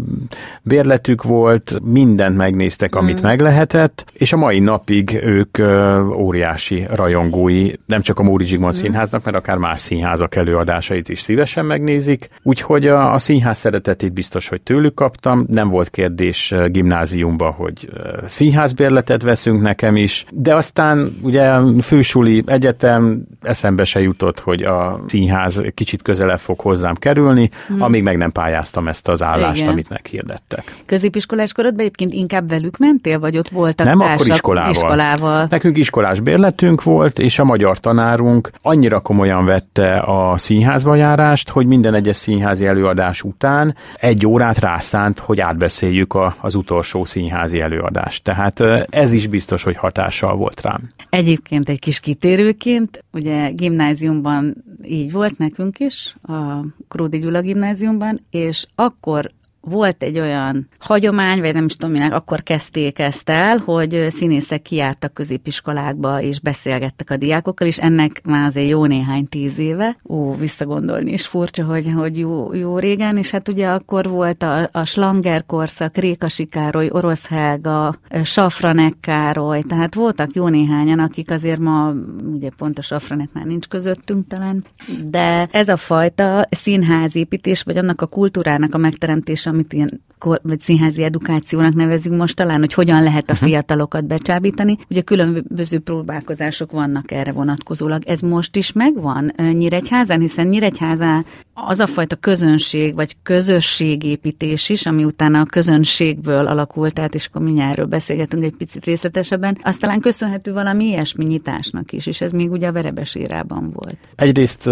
bérletük 0.61 1.23
volt, 1.23 1.79
mindent 1.83 2.37
megnéztek, 2.37 2.95
amit 2.95 3.19
mm. 3.19 3.23
meg 3.23 3.39
lehetett, 3.39 4.05
és 4.13 4.33
a 4.33 4.37
mai 4.37 4.59
napig 4.59 5.19
ők 5.23 5.57
uh, 5.59 6.19
óriási 6.19 6.87
rajongói, 6.93 7.71
nem 7.85 8.01
csak 8.01 8.19
a 8.19 8.23
Móri 8.23 8.45
Zsigmond 8.45 8.75
mm. 8.75 8.77
színháznak, 8.77 9.23
mert 9.23 9.37
akár 9.37 9.57
más 9.57 9.79
színházak 9.79 10.35
előadásait 10.35 11.09
is 11.09 11.21
szívesen 11.21 11.65
megnézik, 11.65 12.27
úgyhogy 12.43 12.87
a, 12.87 13.13
a 13.13 13.19
színház 13.19 13.57
szeretetét 13.57 14.13
biztos, 14.13 14.47
hogy 14.47 14.61
tőlük 14.61 14.93
kaptam, 14.93 15.45
nem 15.47 15.69
volt 15.69 15.89
kérdés 15.89 16.53
gimnáziumba, 16.67 17.49
hogy 17.49 17.89
színházbérletet 18.25 19.21
veszünk 19.21 19.61
nekem 19.61 19.95
is, 19.95 20.25
de 20.31 20.55
aztán 20.55 21.17
ugye 21.21 21.51
fősuli 21.81 22.43
egyetem 22.45 23.23
eszembe 23.41 23.83
se 23.89 24.01
jutott, 24.01 24.39
hogy 24.39 24.61
a 24.63 25.03
színház 25.05 25.61
kicsit 25.73 26.01
közelebb 26.01 26.39
fog 26.39 26.59
hozzám 26.59 26.95
kerülni, 26.95 27.49
hmm. 27.67 27.81
amíg 27.81 28.03
meg 28.03 28.17
nem 28.17 28.31
pályáztam 28.31 28.87
ezt 28.87 29.07
az 29.07 29.23
állást, 29.23 29.59
Igen. 29.59 29.71
amit 29.71 29.89
meghirdettek. 29.89 30.75
Középiskolás 30.85 31.53
korodban 31.53 31.79
egyébként 31.79 32.13
inkább 32.13 32.49
velük 32.49 32.77
mentél, 32.77 33.19
vagy 33.19 33.37
ott 33.37 33.49
voltak 33.49 33.85
Nem, 33.85 33.99
akkor 33.99 34.27
iskolával. 34.27 34.69
iskolával. 34.71 35.47
Nekünk 35.49 35.77
iskolás 35.77 36.19
bérletünk 36.19 36.83
volt, 36.83 37.19
és 37.19 37.39
a 37.39 37.43
magyar 37.43 37.79
tanárunk 37.79 38.51
annyira 38.61 38.99
komolyan 38.99 39.45
vette 39.45 39.97
a 39.99 40.37
színházba 40.37 40.95
járást, 40.95 41.49
hogy 41.49 41.65
minden 41.65 41.93
egyes 41.93 42.17
színházi 42.17 42.65
előadás 42.65 43.21
után 43.21 43.75
egy 43.95 44.25
órát 44.25 44.59
rászánt, 44.59 45.19
hogy 45.19 45.39
átbeszéljük 45.39 46.13
a, 46.13 46.35
az 46.39 46.55
utolsó 46.55 47.05
színházi 47.05 47.61
előadást. 47.61 48.23
Tehát 48.23 48.59
ez 48.89 49.13
is 49.13 49.27
biztos, 49.27 49.63
hogy 49.63 49.75
hatással 49.75 50.35
volt 50.35 50.61
rám. 50.61 50.89
Egyébként 51.09 51.69
egy 51.69 51.79
kis 51.79 51.99
kitérőként, 51.99 53.03
ugye 53.11 53.49
gimnáziumban 53.79 54.63
így 54.83 55.11
volt 55.11 55.37
nekünk 55.37 55.79
is, 55.79 56.15
a 56.21 56.65
Kródi 56.87 57.19
Gyula 57.19 57.41
gimnáziumban, 57.41 58.25
és 58.29 58.65
akkor 58.75 59.31
volt 59.61 60.03
egy 60.03 60.19
olyan 60.19 60.67
hagyomány, 60.79 61.39
vagy 61.39 61.53
nem 61.53 61.65
is 61.65 61.75
tudom 61.75 61.93
minek, 61.93 62.13
akkor 62.13 62.43
kezdték 62.43 62.99
ezt 62.99 63.29
el, 63.29 63.57
hogy 63.57 64.07
színészek 64.09 64.61
kiálltak 64.61 65.13
középiskolákba, 65.13 66.21
és 66.21 66.39
beszélgettek 66.39 67.09
a 67.09 67.17
diákokkal, 67.17 67.67
és 67.67 67.77
ennek 67.77 68.21
már 68.23 68.47
azért 68.47 68.69
jó 68.69 68.85
néhány 68.85 69.27
tíz 69.27 69.57
éve. 69.57 69.97
Ó, 70.03 70.33
visszagondolni 70.35 71.11
is 71.11 71.27
furcsa, 71.27 71.63
hogy, 71.63 71.91
hogy 71.95 72.17
jó, 72.17 72.53
jó 72.53 72.77
régen, 72.77 73.17
és 73.17 73.31
hát 73.31 73.47
ugye 73.47 73.67
akkor 73.67 74.09
volt 74.09 74.43
a, 74.43 74.69
a 74.71 74.85
Slanger 74.85 75.45
korszak, 75.45 75.97
Rékasi 75.97 76.45
Károly, 76.45 76.87
Orosz 76.91 77.27
Helga, 77.27 77.95
Safranek 78.23 78.93
Károly, 79.01 79.61
tehát 79.61 79.95
voltak 79.95 80.33
jó 80.33 80.47
néhányan, 80.47 80.99
akik 80.99 81.31
azért 81.31 81.59
ma, 81.59 81.93
ugye 82.33 82.49
pont 82.57 82.77
a 82.77 82.81
Safranek 82.81 83.29
már 83.33 83.45
nincs 83.45 83.67
közöttünk 83.67 84.27
talán, 84.27 84.65
de 85.05 85.47
ez 85.51 85.67
a 85.67 85.77
fajta 85.77 86.45
színházépítés, 86.49 87.63
vagy 87.63 87.77
annak 87.77 88.01
a 88.01 88.05
kultúrának 88.05 88.73
a 88.73 88.77
megteremtése, 88.77 89.48
amit 89.49 89.73
ilyen 89.73 90.01
kor, 90.19 90.39
vagy 90.43 90.59
színházi 90.59 91.03
edukációnak 91.03 91.73
nevezünk 91.73 92.17
most 92.17 92.35
talán, 92.35 92.59
hogy 92.59 92.73
hogyan 92.73 93.03
lehet 93.03 93.29
a 93.29 93.33
mhm. 93.33 93.43
fiatalokat 93.43 94.05
becsábítani. 94.05 94.77
Ugye 94.89 95.01
különböző 95.01 95.79
próbálkozások 95.79 96.71
vannak 96.71 97.11
erre 97.11 97.31
vonatkozólag. 97.31 98.03
Ez 98.05 98.19
most 98.19 98.55
is 98.55 98.71
megvan 98.71 99.31
Nyíregyházán, 99.37 100.19
hiszen 100.19 100.47
Nyíregyházán 100.47 101.25
az 101.53 101.79
a 101.79 101.87
fajta 101.87 102.15
közönség, 102.15 102.95
vagy 102.95 103.15
közösségépítés 103.23 104.69
is, 104.69 104.85
ami 104.85 105.03
utána 105.03 105.39
a 105.39 105.45
közönségből 105.45 106.47
alakult, 106.47 106.93
tehát 106.93 107.15
és 107.15 107.25
akkor 107.25 107.41
mindjárt 107.41 107.71
erről 107.71 107.85
beszélgetünk 107.85 108.43
egy 108.43 108.55
picit 108.57 108.85
részletesebben, 108.85 109.57
az 109.61 109.77
talán 109.77 109.99
köszönhető 109.99 110.53
valami 110.53 110.85
ilyesmi 110.85 111.25
nyitásnak 111.25 111.91
is, 111.91 112.05
és 112.07 112.21
ez 112.21 112.31
még 112.31 112.51
ugye 112.51 112.67
a 112.67 112.71
Verebes 112.71 113.15
érában 113.15 113.71
volt. 113.73 113.97
Egyrészt 114.15 114.69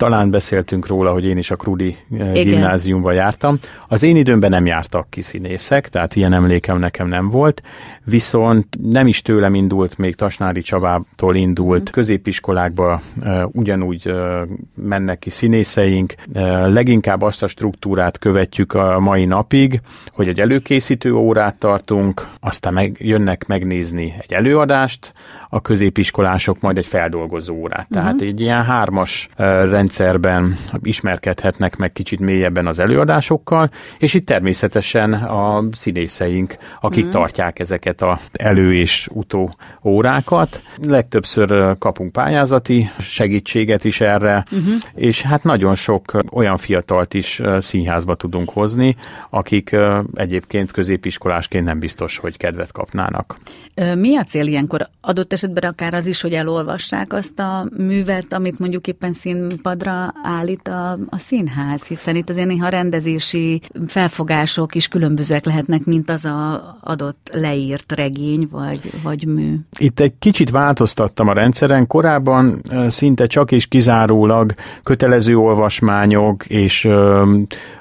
talán 0.00 0.30
beszéltünk 0.30 0.86
róla, 0.86 1.12
hogy 1.12 1.24
én 1.24 1.38
is 1.38 1.50
a 1.50 1.56
Krudi 1.56 1.96
eh, 2.18 2.30
Igen. 2.30 2.46
gimnáziumba 2.46 3.12
jártam. 3.12 3.58
Az 3.88 4.02
én 4.02 4.16
időmben 4.16 4.50
nem 4.50 4.66
jártak 4.66 5.10
ki 5.10 5.22
színészek, 5.22 5.88
tehát 5.88 6.16
ilyen 6.16 6.32
emlékem 6.32 6.78
nekem 6.78 7.08
nem 7.08 7.30
volt, 7.30 7.62
viszont 8.10 8.66
nem 8.90 9.06
is 9.06 9.22
tőlem 9.22 9.54
indult, 9.54 9.98
még 9.98 10.14
Tasnári 10.14 10.62
Csabától 10.62 11.36
indult, 11.36 11.80
mm. 11.80 11.92
középiskolákba 11.92 13.00
uh, 13.20 13.42
ugyanúgy 13.52 14.02
uh, 14.06 14.40
mennek 14.74 15.18
ki 15.18 15.30
színészeink, 15.30 16.14
uh, 16.34 16.42
leginkább 16.72 17.22
azt 17.22 17.42
a 17.42 17.46
struktúrát 17.46 18.18
követjük 18.18 18.72
a 18.72 19.00
mai 19.00 19.24
napig, 19.24 19.80
hogy 20.12 20.28
egy 20.28 20.40
előkészítő 20.40 21.14
órát 21.14 21.54
tartunk, 21.54 22.28
aztán 22.40 22.72
meg, 22.72 22.96
jönnek 22.98 23.46
megnézni 23.46 24.14
egy 24.18 24.32
előadást, 24.32 25.12
a 25.52 25.60
középiskolások 25.60 26.60
majd 26.60 26.78
egy 26.78 26.86
feldolgozó 26.86 27.54
órát. 27.54 27.86
Uh-huh. 27.90 28.02
Tehát 28.02 28.20
egy 28.20 28.40
ilyen 28.40 28.64
hármas 28.64 29.28
rendszerben 29.36 30.56
ismerkedhetnek 30.82 31.76
meg 31.76 31.92
kicsit 31.92 32.20
mélyebben 32.20 32.66
az 32.66 32.78
előadásokkal, 32.78 33.70
és 33.98 34.14
itt 34.14 34.26
természetesen 34.26 35.12
a 35.12 35.62
színészeink, 35.72 36.54
akik 36.80 37.04
uh-huh. 37.04 37.20
tartják 37.20 37.58
ezeket 37.58 37.99
a 38.02 38.18
elő- 38.32 38.74
és 38.74 39.08
utó 39.12 39.54
órákat. 39.84 40.62
Legtöbbször 40.76 41.78
kapunk 41.78 42.12
pályázati 42.12 42.90
segítséget 42.98 43.84
is 43.84 44.00
erre, 44.00 44.44
uh-huh. 44.52 44.74
és 44.94 45.22
hát 45.22 45.44
nagyon 45.44 45.74
sok 45.74 46.18
olyan 46.32 46.56
fiatalt 46.56 47.14
is 47.14 47.40
színházba 47.58 48.14
tudunk 48.14 48.50
hozni, 48.50 48.96
akik 49.30 49.76
egyébként 50.14 50.70
középiskolásként 50.70 51.64
nem 51.64 51.78
biztos, 51.78 52.18
hogy 52.18 52.36
kedvet 52.36 52.72
kapnának. 52.72 53.36
Mi 53.96 54.16
a 54.16 54.22
cél 54.22 54.46
ilyenkor? 54.46 54.88
Adott 55.00 55.32
esetben 55.32 55.70
akár 55.70 55.94
az 55.94 56.06
is, 56.06 56.20
hogy 56.20 56.32
elolvassák 56.32 57.12
azt 57.12 57.38
a 57.38 57.68
művet, 57.76 58.32
amit 58.32 58.58
mondjuk 58.58 58.86
éppen 58.86 59.12
színpadra 59.12 60.12
állít 60.22 60.68
a, 60.68 60.92
a 60.92 61.18
színház, 61.18 61.82
hiszen 61.86 62.16
itt 62.16 62.30
azért 62.30 62.46
néha 62.46 62.68
rendezési 62.68 63.60
felfogások 63.86 64.74
is 64.74 64.88
különbözőek 64.88 65.44
lehetnek, 65.44 65.84
mint 65.84 66.10
az 66.10 66.24
a 66.24 66.78
adott 66.80 67.30
leírt 67.88 67.92
regény 67.92 68.48
vagy, 68.50 68.90
vagy 69.02 69.26
mű. 69.26 69.54
Itt 69.78 70.00
egy 70.00 70.12
kicsit 70.18 70.50
változtattam 70.50 71.28
a 71.28 71.32
rendszeren. 71.32 71.86
Korábban 71.86 72.60
szinte 72.88 73.26
csak 73.26 73.52
és 73.52 73.66
kizárólag 73.66 74.52
kötelező 74.82 75.36
olvasmányok 75.36 76.46
és 76.46 76.88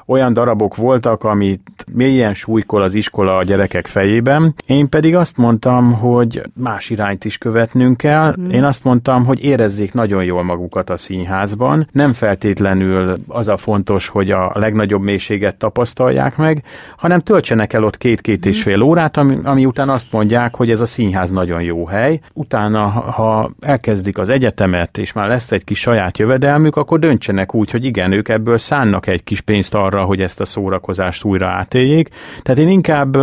olyan 0.10 0.34
darabok 0.34 0.76
voltak, 0.76 1.24
amit 1.24 1.86
mélyen 1.94 2.34
súlykol 2.34 2.82
az 2.82 2.94
iskola 2.94 3.38
a 3.38 3.44
gyerekek 3.44 3.88
fejében. 3.88 4.54
Én 4.66 4.90
pedig 4.90 5.16
azt 5.16 5.38
mondtam, 5.38 5.94
hogy 5.94 6.42
más 6.54 6.90
irányt 6.90 7.26
is 7.26 7.38
követnünk 7.38 7.98
kell. 7.98 8.36
Mm. 8.40 8.50
Én 8.50 8.64
azt 8.64 8.84
mondtam, 8.84 9.26
hogy 9.26 9.44
érezzék 9.44 9.94
nagyon 9.94 10.24
jól 10.24 10.44
magukat 10.44 10.90
a 10.90 10.98
színházban. 10.98 11.88
Nem 11.92 12.14
feltétlenül 12.14 13.18
az 13.28 13.48
a 13.48 13.58
fontos, 13.58 14.08
hogy 14.08 14.32
a 14.32 14.52
legnagyobb 14.54 15.02
mélységet 15.02 15.56
tapasztalják 15.56 16.38
meg, 16.38 16.64
hanem 16.98 17.20
töltsenek 17.20 17.74
el 17.74 17.84
ott 17.84 17.98
két-két 17.98 18.48
mm. 18.48 18.50
és 18.50 18.62
fél 18.62 18.82
órát, 18.82 19.18
ami, 19.18 19.38
ami 19.44 19.66
után 19.66 19.90
azt 19.90 20.12
mondják, 20.12 20.56
hogy 20.56 20.72
ez 20.72 20.82
a 20.82 20.86
színház 20.86 21.30
nagyon 21.30 21.62
jó 21.62 21.86
hely. 21.86 22.20
Utána, 22.34 22.88
ha 22.88 23.50
elkezdik 23.60 24.18
az 24.18 24.30
egyetemet, 24.30 24.98
és 24.98 25.14
már 25.14 25.28
lesz 25.28 25.52
egy 25.52 25.64
kis 25.64 25.80
saját 25.80 26.18
jövedelmük, 26.18 26.76
akkor 26.76 27.00
döntsenek 27.00 27.56
úgy, 27.56 27.72
hogy 27.72 27.86
igen, 27.86 28.12
ők 28.12 28.30
ebből 28.30 28.58
szánnak 28.58 29.08
egy 29.08 29.24
kis 29.24 29.42
pénzt 29.42 29.76
arra, 29.76 29.99
arra, 30.00 30.08
hogy 30.08 30.22
ezt 30.22 30.40
a 30.40 30.46
szórakozást 30.46 31.24
újra 31.24 31.48
átéljék. 31.48 32.10
Tehát 32.42 32.60
én 32.60 32.70
inkább 32.70 33.18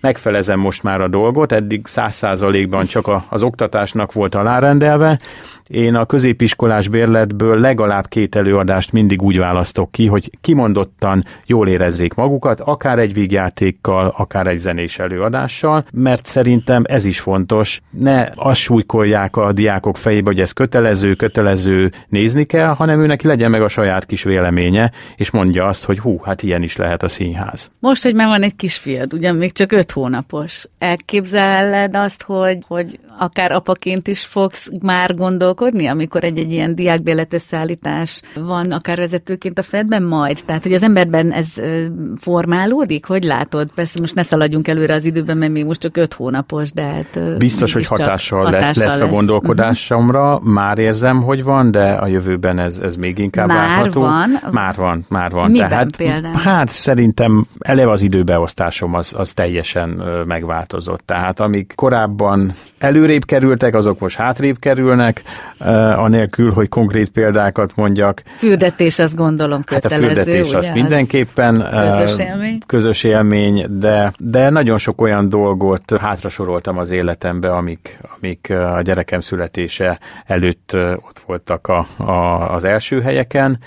megfelezem 0.00 0.58
most 0.58 0.82
már 0.82 1.00
a 1.00 1.08
dolgot, 1.08 1.52
eddig 1.52 1.86
száz 1.86 2.14
százalékban 2.14 2.84
csak 2.84 3.10
az 3.28 3.42
oktatásnak 3.42 4.12
volt 4.12 4.34
alárendelve, 4.34 5.18
én 5.70 5.94
a 5.94 6.04
középiskolás 6.04 6.88
bérletből 6.88 7.60
legalább 7.60 8.08
két 8.08 8.36
előadást 8.36 8.92
mindig 8.92 9.22
úgy 9.22 9.38
választok 9.38 9.92
ki, 9.92 10.06
hogy 10.06 10.30
kimondottan 10.40 11.24
jól 11.46 11.68
érezzék 11.68 12.14
magukat, 12.14 12.60
akár 12.60 12.98
egy 12.98 13.14
vígjátékkal, 13.14 14.14
akár 14.16 14.46
egy 14.46 14.58
zenés 14.58 14.98
előadással, 14.98 15.84
mert 15.92 16.26
szerintem 16.26 16.82
ez 16.86 17.04
is 17.04 17.20
fontos. 17.20 17.80
Ne 17.90 18.28
azt 18.34 18.60
súlykolják 18.60 19.36
a 19.36 19.52
diákok 19.52 19.96
fejébe, 19.96 20.30
hogy 20.30 20.40
ez 20.40 20.52
kötelező, 20.52 21.14
kötelező 21.14 21.90
nézni 22.08 22.44
kell, 22.44 22.74
hanem 22.74 23.00
őnek 23.00 23.22
legyen 23.22 23.50
meg 23.50 23.62
a 23.62 23.68
saját 23.68 24.06
kis 24.06 24.22
véleménye, 24.22 24.92
és 25.16 25.30
mondja 25.30 25.66
azt, 25.66 25.84
hogy 25.84 25.98
hú, 26.00 26.20
hát 26.22 26.42
ilyen 26.42 26.62
is 26.62 26.76
lehet 26.76 27.02
a 27.02 27.08
színház. 27.08 27.70
Most, 27.78 28.02
hogy 28.02 28.14
már 28.14 28.28
van 28.28 28.42
egy 28.42 28.56
kisfiad, 28.56 29.12
ugyan 29.12 29.36
még 29.36 29.52
csak 29.52 29.72
öt 29.72 29.90
hónapos, 29.90 30.66
elképzeled 30.78 31.96
azt, 31.96 32.22
hogy, 32.22 32.58
hogy 32.66 32.98
akár 33.18 33.52
apaként 33.52 34.08
is 34.08 34.24
fogsz 34.24 34.68
már 34.82 35.14
gondolkodni 35.14 35.86
amikor 35.86 36.24
egy-egy 36.24 36.52
ilyen 36.52 36.74
diákbélet 36.74 37.34
összeállítás 37.34 38.20
van, 38.34 38.72
akár 38.72 38.96
vezetőként 38.96 39.58
a 39.58 39.62
Fedben 39.62 40.02
majd? 40.02 40.38
Tehát, 40.46 40.62
hogy 40.62 40.72
az 40.72 40.82
emberben 40.82 41.32
ez 41.32 41.48
formálódik? 42.18 43.06
Hogy 43.06 43.24
látod? 43.24 43.70
Persze 43.74 44.00
most 44.00 44.14
ne 44.14 44.22
szaladjunk 44.22 44.68
előre 44.68 44.94
az 44.94 45.04
időben, 45.04 45.36
mert 45.36 45.52
még 45.52 45.64
most 45.64 45.80
csak 45.80 45.96
öt 45.96 46.14
hónapos, 46.14 46.72
de 46.72 46.82
hát... 46.82 47.36
Biztos, 47.38 47.72
hogy 47.72 47.86
hatással, 47.86 48.44
hatással 48.44 48.84
lesz, 48.84 48.98
lesz 48.98 49.00
a 49.00 49.08
gondolkodásomra. 49.08 50.34
Uh-huh. 50.34 50.52
Már 50.52 50.78
érzem, 50.78 51.22
hogy 51.22 51.42
van, 51.42 51.70
de 51.70 51.92
a 51.92 52.06
jövőben 52.06 52.58
ez, 52.58 52.78
ez 52.78 52.96
még 52.96 53.18
inkább 53.18 53.48
már 53.48 53.68
látható. 53.68 54.00
van? 54.00 54.30
Már 54.50 54.74
van, 54.76 55.04
már 55.08 55.30
van. 55.30 55.50
Miben 55.50 55.68
Tehát, 55.68 55.89
például? 55.96 56.34
Hát 56.34 56.68
szerintem 56.68 57.46
eleve 57.58 57.90
az 57.90 58.02
időbeosztásom 58.02 58.94
az, 58.94 59.14
az 59.16 59.32
teljesen 59.32 59.88
megváltozott. 60.26 61.02
Tehát 61.04 61.40
amíg 61.40 61.72
korábban 61.74 62.54
előrébb 62.78 63.24
kerültek, 63.24 63.74
azok 63.74 63.98
most 63.98 64.16
hátrébb 64.16 64.58
kerülnek, 64.58 65.22
anélkül, 65.96 66.52
hogy 66.52 66.68
konkrét 66.68 67.10
példákat 67.10 67.76
mondjak. 67.76 68.22
Fürdetés, 68.26 68.98
azt 68.98 69.16
gondolom 69.16 69.64
kötelező, 69.64 70.06
Hát 70.06 70.16
a 70.16 70.20
fürdetés 70.22 70.48
ugye? 70.48 70.58
az 70.58 70.70
mindenképpen 70.74 71.68
közös 71.70 72.18
élmény, 72.18 72.58
közös 72.66 73.04
élmény 73.04 73.66
de, 73.78 74.12
de 74.18 74.50
nagyon 74.50 74.78
sok 74.78 75.00
olyan 75.00 75.28
dolgot 75.28 75.98
hátrasoroltam 75.98 76.78
az 76.78 76.90
életembe, 76.90 77.52
amik, 77.52 77.98
amik 78.16 78.50
a 78.50 78.80
gyerekem 78.82 79.20
születése 79.20 79.98
előtt 80.26 80.76
ott 80.96 81.22
voltak 81.26 81.66
a, 81.66 81.86
a, 81.96 82.54
az 82.54 82.64
első 82.64 83.00
helyeken, 83.00 83.58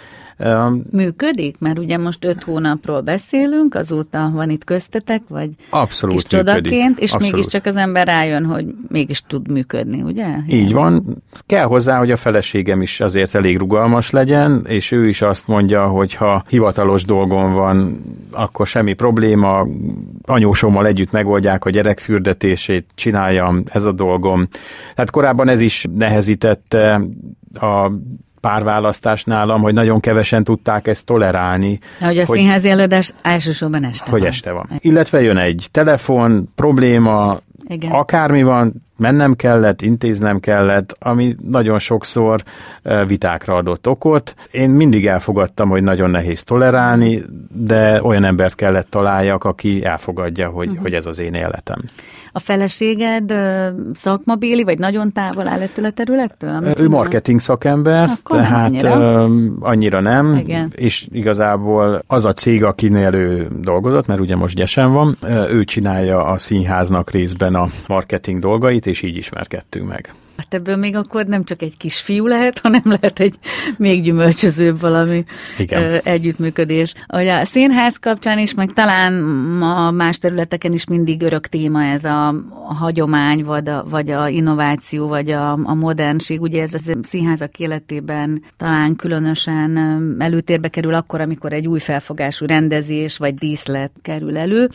Működik? 0.92 1.56
Mert 1.60 1.80
ugye 1.80 1.98
most 1.98 2.26
öt 2.26 2.44
hónapról 2.44 3.02
beszélünk, 3.02 3.76
azóta 3.76 4.32
van 4.34 4.50
itt 4.50 4.64
köztetek, 4.64 5.22
vagy 5.28 5.50
Abszolút 5.70 6.16
kis 6.16 6.26
csodaként, 6.26 7.00
és 7.00 7.12
Abszolút. 7.12 7.34
mégiscsak 7.34 7.66
az 7.66 7.76
ember 7.76 8.08
rájön, 8.08 8.46
hogy 8.46 8.66
mégis 8.88 9.24
tud 9.28 9.48
működni, 9.48 10.02
ugye? 10.02 10.28
Így 10.48 10.74
van. 10.74 11.24
Kell 11.46 11.66
hozzá, 11.66 11.98
hogy 11.98 12.12
a 12.12 12.16
feleségem 12.16 12.82
is 12.82 13.00
azért 13.00 13.36
elég 13.36 13.58
rugalmas 13.58 14.10
legyen, 14.10 14.66
és 14.68 14.92
ő 14.92 15.08
is 15.08 15.22
azt 15.22 15.48
mondja, 15.48 15.88
hogy 15.88 16.14
ha 16.14 16.44
hivatalos 16.48 17.04
dolgon 17.06 17.54
van, 17.54 18.02
akkor 18.32 18.68
semmi 18.68 18.94
probléma, 18.94 19.66
anyósommal 20.22 20.86
együtt 20.86 21.12
megoldják 21.12 21.66
a 21.66 21.70
gyerekfürdetését, 21.70 22.86
csináljam, 22.96 23.64
ez 23.66 23.86
a 23.86 23.92
dolgom. 23.92 24.48
Tehát 24.96 25.12
korábban 25.12 25.48
ez 25.48 25.62
is 25.62 25.86
nehezítette 25.96 27.02
a 27.54 27.92
párválasztás 28.44 29.24
nálam, 29.24 29.62
hogy 29.62 29.74
nagyon 29.74 30.00
kevesen 30.00 30.44
tudták 30.44 30.88
ezt 30.88 31.06
tolerálni. 31.06 31.80
Hogy 32.00 32.18
a 32.18 32.26
hogy, 32.26 32.38
színházi 32.38 32.70
előadás 32.70 33.12
elsősorban 33.22 33.86
este 33.86 34.12
Hogy 34.12 34.20
van. 34.20 34.30
este 34.30 34.52
van. 34.52 34.66
Illetve 34.78 35.22
jön 35.22 35.38
egy 35.38 35.68
telefon, 35.72 36.50
probléma, 36.56 37.40
Igen. 37.68 37.92
akármi 37.92 38.44
van, 38.44 38.74
mennem 38.98 39.36
kellett, 39.36 39.82
intéznem 39.82 40.40
kellett, 40.40 40.96
ami 41.00 41.36
nagyon 41.50 41.80
sokszor 41.80 42.44
vitákra 43.08 43.56
adott 43.56 43.88
okot. 43.88 44.36
Én 44.52 44.70
mindig 44.70 45.08
elfogadtam, 45.08 45.70
hogy 45.70 45.84
nagyon 45.84 46.10
nehéz 46.10 46.44
tolerálni, 46.44 47.22
de 47.54 48.02
olyan 48.02 48.24
embert 48.24 48.56
kellett 48.56 48.90
találjak, 48.90 49.44
aki 49.44 49.86
elfogadja, 49.86 50.50
hogy, 50.50 50.68
uh-huh. 50.68 50.82
hogy 50.82 50.94
ez 50.94 51.06
az 51.06 51.20
én 51.20 51.34
életem. 51.34 51.80
A 52.36 52.40
feleséged 52.40 53.34
szakmabéli, 53.94 54.64
vagy 54.64 54.80
nagyon 54.80 55.12
távol 55.12 55.48
áll 55.48 55.62
ettől 55.62 55.86
a 55.86 55.92
területtől? 55.92 56.74
Ő 56.80 56.90
marketing 56.90 57.40
szakember, 57.40 58.10
Akkor 58.24 58.40
tehát 58.40 58.70
annyira, 58.70 59.24
annyira 59.60 60.00
nem, 60.00 60.36
Igen. 60.36 60.72
és 60.76 61.08
igazából 61.12 62.04
az 62.08 62.26
a 62.26 62.34
cég, 62.34 62.64
akinél 62.64 63.14
ő 63.14 63.48
dolgozott, 63.60 64.08
mert 64.08 64.20
ugye 64.20 64.36
most 64.36 64.56
gyesen 64.56 64.92
van, 64.92 65.18
ő 65.50 65.64
csinálja 65.64 66.26
a 66.26 66.38
színháznak 66.38 67.12
részben 67.12 67.56
a 67.56 67.68
marketing 67.88 68.40
dolgait, 68.40 68.88
és 68.88 69.02
így 69.02 69.16
ismerkedtünk 69.16 69.88
meg. 69.88 70.14
Hát 70.38 70.54
ebből 70.54 70.76
még 70.76 70.96
akkor 70.96 71.26
nem 71.26 71.44
csak 71.44 71.62
egy 71.62 71.78
kis 71.78 72.00
fiú 72.00 72.28
lehet, 72.28 72.60
hanem 72.60 72.82
lehet 72.84 73.20
egy 73.20 73.36
még 73.78 74.04
gyümölcsözőbb 74.04 74.80
valami 74.80 75.24
Igen. 75.58 76.02
Együttműködés. 76.04 76.94
Hogy 77.08 77.28
a 77.28 77.46
színház 77.46 77.98
kapcsán 77.98 78.40
is, 78.40 78.54
meg 78.54 78.72
talán 78.72 79.14
a 79.62 79.92
más 79.92 80.18
területeken 80.18 80.74
is 80.74 80.86
mindig 80.86 81.22
örök 81.22 81.48
téma 81.48 81.84
ez 81.84 82.04
a, 82.04 82.28
a 82.68 82.74
hagyomány, 82.74 83.44
vagy 83.44 83.70
a, 83.70 83.86
vagy 83.90 84.10
a 84.10 84.28
innováció, 84.28 85.08
vagy 85.08 85.32
a, 85.32 85.52
a 85.52 85.74
modernség. 85.74 86.42
Ugye 86.42 86.62
ez 86.62 86.74
a 86.74 86.94
színházak 87.02 87.60
életében 87.60 88.44
talán 88.58 88.96
különösen 88.96 89.78
előtérbe 90.20 90.68
kerül 90.68 90.94
akkor, 90.94 91.22
amikor 91.22 91.54
egy 91.54 91.68
új 91.68 91.80
felfogású 91.80 92.46
rendezés 92.46 93.18
vagy 93.18 93.34
díszlet 93.34 93.92
kerül 94.02 94.38
elő. 94.38 94.70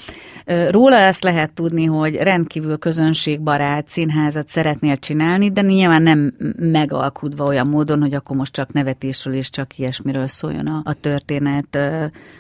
Róla 0.71 0.97
ezt 0.97 1.23
lehet 1.23 1.53
tudni, 1.53 1.85
hogy 1.85 2.17
rendkívül 2.17 2.79
közönségbarát 2.79 3.89
színházat 3.89 4.49
szeretnél 4.49 4.97
csinálni, 4.97 5.48
de 5.53 5.61
nyilván 5.61 6.03
nem 6.03 6.33
megalkudva 6.59 7.45
olyan 7.45 7.67
módon, 7.67 8.01
hogy 8.01 8.15
akkor 8.15 8.37
most 8.37 8.53
csak 8.53 8.73
nevetésről 8.73 9.35
és 9.35 9.51
csak 9.51 9.79
ilyesmiről 9.79 10.27
szóljon 10.27 10.67
a, 10.67 10.81
a 10.85 10.93
történet. 11.01 11.79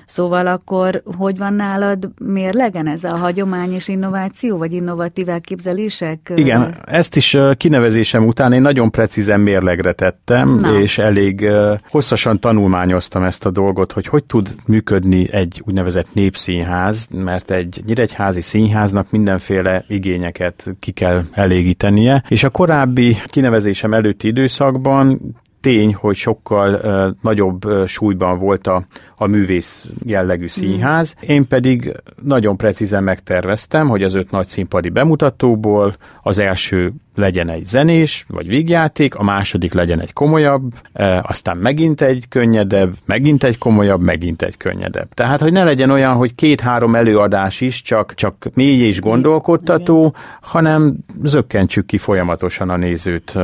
Szóval 0.06 0.46
akkor 0.46 1.02
hogy 1.16 1.38
van 1.38 1.54
nálad 1.54 2.10
mérlegen 2.24 2.86
ez 2.86 3.04
a 3.04 3.16
hagyomány 3.16 3.72
és 3.72 3.88
innováció, 3.88 4.56
vagy 4.56 4.72
innovatív 4.72 5.28
elképzelések? 5.28 6.32
Igen, 6.34 6.74
ezt 6.84 7.16
is 7.16 7.36
kinevezésem 7.56 8.26
után 8.26 8.52
én 8.52 8.62
nagyon 8.62 8.90
precízen 8.90 9.40
mérlegre 9.40 9.92
tettem, 9.92 10.58
Na. 10.58 10.80
és 10.80 10.98
elég 10.98 11.48
hosszasan 11.88 12.40
tanulmányoztam 12.40 13.22
ezt 13.22 13.46
a 13.46 13.50
dolgot, 13.50 13.92
hogy 13.92 14.06
hogy 14.06 14.24
tud 14.24 14.54
működni 14.66 15.32
egy 15.32 15.62
úgynevezett 15.66 16.06
népszínház, 16.12 17.08
mert 17.12 17.50
egy 17.50 17.82
nyíregyházi 17.86 18.40
színháznak 18.40 19.10
mindenféle 19.10 19.84
igényeket 19.88 20.66
ki 20.80 20.90
kell 20.90 21.24
elégítenie, 21.32 22.22
és 22.28 22.44
a 22.44 22.50
korábbi 22.50 22.97
korábbi 22.98 23.16
kinevezésem 23.26 23.94
előtti 23.94 24.28
időszakban 24.28 25.18
tény, 25.60 25.94
hogy 25.94 26.16
sokkal 26.16 26.74
uh, 26.74 27.16
nagyobb 27.22 27.64
uh, 27.64 27.86
súlyban 27.86 28.38
volt 28.38 28.66
a, 28.66 28.86
a 29.16 29.26
művész 29.26 29.88
jellegű 30.04 30.42
mm. 30.42 30.46
színház. 30.46 31.14
Én 31.20 31.46
pedig 31.46 31.92
nagyon 32.22 32.56
precízen 32.56 33.02
megterveztem, 33.02 33.88
hogy 33.88 34.02
az 34.02 34.14
öt 34.14 34.30
nagy 34.30 34.46
színpadi 34.46 34.88
bemutatóból 34.88 35.96
az 36.22 36.38
első 36.38 36.92
legyen 37.18 37.48
egy 37.48 37.64
zenés, 37.64 38.24
vagy 38.28 38.46
vígjáték, 38.46 39.14
a 39.14 39.22
második 39.22 39.72
legyen 39.72 40.00
egy 40.00 40.12
komolyabb, 40.12 40.72
e, 40.92 41.20
aztán 41.26 41.56
megint 41.56 42.00
egy 42.00 42.28
könnyedebb, 42.28 42.94
megint 43.04 43.44
egy 43.44 43.58
komolyabb, 43.58 44.00
megint 44.00 44.42
egy 44.42 44.56
könnyedebb. 44.56 45.08
Tehát, 45.14 45.40
hogy 45.40 45.52
ne 45.52 45.64
legyen 45.64 45.90
olyan, 45.90 46.14
hogy 46.14 46.34
két-három 46.34 46.94
előadás 46.94 47.60
is 47.60 47.82
csak, 47.82 48.14
csak 48.14 48.46
mély 48.54 48.86
és 48.86 49.00
gondolkodtató, 49.00 49.98
Igen. 49.98 50.20
hanem 50.40 50.96
zökkentsük 51.22 51.86
ki 51.86 51.98
folyamatosan 51.98 52.70
a 52.70 52.76
nézőt 52.76 53.36
e, 53.36 53.40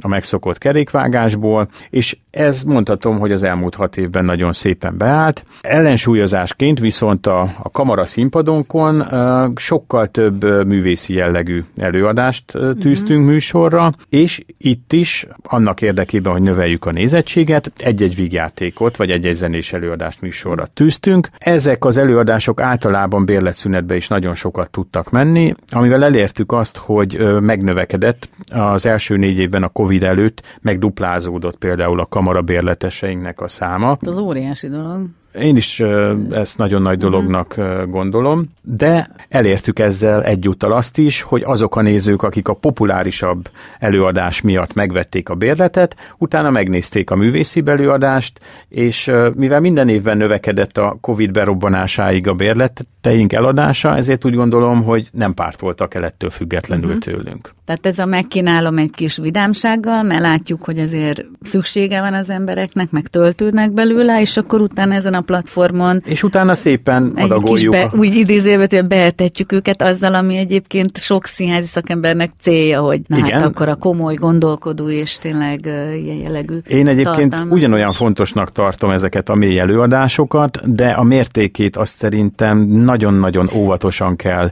a 0.00 0.08
megszokott 0.08 0.58
kerékvágásból, 0.58 1.68
és 1.90 2.16
ez 2.30 2.62
mondhatom, 2.62 3.18
hogy 3.18 3.32
az 3.32 3.42
elmúlt 3.42 3.74
hat 3.74 3.96
évben 3.96 4.24
nagyon 4.24 4.52
szépen 4.52 4.96
beállt. 4.96 5.44
Ellensúlyozásként 5.60 6.78
viszont 6.78 7.26
a, 7.26 7.40
a 7.62 7.70
kamara 7.70 8.04
színpadonkon 8.04 9.02
e, 9.02 9.50
sokkal 9.56 10.08
több 10.08 10.66
művészi 10.66 11.14
jellegű 11.14 11.62
előadást 11.76 12.44
tűztünk, 12.80 13.08
készítünk 13.10 13.26
műsorra, 13.26 13.92
és 14.08 14.44
itt 14.58 14.92
is 14.92 15.26
annak 15.42 15.82
érdekében, 15.82 16.32
hogy 16.32 16.42
növeljük 16.42 16.84
a 16.84 16.92
nézettséget, 16.92 17.72
egy-egy 17.76 18.14
vígjátékot, 18.14 18.96
vagy 18.96 19.10
egy-egy 19.10 19.34
zenés 19.34 19.72
előadást 19.72 20.20
műsorra 20.20 20.66
tűztünk. 20.74 21.28
Ezek 21.38 21.84
az 21.84 21.96
előadások 21.96 22.60
általában 22.60 23.24
bérletszünetbe 23.24 23.96
is 23.96 24.08
nagyon 24.08 24.34
sokat 24.34 24.70
tudtak 24.70 25.10
menni, 25.10 25.54
amivel 25.68 26.04
elértük 26.04 26.52
azt, 26.52 26.76
hogy 26.76 27.40
megnövekedett 27.40 28.28
az 28.52 28.86
első 28.86 29.16
négy 29.16 29.38
évben 29.38 29.62
a 29.62 29.68
Covid 29.68 30.02
előtt, 30.02 30.42
megduplázódott 30.60 31.56
például 31.56 32.00
a 32.00 32.06
kamara 32.06 32.42
bérleteseinknek 32.42 33.40
a 33.40 33.48
száma. 33.48 33.98
Az 34.00 34.18
óriási 34.18 34.68
dolog. 34.68 35.06
Én 35.34 35.56
is 35.56 35.82
ezt 36.30 36.58
nagyon 36.58 36.82
nagy 36.82 36.98
dolognak 36.98 37.56
gondolom, 37.88 38.44
de 38.62 39.10
elértük 39.28 39.78
ezzel 39.78 40.22
egyúttal 40.22 40.72
azt 40.72 40.98
is, 40.98 41.22
hogy 41.22 41.42
azok 41.44 41.76
a 41.76 41.82
nézők, 41.82 42.22
akik 42.22 42.48
a 42.48 42.54
populárisabb 42.54 43.48
előadás 43.78 44.40
miatt 44.40 44.74
megvették 44.74 45.28
a 45.28 45.34
bérletet, 45.34 45.96
utána 46.18 46.50
megnézték 46.50 47.10
a 47.10 47.16
művészi 47.16 47.62
előadást, 47.66 48.40
és 48.68 49.10
mivel 49.34 49.60
minden 49.60 49.88
évben 49.88 50.16
növekedett 50.16 50.78
a 50.78 50.98
Covid 51.00 51.30
berobbanásáig 51.30 52.28
a 52.28 52.34
bérleteink 52.34 53.32
eladása, 53.32 53.96
ezért 53.96 54.24
úgy 54.24 54.34
gondolom, 54.34 54.84
hogy 54.84 55.08
nem 55.12 55.34
pártoltak 55.34 55.94
el 55.94 56.04
ettől 56.04 56.30
függetlenül 56.30 56.86
uh-huh. 56.86 57.00
tőlünk. 57.00 57.54
Tehát 57.70 57.86
ez 57.86 57.98
a 57.98 58.06
megkínálom 58.06 58.78
egy 58.78 58.90
kis 58.90 59.16
vidámsággal, 59.16 60.02
mert 60.02 60.20
látjuk, 60.20 60.64
hogy 60.64 60.78
azért 60.78 61.24
szüksége 61.42 62.00
van 62.00 62.14
az 62.14 62.30
embereknek, 62.30 62.90
meg 62.90 63.06
töltődnek 63.06 63.72
belőle, 63.72 64.20
és 64.20 64.36
akkor 64.36 64.62
utána 64.62 64.94
ezen 64.94 65.14
a 65.14 65.20
platformon... 65.20 66.02
És 66.04 66.22
utána 66.22 66.54
szépen 66.54 67.12
egy. 67.14 67.32
Kis 67.44 67.68
be, 67.68 67.82
a... 67.82 67.96
Úgy 67.96 68.14
idézőjelben, 68.14 68.88
behetetjük 68.88 69.52
őket 69.52 69.82
azzal, 69.82 70.14
ami 70.14 70.36
egyébként 70.36 70.98
sok 70.98 71.26
színházi 71.26 71.66
szakembernek 71.66 72.30
célja, 72.40 72.80
hogy 72.80 73.00
na 73.06 73.16
hát 73.16 73.26
Igen. 73.26 73.40
hát 73.40 73.48
akkor 73.48 73.68
a 73.68 73.74
komoly, 73.74 74.14
gondolkodó 74.14 74.88
és 74.88 75.18
tényleg 75.18 75.60
uh, 75.64 76.04
ilyen 76.04 76.16
jellegű 76.16 76.58
Én 76.66 76.88
egyébként 76.88 77.46
ugyanolyan 77.50 77.92
fontosnak 77.92 78.52
tartom 78.52 78.90
ezeket 78.90 79.28
a 79.28 79.34
mély 79.34 79.58
előadásokat, 79.58 80.74
de 80.74 80.88
a 80.88 81.02
mértékét 81.02 81.76
azt 81.76 81.96
szerintem 81.96 82.58
nagyon-nagyon 82.58 83.50
óvatosan 83.54 84.16
kell 84.16 84.50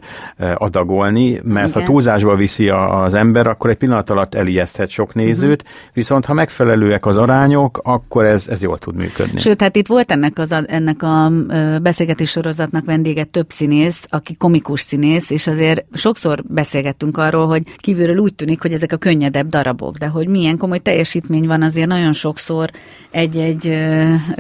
adagolni, 0.55 1.41
mert 1.43 1.69
Igen. 1.69 1.81
ha 1.81 1.87
túlzásba 1.87 2.37
viszi 2.37 2.69
a, 2.69 3.08
az 3.09 3.15
ember, 3.15 3.47
akkor 3.47 3.71
egy 3.71 3.77
pillanat 3.77 4.11
alatt 4.11 4.35
elijeszthet 4.35 4.91
sok 4.91 5.15
nézőt, 5.15 5.63
uh-huh. 5.63 5.79
viszont 5.93 6.25
ha 6.25 6.33
megfelelőek 6.33 7.07
az 7.07 7.17
arányok, 7.17 7.81
akkor 7.83 8.25
ez, 8.25 8.49
ez 8.49 8.63
jól 8.63 8.79
tud 8.79 8.95
működni. 8.95 9.39
Sőt, 9.39 9.61
hát 9.61 9.77
itt 9.77 9.87
volt 9.87 10.11
ennek, 10.11 10.39
az, 10.39 10.55
ennek 10.67 11.03
a 11.03 11.33
beszélgetés 11.83 12.31
sorozatnak 12.31 12.85
vendége 12.85 13.25
több 13.25 13.51
színész, 13.51 14.07
aki 14.09 14.37
komikus 14.37 14.81
színész, 14.81 15.31
és 15.31 15.47
azért 15.47 15.85
sokszor 15.93 16.43
beszélgettünk 16.47 17.17
arról, 17.17 17.47
hogy 17.47 17.63
kívülről 17.77 18.17
úgy 18.17 18.35
tűnik, 18.35 18.63
hogy 18.63 18.73
ezek 18.73 18.93
a 18.93 18.97
könnyedebb 18.97 19.47
darabok, 19.47 19.97
de 19.97 20.07
hogy 20.07 20.29
milyen 20.29 20.57
komoly 20.57 20.79
teljesítmény 20.79 21.47
van 21.47 21.63
azért 21.63 21.89
nagyon 21.89 22.13
sokszor 22.13 22.71
egy-egy 23.11 23.79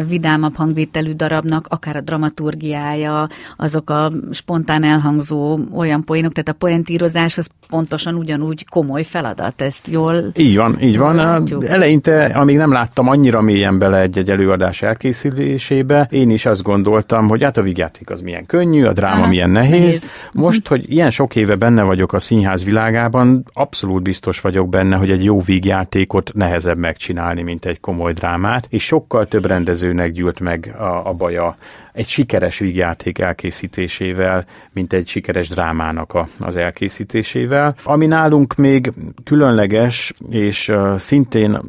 vidámabb 0.08 0.56
hangvételű 0.56 1.12
darabnak, 1.12 1.66
akár 1.68 1.96
a 1.96 2.00
dramaturgiája, 2.00 3.28
azok 3.56 3.90
a 3.90 4.12
spontán 4.30 4.84
elhangzó 4.84 5.58
olyan 5.74 6.04
poénok, 6.04 6.32
tehát 6.32 6.48
a 6.48 6.52
poentírozás 6.66 7.38
az 7.38 7.48
pontosan 7.68 8.14
ugyanúgy 8.14 8.57
komoly 8.64 9.02
feladat, 9.02 9.60
ezt 9.60 9.88
jól 9.90 10.30
Így 10.36 10.56
van, 10.56 10.82
így 10.82 10.98
van. 10.98 11.14
Látjuk. 11.14 11.66
Eleinte, 11.66 12.24
amíg 12.24 12.56
nem 12.56 12.72
láttam 12.72 13.08
annyira 13.08 13.40
mélyen 13.40 13.78
bele 13.78 14.00
egy-egy 14.00 14.30
előadás 14.30 14.82
elkészülésébe, 14.82 16.08
én 16.10 16.30
is 16.30 16.46
azt 16.46 16.62
gondoltam, 16.62 17.28
hogy 17.28 17.42
hát 17.42 17.56
a 17.56 17.62
vigyáték 17.62 18.10
az 18.10 18.20
milyen 18.20 18.46
könnyű, 18.46 18.84
a 18.84 18.92
dráma 18.92 19.20
Aha, 19.20 19.28
milyen 19.28 19.50
nehéz. 19.50 19.70
nehéz. 19.70 20.10
Most, 20.32 20.68
hogy 20.68 20.92
ilyen 20.92 21.10
sok 21.10 21.36
éve 21.36 21.54
benne 21.54 21.82
vagyok 21.82 22.12
a 22.12 22.18
színház 22.18 22.64
világában, 22.64 23.44
abszolút 23.52 24.02
biztos 24.02 24.40
vagyok 24.40 24.68
benne, 24.68 24.96
hogy 24.96 25.10
egy 25.10 25.24
jó 25.24 25.40
vígjátékot 25.40 26.30
nehezebb 26.34 26.78
megcsinálni, 26.78 27.42
mint 27.42 27.64
egy 27.64 27.80
komoly 27.80 28.12
drámát, 28.12 28.66
és 28.70 28.84
sokkal 28.84 29.26
több 29.26 29.46
rendezőnek 29.46 30.12
gyűlt 30.12 30.40
meg 30.40 30.74
a, 30.78 31.08
a 31.08 31.12
baja 31.12 31.56
egy 31.98 32.08
sikeres 32.08 32.58
vígjáték 32.58 33.18
elkészítésével, 33.18 34.44
mint 34.72 34.92
egy 34.92 35.08
sikeres 35.08 35.48
drámának 35.48 36.14
a, 36.14 36.28
az 36.38 36.56
elkészítésével. 36.56 37.74
Ami 37.84 38.06
nálunk 38.06 38.54
még 38.54 38.92
különleges, 39.24 40.12
és 40.30 40.68
uh, 40.68 40.96
szintén 40.96 41.60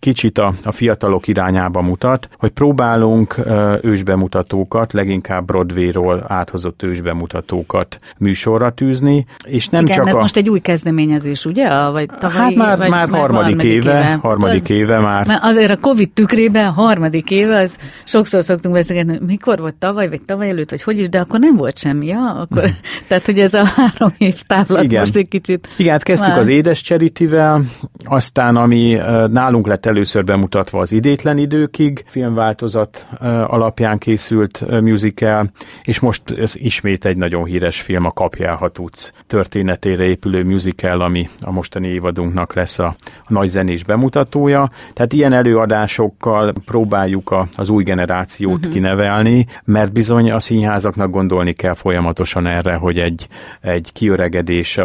kicsit 0.00 0.38
a, 0.38 0.52
a 0.64 0.72
fiatalok 0.72 1.28
irányába 1.28 1.80
mutat, 1.80 2.28
hogy 2.38 2.50
próbálunk 2.50 3.34
uh, 3.38 3.78
ősbemutatókat, 3.82 4.92
leginkább 4.92 5.44
Broadway-ról 5.44 6.24
áthozott 6.28 6.82
ősbemutatókat 6.82 7.98
műsorra 8.18 8.70
tűzni, 8.70 9.26
és 9.44 9.68
nem 9.68 9.84
Igen, 9.84 9.96
csak 9.96 10.08
ez 10.08 10.14
a... 10.14 10.20
most 10.20 10.36
egy 10.36 10.48
új 10.48 10.60
kezdeményezés, 10.60 11.44
ugye? 11.44 11.68
Vagy 11.90 12.08
tavalyi, 12.18 12.38
hát 12.38 12.54
már, 12.54 12.78
vagy, 12.78 12.90
már, 12.90 13.08
már 13.08 13.20
harmadik, 13.20 13.62
éve, 13.62 13.72
éve. 13.72 14.18
Harmadik 14.22 14.62
az, 14.62 14.70
éve 14.70 14.98
már. 14.98 15.26
Mert 15.26 15.42
azért 15.42 15.70
a 15.70 15.76
Covid 15.76 16.10
tükrében 16.10 16.66
a 16.66 16.70
harmadik 16.70 17.30
éve, 17.30 17.58
az 17.60 17.76
sokszor 18.04 18.44
szoktunk 18.44 18.74
beszélgetni, 18.74 19.18
mikor 19.26 19.59
volt 19.60 19.78
tavaly, 19.78 20.08
vagy 20.08 20.22
tavaly 20.22 20.48
előtt, 20.48 20.70
vagy 20.70 20.82
hogy 20.82 20.98
is, 20.98 21.08
de 21.08 21.20
akkor 21.20 21.40
nem 21.40 21.56
volt 21.56 21.78
semmi, 21.78 22.06
ja? 22.06 22.30
Akkor, 22.30 22.62
mm. 22.62 22.72
tehát, 23.08 23.24
hogy 23.24 23.40
ez 23.40 23.54
a 23.54 23.64
három 23.64 24.14
év 24.18 24.42
távlat 24.46 24.82
Igen. 24.82 25.00
most 25.00 25.16
egy 25.16 25.28
kicsit... 25.28 25.68
Igen, 25.76 25.92
hát 25.92 26.02
kezdtük 26.02 26.28
már... 26.28 26.38
az 26.38 26.48
Édes 26.48 26.82
Charity-vel, 26.82 27.62
aztán 28.04 28.56
ami 28.56 28.98
nálunk 29.30 29.66
lett 29.66 29.86
először 29.86 30.24
bemutatva 30.24 30.80
az 30.80 30.92
Idétlen 30.92 31.38
időkig, 31.38 32.04
filmváltozat 32.06 33.06
alapján 33.46 33.98
készült 33.98 34.80
musical, 34.80 35.50
és 35.82 35.98
most 35.98 36.30
ez 36.30 36.52
ismét 36.54 37.04
egy 37.04 37.16
nagyon 37.16 37.44
híres 37.44 37.80
film, 37.80 38.04
a 38.04 38.12
Kapjál 38.12 38.56
Hatuc 38.56 39.10
történetére 39.26 40.04
épülő 40.04 40.44
musical, 40.44 41.00
ami 41.00 41.28
a 41.40 41.50
mostani 41.50 41.88
évadunknak 41.88 42.54
lesz 42.54 42.78
a, 42.78 42.96
a 43.24 43.32
nagy 43.32 43.48
zenés 43.48 43.84
bemutatója. 43.84 44.70
Tehát 44.92 45.12
ilyen 45.12 45.32
előadásokkal 45.32 46.52
próbáljuk 46.64 47.30
a, 47.30 47.46
az 47.56 47.68
új 47.68 47.84
generációt 47.84 48.58
uh-huh. 48.58 48.72
kinevelni, 48.72 49.46
mert 49.64 49.92
bizony 49.92 50.30
a 50.30 50.40
színházaknak 50.40 51.10
gondolni 51.10 51.52
kell 51.52 51.74
folyamatosan 51.74 52.46
erre, 52.46 52.74
hogy 52.74 52.98
egy, 52.98 53.26
egy 53.60 53.90
kiöregedés 53.92 54.78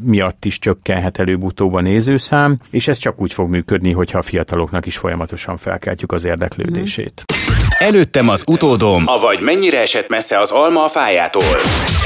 miatt 0.00 0.44
is 0.44 0.58
csökkenhet 0.58 1.18
előbb-utóbb 1.18 1.74
a 1.74 1.80
nézőszám, 1.80 2.56
és 2.70 2.88
ez 2.88 2.98
csak 2.98 3.20
úgy 3.20 3.32
fog 3.32 3.50
működni, 3.50 3.92
hogyha 3.92 4.18
a 4.18 4.22
fiataloknak 4.22 4.86
is 4.86 4.96
folyamatosan 4.96 5.56
felkeltjük 5.56 6.12
az 6.12 6.24
érdeklődését. 6.24 7.24
Előttem 7.78 8.28
az 8.28 8.44
utódom, 8.46 9.02
avagy 9.06 9.40
mennyire 9.40 9.80
esett 9.80 10.08
messze 10.08 10.40
az 10.40 10.50
alma 10.50 10.84
a 10.84 10.88
fájától. 10.88 11.58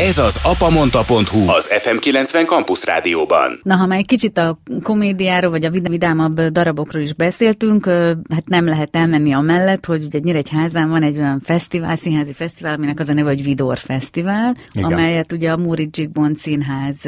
Ez 0.09 0.19
az 0.19 0.41
apamonta.hu 0.43 1.49
az 1.49 1.69
FM90 1.85 2.47
Campus 2.47 2.85
Rádióban. 2.85 3.61
Na, 3.63 3.75
ha 3.75 3.87
már 3.87 3.99
egy 3.99 4.07
kicsit 4.07 4.39
a 4.39 4.59
komédiáról, 4.83 5.51
vagy 5.51 5.65
a 5.65 5.71
vidámabb 5.71 6.41
darabokról 6.41 7.03
is 7.03 7.15
beszéltünk, 7.15 7.87
hát 8.31 8.45
nem 8.45 8.67
lehet 8.67 8.97
elmenni 8.97 9.33
a 9.33 9.41
mellett, 9.41 9.85
hogy 9.85 10.05
ugye 10.05 10.19
Nyíregyházán 10.23 10.89
van 10.89 11.03
egy 11.03 11.19
olyan 11.19 11.41
fesztivál, 11.45 11.97
színházi 11.97 12.33
fesztivál, 12.33 12.75
aminek 12.75 13.01
az 13.01 13.09
a 13.09 13.13
neve, 13.13 13.29
hogy 13.29 13.43
Vidor 13.43 13.79
Fesztivál, 13.79 14.57
Igen. 14.73 14.93
amelyet 14.93 15.33
ugye 15.33 15.51
a 15.51 15.57
Múri 15.57 15.89
Zsigmond 15.93 16.37
Színház 16.37 17.01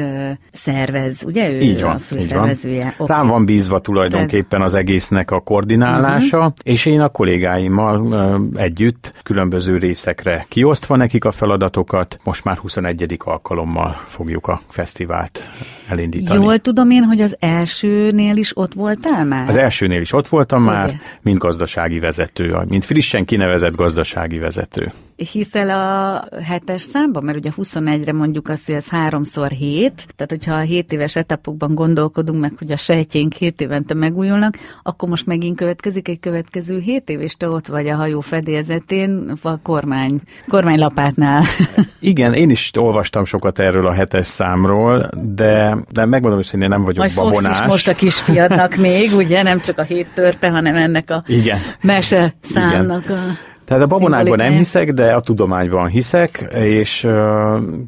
szervez, 0.51 1.23
ugye 1.25 1.51
ő 1.51 1.59
így 1.59 1.81
van, 1.81 1.95
a 1.95 1.97
főszervezője. 1.97 2.93
Van. 2.97 3.07
Rám 3.07 3.27
van 3.27 3.45
bízva 3.45 3.79
tulajdonképpen 3.79 4.61
az 4.61 4.73
egésznek 4.73 5.31
a 5.31 5.39
koordinálása, 5.39 6.37
uh-huh. 6.37 6.53
és 6.63 6.85
én 6.85 7.01
a 7.01 7.09
kollégáimmal 7.09 8.37
együtt 8.55 9.19
különböző 9.23 9.77
részekre 9.77 10.45
kiosztva 10.49 10.95
nekik 10.95 11.25
a 11.25 11.31
feladatokat, 11.31 12.19
most 12.23 12.43
már 12.43 12.57
21. 12.57 13.17
alkalommal 13.19 14.03
fogjuk 14.05 14.47
a 14.47 14.61
fesztivált 14.67 15.49
elindítani. 15.87 16.43
Jól 16.43 16.59
tudom 16.59 16.89
én, 16.89 17.03
hogy 17.03 17.21
az 17.21 17.35
elsőnél 17.39 18.37
is 18.37 18.57
ott 18.57 18.73
voltál 18.73 19.25
már? 19.25 19.47
Az 19.47 19.55
elsőnél 19.55 20.01
is 20.01 20.13
ott 20.13 20.27
voltam 20.27 20.63
Ugye? 20.63 20.71
már, 20.71 20.97
mint 21.21 21.37
gazdasági 21.37 21.99
vezető, 21.99 22.57
mint 22.67 22.85
frissen 22.85 23.25
kinevezett 23.25 23.75
gazdasági 23.75 24.37
vezető 24.37 24.91
hiszel 25.25 25.69
a 25.69 26.23
hetes 26.41 26.81
számban? 26.81 27.23
Mert 27.23 27.37
ugye 27.37 27.51
21-re 27.57 28.13
mondjuk 28.13 28.49
azt, 28.49 28.65
hogy 28.65 28.75
ez 28.75 28.87
háromszor 28.87 29.49
hét, 29.49 30.05
tehát 30.15 30.29
hogyha 30.29 30.53
a 30.53 30.59
7 30.59 30.91
éves 30.91 31.15
etapokban 31.15 31.75
gondolkodunk 31.75 32.39
meg, 32.39 32.53
hogy 32.57 32.71
a 32.71 32.77
sejtjénk 32.77 33.33
7 33.33 33.61
évente 33.61 33.93
megújulnak, 33.93 34.57
akkor 34.83 35.09
most 35.09 35.25
megint 35.25 35.57
következik 35.57 36.07
egy 36.07 36.19
következő 36.19 36.79
7 36.79 37.09
év, 37.09 37.21
és 37.21 37.35
te 37.35 37.49
ott 37.49 37.67
vagy 37.67 37.87
a 37.87 37.95
hajó 37.95 38.18
fedélzetén, 38.21 39.33
a 39.41 39.61
kormány, 39.61 40.19
kormánylapátnál. 40.47 41.43
Igen, 41.99 42.33
én 42.33 42.49
is 42.49 42.71
olvastam 42.77 43.25
sokat 43.25 43.59
erről 43.59 43.87
a 43.87 43.91
hetes 43.91 44.27
számról, 44.27 45.09
de, 45.35 45.77
de 45.91 46.05
megmondom 46.05 46.41
hogy 46.51 46.61
én 46.61 46.69
nem 46.69 46.83
vagyok 46.83 46.97
Majd 46.97 47.15
babonás. 47.15 47.59
Is 47.59 47.65
most 47.65 47.87
a 47.87 47.93
kisfiadnak 47.93 48.75
még, 48.87 49.15
ugye, 49.15 49.43
nem 49.43 49.59
csak 49.59 49.77
a 49.77 49.83
hét 49.83 50.07
törpe, 50.13 50.49
hanem 50.49 50.75
ennek 50.75 51.09
a 51.09 51.23
Igen. 51.27 51.59
mese 51.81 52.33
számnak 52.41 53.03
Igen. 53.03 53.17
a 53.17 53.47
tehát 53.69 53.83
a 53.83 53.87
babonákban 53.87 54.37
nem 54.37 54.53
hiszek, 54.53 54.91
de 54.91 55.13
a 55.13 55.19
tudományban 55.19 55.87
hiszek, 55.87 56.47
és 56.53 57.03
uh, 57.03 57.11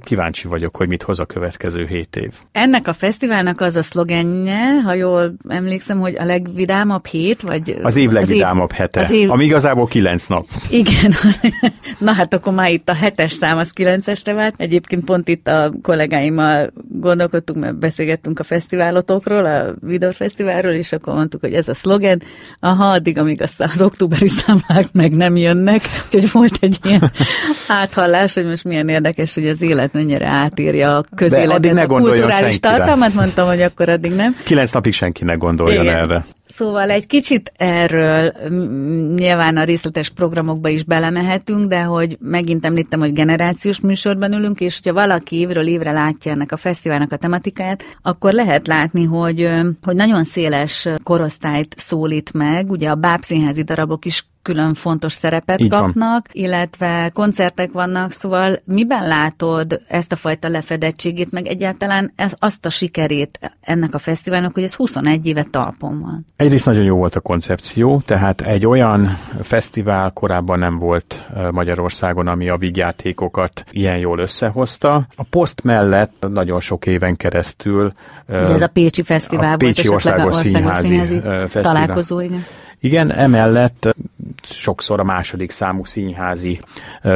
kíváncsi 0.03 0.47
vagyok, 0.47 0.75
hogy 0.75 0.87
mit 0.87 1.03
hoz 1.03 1.19
a 1.19 1.25
következő 1.25 1.85
hét 1.85 2.15
év. 2.15 2.33
Ennek 2.51 2.87
a 2.87 2.93
fesztiválnak 2.93 3.61
az 3.61 3.75
a 3.75 3.81
szlogenje, 3.81 4.81
ha 4.85 4.93
jól 4.93 5.33
emlékszem, 5.47 5.99
hogy 5.99 6.15
a 6.17 6.25
legvidámabb 6.25 7.05
hét, 7.05 7.41
vagy... 7.41 7.79
Az 7.83 7.95
év 7.95 8.11
legvidámabb 8.11 8.69
az 8.69 8.75
év, 8.75 8.79
hete, 8.79 8.99
az 8.99 9.11
év... 9.11 9.31
ami 9.31 9.43
igazából 9.43 9.85
kilenc 9.85 10.27
nap. 10.27 10.45
Igen, 10.69 11.13
na 11.99 12.11
hát 12.11 12.33
akkor 12.33 12.53
már 12.53 12.71
itt 12.71 12.89
a 12.89 12.93
hetes 12.93 13.31
szám 13.31 13.57
az 13.57 13.71
kilencesre 13.71 14.33
vált. 14.33 14.53
Egyébként 14.57 15.03
pont 15.03 15.27
itt 15.27 15.47
a 15.47 15.71
kollégáimmal 15.81 16.73
gondolkodtunk, 16.89 17.59
mert 17.59 17.79
beszélgettünk 17.79 18.39
a 18.39 18.43
fesztiválotokról, 18.43 19.45
a 19.45 19.73
Vidor 19.79 20.13
Fesztiválról, 20.13 20.73
és 20.73 20.91
akkor 20.91 21.13
mondtuk, 21.13 21.41
hogy 21.41 21.53
ez 21.53 21.67
a 21.67 21.73
szlogen, 21.73 22.21
aha, 22.59 22.85
addig, 22.85 23.17
amíg 23.17 23.41
azt 23.41 23.61
az 23.61 23.81
októberi 23.81 24.27
számlák 24.27 24.87
meg 24.91 25.15
nem 25.15 25.35
jönnek, 25.35 25.69
ilyenek, 25.71 25.89
úgyhogy 26.05 26.31
volt 26.31 26.57
egy 26.59 26.77
ilyen 26.83 27.11
áthallás, 27.67 28.33
hogy 28.33 28.45
most 28.45 28.63
milyen 28.63 28.89
érdekes, 28.89 29.33
hogy 29.33 29.47
az 29.47 29.61
élet 29.61 29.93
mennyire 29.93 30.27
átírja 30.27 30.97
a 30.97 31.05
közéletet, 31.15 31.77
a 31.77 31.87
kulturális 31.87 32.59
tartalmat, 32.59 33.13
mondtam, 33.13 33.47
hogy 33.47 33.61
akkor 33.61 33.89
addig 33.89 34.11
nem. 34.11 34.35
Kilenc 34.43 34.71
napig 34.71 34.93
senki 34.93 35.23
ne 35.23 35.33
gondoljon 35.33 35.83
Igen. 35.83 35.95
erre. 35.95 36.25
Szóval 36.45 36.89
egy 36.89 37.05
kicsit 37.05 37.51
erről 37.57 38.33
nyilván 39.15 39.57
a 39.57 39.63
részletes 39.63 40.09
programokba 40.09 40.69
is 40.69 40.83
belemehetünk, 40.83 41.67
de 41.67 41.81
hogy 41.81 42.17
megint 42.19 42.65
említem, 42.65 42.99
hogy 42.99 43.13
generációs 43.13 43.79
műsorban 43.79 44.33
ülünk, 44.33 44.59
és 44.59 44.79
hogyha 44.83 44.99
valaki 45.01 45.35
évről 45.35 45.67
évre 45.67 45.91
látja 45.91 46.31
ennek 46.31 46.51
a 46.51 46.57
fesztiválnak 46.57 47.11
a 47.11 47.15
tematikáját, 47.15 47.83
akkor 48.01 48.33
lehet 48.33 48.67
látni, 48.67 49.03
hogy, 49.03 49.49
hogy 49.81 49.95
nagyon 49.95 50.23
széles 50.23 50.87
korosztályt 51.03 51.75
szólít 51.77 52.33
meg. 52.33 52.71
Ugye 52.71 52.89
a 52.89 52.95
bábszínházi 52.95 53.61
darabok 53.61 54.05
is 54.05 54.25
külön 54.41 54.73
fontos 54.73 55.13
szerepet 55.13 55.59
Így 55.59 55.69
kapnak, 55.69 56.27
van. 56.33 56.43
illetve 56.43 57.09
koncertek 57.13 57.71
vannak, 57.71 58.11
szóval 58.11 58.61
miben 58.63 59.07
látod 59.07 59.81
ezt 59.87 60.11
a 60.11 60.15
fajta 60.15 60.49
lefedettségét, 60.49 61.31
meg 61.31 61.47
egyáltalán 61.47 62.11
ez, 62.15 62.33
azt 62.39 62.65
a 62.65 62.69
sikerét 62.69 63.39
ennek 63.61 63.93
a 63.93 63.97
fesztiválnak, 63.97 64.53
hogy 64.53 64.63
ez 64.63 64.75
21 64.75 65.27
éve 65.27 65.43
talpon 65.43 65.99
van? 65.99 66.25
Egyrészt 66.35 66.65
nagyon 66.65 66.83
jó 66.83 66.97
volt 66.97 67.15
a 67.15 67.19
koncepció, 67.19 68.01
tehát 68.05 68.41
egy 68.41 68.65
olyan 68.65 69.17
fesztivál 69.41 70.11
korábban 70.11 70.59
nem 70.59 70.77
volt 70.77 71.25
Magyarországon, 71.51 72.27
ami 72.27 72.49
a 72.49 72.57
vigyátékokat 72.57 73.63
ilyen 73.71 73.97
jól 73.97 74.19
összehozta. 74.19 75.07
A 75.15 75.23
poszt 75.29 75.63
mellett 75.63 76.25
nagyon 76.29 76.59
sok 76.59 76.85
éven 76.85 77.15
keresztül 77.15 77.91
Ugye 78.27 78.53
ez 78.53 78.61
a 78.61 78.67
Pécsi 78.67 79.03
Fesztivál 79.03 79.53
a 79.53 79.57
Pécsi 79.57 79.87
volt, 79.87 80.05
Országos, 80.05 80.25
országos 80.25 80.59
Színházi, 80.59 80.87
színházi 80.87 81.19
fesztivál. 81.19 81.63
találkozó, 81.63 82.19
igen. 82.19 82.45
Igen, 82.83 83.11
emellett 83.11 83.95
sokszor 84.43 84.99
a 84.99 85.03
második 85.03 85.51
számú 85.51 85.85
színházi 85.85 86.59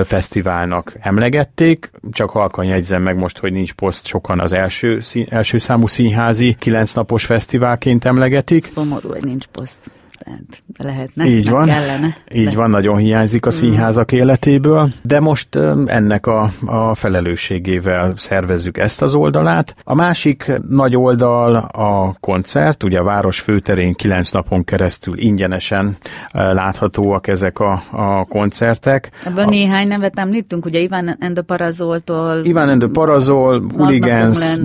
fesztiválnak 0.04 0.96
emlegették, 1.00 1.92
csak 2.12 2.30
halkan 2.30 2.66
jegyzem 2.66 3.02
meg 3.02 3.18
most, 3.18 3.38
hogy 3.38 3.52
nincs 3.52 3.74
poszt, 3.74 4.06
sokan 4.06 4.40
az 4.40 4.54
első, 4.54 5.00
első 5.30 5.58
számú 5.58 5.88
színházi 5.88 6.56
kilencnapos 6.60 7.26
fesztiválként 7.26 8.06
emlegetik. 8.06 8.66
Szomorú, 8.66 9.10
hogy 9.10 9.24
nincs 9.24 9.46
poszt 9.46 9.80
tehát 10.20 10.64
lehetne, 10.78 11.26
Így 11.26 11.50
van, 11.50 11.66
kellene. 11.66 12.16
Így 12.34 12.50
de... 12.50 12.56
van, 12.56 12.70
nagyon 12.70 12.98
hiányzik 12.98 13.46
a 13.46 13.50
mm. 13.50 13.58
színházak 13.58 14.14
mm. 14.14 14.18
életéből, 14.18 14.90
de 15.02 15.20
most 15.20 15.56
ennek 15.86 16.28
a, 16.28 16.52
a 16.66 16.96
felelősségével 16.96 18.14
szervezzük 18.16 18.78
ezt 18.78 19.02
az 19.02 19.16
oldalát. 19.16 19.76
A 19.84 19.96
másik 19.96 20.52
nagy 20.70 20.96
oldal 20.96 21.56
a 21.56 22.16
koncert, 22.20 22.84
ugye 22.84 23.00
a 23.00 23.04
város 23.04 23.40
főterén 23.40 23.94
kilenc 23.94 24.32
napon 24.32 24.64
keresztül 24.64 25.18
ingyenesen 25.18 25.98
láthatóak 26.32 27.28
ezek 27.28 27.60
a, 27.60 27.84
a 27.92 28.26
koncertek. 28.26 29.10
Ebből 29.26 29.46
a, 29.46 29.50
néhány 29.50 29.88
nevet 29.88 30.20
említünk, 30.20 30.66
ugye 30.66 30.80
Iván 30.80 31.18
Endo 31.20 31.42
Parazoltól. 31.42 32.40
Iván 32.44 32.70
Endo 32.70 32.90
Parazol, 32.90 33.64
Hooligans, 33.78 34.58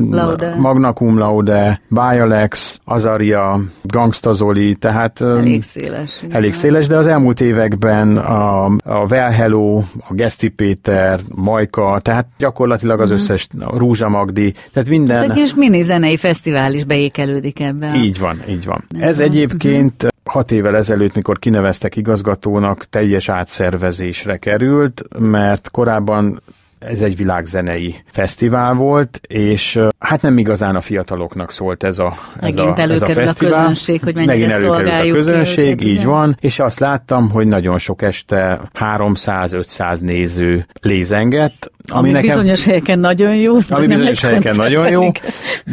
Magna 0.58 0.92
Cum 0.92 1.18
Laude, 1.18 1.80
Bialex, 1.88 2.80
Azaria, 2.84 3.60
Gangstazoli, 3.82 4.74
tehát 4.74 5.20
elég 5.40 5.62
széles. 5.62 6.22
Elég 6.30 6.54
széles, 6.54 6.86
de 6.86 6.96
az 6.96 7.06
elmúlt 7.06 7.40
években 7.40 8.16
a, 8.16 8.64
a 8.64 9.06
Well 9.08 9.30
Hello, 9.30 9.82
a 10.08 10.14
Geszti 10.14 10.48
Péter, 10.48 11.20
Majka, 11.34 12.00
tehát 12.02 12.26
gyakorlatilag 12.38 13.00
az 13.00 13.10
mm. 13.10 13.14
összes 13.14 13.48
a 13.60 13.78
Rúzsa 13.78 14.08
Magdi, 14.08 14.54
tehát 14.72 14.88
minden... 14.88 15.20
Tehát 15.20 15.30
egy 15.36 15.42
kis 15.42 15.54
mini 15.54 15.82
zenei 15.82 16.16
fesztivál 16.16 16.74
is 16.74 16.84
beékelődik 16.84 17.60
ebbe. 17.60 17.92
Így 17.96 18.18
van, 18.18 18.42
így 18.48 18.64
van. 18.64 18.84
Nem 18.88 19.02
Ez 19.02 19.18
van. 19.18 19.26
egyébként 19.26 20.02
uh-huh. 20.02 20.34
hat 20.34 20.52
évvel 20.52 20.76
ezelőtt, 20.76 21.14
mikor 21.14 21.38
kineveztek 21.38 21.96
igazgatónak, 21.96 22.84
teljes 22.84 23.28
átszervezésre 23.28 24.36
került, 24.36 25.02
mert 25.18 25.70
korábban 25.70 26.40
ez 26.80 27.02
egy 27.02 27.16
világzenei 27.16 27.94
fesztivál 28.06 28.74
volt, 28.74 29.20
és 29.28 29.78
hát 29.98 30.22
nem 30.22 30.38
igazán 30.38 30.76
a 30.76 30.80
fiataloknak 30.80 31.52
szólt 31.52 31.82
ez 31.84 31.98
a, 31.98 32.14
ez 32.40 32.54
Megint 32.54 32.78
a, 32.78 32.82
ez 32.82 33.02
a 33.02 33.06
fesztivál. 33.06 33.52
a 33.52 33.58
közönség, 33.58 34.02
hogy 34.02 34.14
mennyire 34.14 34.34
Megint 34.34 34.52
előkerült 34.52 35.10
a 35.10 35.12
közönség, 35.12 35.64
őket, 35.64 35.82
így 35.82 35.94
igen. 35.94 36.06
van, 36.06 36.36
és 36.40 36.58
azt 36.58 36.78
láttam, 36.78 37.30
hogy 37.30 37.46
nagyon 37.46 37.78
sok 37.78 38.02
este 38.02 38.60
300-500 38.78 40.00
néző 40.00 40.66
lézengett, 40.80 41.72
ami, 41.90 42.08
ami 42.08 42.10
nekem, 42.10 42.36
bizonyos 42.36 42.64
helyeken 42.64 42.98
nagyon 42.98 43.36
jó. 43.36 43.56
Ami 43.68 43.86
bizonyos 43.86 44.20
helyeken 44.20 44.56
nagyon 44.56 44.90
jó, 44.90 45.10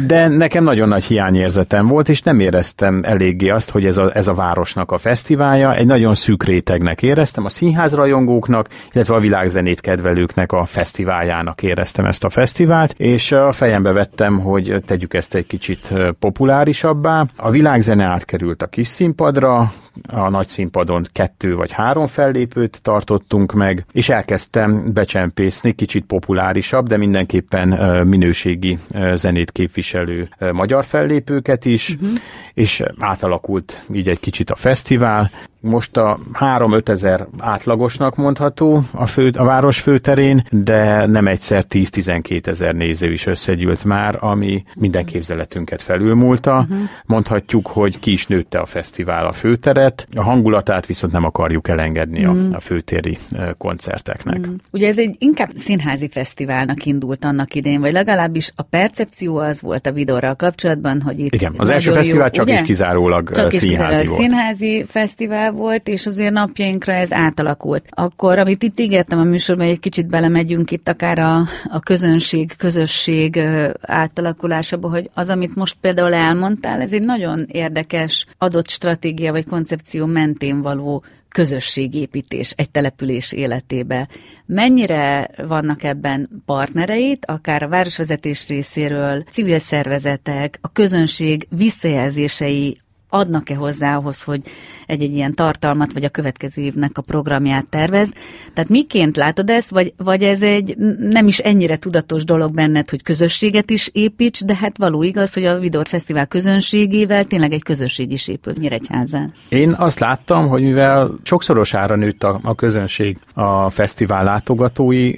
de 0.06 0.28
nekem 0.28 0.64
nagyon 0.64 0.88
nagy 0.88 1.04
hiányérzetem 1.04 1.86
volt, 1.86 2.08
és 2.08 2.22
nem 2.22 2.40
éreztem 2.40 3.00
eléggé 3.04 3.48
azt, 3.48 3.70
hogy 3.70 3.86
ez 3.86 3.96
a, 3.96 4.10
ez 4.14 4.28
a 4.28 4.34
városnak 4.34 4.92
a 4.92 4.98
fesztiválja. 4.98 5.74
Egy 5.74 5.86
nagyon 5.86 6.14
szűk 6.14 6.44
rétegnek 6.44 7.02
éreztem, 7.02 7.44
a 7.44 7.48
színházrajongóknak, 7.48 8.68
illetve 8.92 9.14
a 9.14 9.20
világzenét 9.20 9.80
kedvelőknek 9.80 10.52
a 10.52 10.64
fesztiváljának 10.64 11.62
éreztem 11.62 12.04
ezt 12.04 12.24
a 12.24 12.28
fesztivált, 12.30 12.94
és 12.96 13.32
a 13.32 13.52
fejembe 13.52 13.92
vettem, 13.92 14.40
hogy 14.40 14.74
tegyük 14.86 15.14
ezt 15.14 15.34
egy 15.34 15.46
kicsit 15.46 15.92
populárisabbá. 16.18 17.26
A 17.36 17.50
világzene 17.50 18.04
átkerült 18.04 18.62
a 18.62 18.66
kis 18.66 18.88
színpadra, 18.88 19.72
a 20.06 20.28
nagy 20.28 20.48
színpadon 20.48 21.06
kettő 21.12 21.54
vagy 21.54 21.72
három 21.72 22.06
fellépőt 22.06 22.82
tartottunk 22.82 23.52
meg, 23.52 23.84
és 23.92 24.08
elkezdtem 24.08 24.92
becsempészni 24.92 25.72
kicsit 25.72 26.04
populárisabb, 26.04 26.86
de 26.86 26.96
mindenképpen 26.96 27.68
minőségi 28.06 28.78
zenét 29.14 29.50
képviselő 29.50 30.28
magyar 30.52 30.84
fellépőket 30.84 31.64
is, 31.64 31.88
uh-huh. 31.88 32.10
és 32.54 32.82
átalakult 32.98 33.82
így 33.92 34.08
egy 34.08 34.20
kicsit 34.20 34.50
a 34.50 34.54
fesztivál, 34.54 35.30
most 35.60 35.96
a 35.96 36.18
3-5 36.32 36.88
ezer 36.88 37.26
átlagosnak 37.38 38.16
mondható 38.16 38.82
a, 38.92 39.06
fő, 39.06 39.32
a 39.36 39.44
város 39.44 39.80
főterén, 39.80 40.44
de 40.50 41.06
nem 41.06 41.26
egyszer 41.26 41.64
10-12 41.68 42.46
ezer 42.46 42.74
néző 42.74 43.12
is 43.12 43.26
összegyűlt 43.26 43.84
már, 43.84 44.18
ami 44.20 44.64
minden 44.76 45.04
képzeletünket 45.04 45.82
felülmúlta. 45.82 46.58
Uh-huh. 46.58 46.78
Mondhatjuk, 47.06 47.66
hogy 47.66 47.98
ki 47.98 48.12
is 48.12 48.26
nőtte 48.26 48.58
a 48.58 48.66
fesztivál 48.66 49.26
a 49.26 49.32
főteret, 49.32 50.06
a 50.14 50.22
hangulatát 50.22 50.86
viszont 50.86 51.12
nem 51.12 51.24
akarjuk 51.24 51.68
elengedni 51.68 52.24
uh-huh. 52.24 52.38
a, 52.38 52.42
mhm. 52.42 52.54
a 52.54 52.60
főtéri 52.60 53.18
koncerteknek. 53.58 54.38
Uh-huh. 54.38 54.54
Ugye 54.70 54.88
ez 54.88 54.98
egy 54.98 55.16
inkább 55.18 55.50
színházi 55.56 56.08
fesztiválnak 56.08 56.84
indult 56.84 57.24
annak 57.24 57.54
idén, 57.54 57.80
vagy 57.80 57.92
legalábbis 57.92 58.52
a 58.56 58.62
percepció 58.62 59.36
az 59.36 59.62
volt 59.62 59.86
a 59.86 59.92
videóral 59.92 60.34
kapcsolatban, 60.34 61.00
hogy 61.00 61.18
itt 61.18 61.34
Igen, 61.34 61.54
az 61.56 61.68
első 61.68 61.92
fesztivál 61.92 62.24
jó, 62.24 62.32
csak 62.32 62.44
ugye? 62.44 62.54
is 62.54 62.62
kizárólag 62.62 63.30
csak 63.30 63.52
színházi 63.52 63.56
is 63.56 63.70
kizárólag 63.70 64.06
volt. 64.06 64.20
színházi 64.20 64.84
fesztivál 64.88 65.47
volt, 65.50 65.88
és 65.88 66.06
azért 66.06 66.32
napjainkra 66.32 66.92
ez 66.92 67.12
átalakult. 67.12 67.86
Akkor, 67.90 68.38
amit 68.38 68.62
itt 68.62 68.80
ígértem 68.80 69.18
a 69.18 69.24
műsorban, 69.24 69.66
egy 69.66 69.80
kicsit 69.80 70.06
belemegyünk 70.06 70.70
itt 70.70 70.88
akár 70.88 71.18
a, 71.18 71.42
a 71.64 71.80
közönség, 71.80 72.56
közösség 72.56 73.40
átalakulásába, 73.80 74.88
hogy 74.88 75.10
az, 75.14 75.28
amit 75.28 75.54
most 75.54 75.76
például 75.80 76.14
elmondtál, 76.14 76.80
ez 76.80 76.92
egy 76.92 77.04
nagyon 77.04 77.46
érdekes 77.48 78.26
adott 78.38 78.68
stratégia 78.68 79.32
vagy 79.32 79.46
koncepció 79.46 80.06
mentén 80.06 80.62
való 80.62 81.04
közösségépítés 81.28 82.52
egy 82.56 82.70
település 82.70 83.32
életébe. 83.32 84.08
Mennyire 84.46 85.30
vannak 85.46 85.82
ebben 85.82 86.42
partnereit, 86.46 87.26
akár 87.26 87.62
a 87.62 87.68
városvezetés 87.68 88.46
részéről, 88.46 89.24
civil 89.30 89.58
szervezetek, 89.58 90.58
a 90.60 90.72
közönség 90.72 91.46
visszajelzései 91.50 92.76
adnak-e 93.08 93.54
hozzá 93.54 93.96
ahhoz, 93.96 94.22
hogy 94.22 94.40
egy-egy 94.86 95.14
ilyen 95.14 95.34
tartalmat, 95.34 95.92
vagy 95.92 96.04
a 96.04 96.08
következő 96.08 96.62
évnek 96.62 96.98
a 96.98 97.02
programját 97.02 97.66
tervez. 97.66 98.12
Tehát 98.54 98.70
miként 98.70 99.16
látod 99.16 99.50
ezt, 99.50 99.70
vagy, 99.70 99.92
vagy 99.96 100.22
ez 100.22 100.42
egy 100.42 100.76
nem 100.98 101.26
is 101.26 101.38
ennyire 101.38 101.76
tudatos 101.76 102.24
dolog 102.24 102.54
benned, 102.54 102.90
hogy 102.90 103.02
közösséget 103.02 103.70
is 103.70 103.90
építs, 103.92 104.44
de 104.44 104.54
hát 104.54 104.78
való 104.78 105.02
igaz, 105.02 105.34
hogy 105.34 105.44
a 105.44 105.58
Vidor 105.58 105.86
Fesztivál 105.86 106.26
közönségével 106.26 107.24
tényleg 107.24 107.52
egy 107.52 107.62
közösség 107.62 108.12
is 108.12 108.28
épül 108.28 108.52
Nyíregyházán. 108.56 109.32
Én 109.48 109.72
azt 109.72 109.98
láttam, 109.98 110.48
hogy 110.48 110.62
mivel 110.62 111.10
sokszorosára 111.22 111.96
nőtt 111.96 112.22
a, 112.22 112.40
a 112.42 112.54
közönség 112.54 113.18
a 113.34 113.70
fesztivál 113.70 114.24
látogatói 114.24 115.14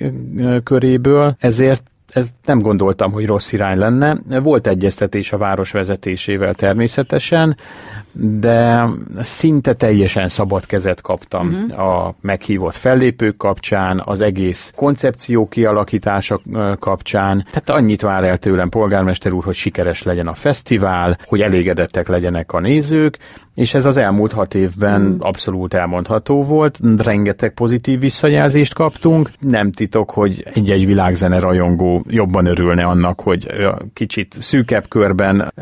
köréből, 0.65 1.37
ezért 1.39 1.91
ez 2.13 2.31
nem 2.51 2.59
gondoltam, 2.59 3.13
hogy 3.13 3.27
rossz 3.27 3.53
irány 3.53 3.79
lenne. 3.79 4.19
Volt 4.43 4.67
egyeztetés 4.67 5.33
a 5.33 5.37
város 5.39 5.71
vezetésével 5.71 6.55
természetesen, 6.55 7.57
de 8.13 8.89
szinte 9.21 9.73
teljesen 9.73 10.29
szabad 10.29 10.67
kezet 10.67 11.01
kaptam 11.01 11.49
uh-huh. 11.49 11.89
a 11.89 12.15
meghívott 12.21 12.77
fellépők 12.77 13.37
kapcsán, 13.37 14.03
az 14.05 14.21
egész 14.21 14.73
koncepció 14.77 15.49
kialakítása 15.49 16.41
kapcsán. 16.79 17.47
Tehát 17.51 17.81
annyit 17.83 18.03
vár 18.03 18.25
el 18.25 18.39
tőlem 18.39 18.69
polgármester 18.69 19.33
úr, 19.33 19.45
hogy 19.45 19.55
sikeres 19.55 20.03
legyen 20.03 20.27
a 20.27 20.35
fesztivál, 20.35 21.19
hogy 21.25 21.41
elégedettek 21.41 22.09
legyenek 22.09 22.53
a 22.53 22.61
nézők, 22.61 23.19
és 23.55 23.75
ez 23.75 23.85
az 23.85 23.97
elmúlt 23.97 24.33
hat 24.33 24.55
évben 24.55 25.01
mm. 25.01 25.15
abszolút 25.19 25.75
elmondható 25.75 26.45
volt. 26.45 26.79
Rengeteg 26.97 27.53
pozitív 27.55 28.01
visszajelzést 28.01 28.75
kaptunk. 28.75 29.31
Nem 29.41 29.73
titok, 29.73 30.11
hogy 30.11 30.47
egy-egy 30.55 30.87
világzene 30.87 31.39
rajongó 31.39 32.05
jobban 32.09 32.40
örülne 32.47 32.85
annak, 32.85 33.21
hogy 33.21 33.47
kicsit 33.93 34.37
szűkebb 34.41 34.89
körben 34.89 35.53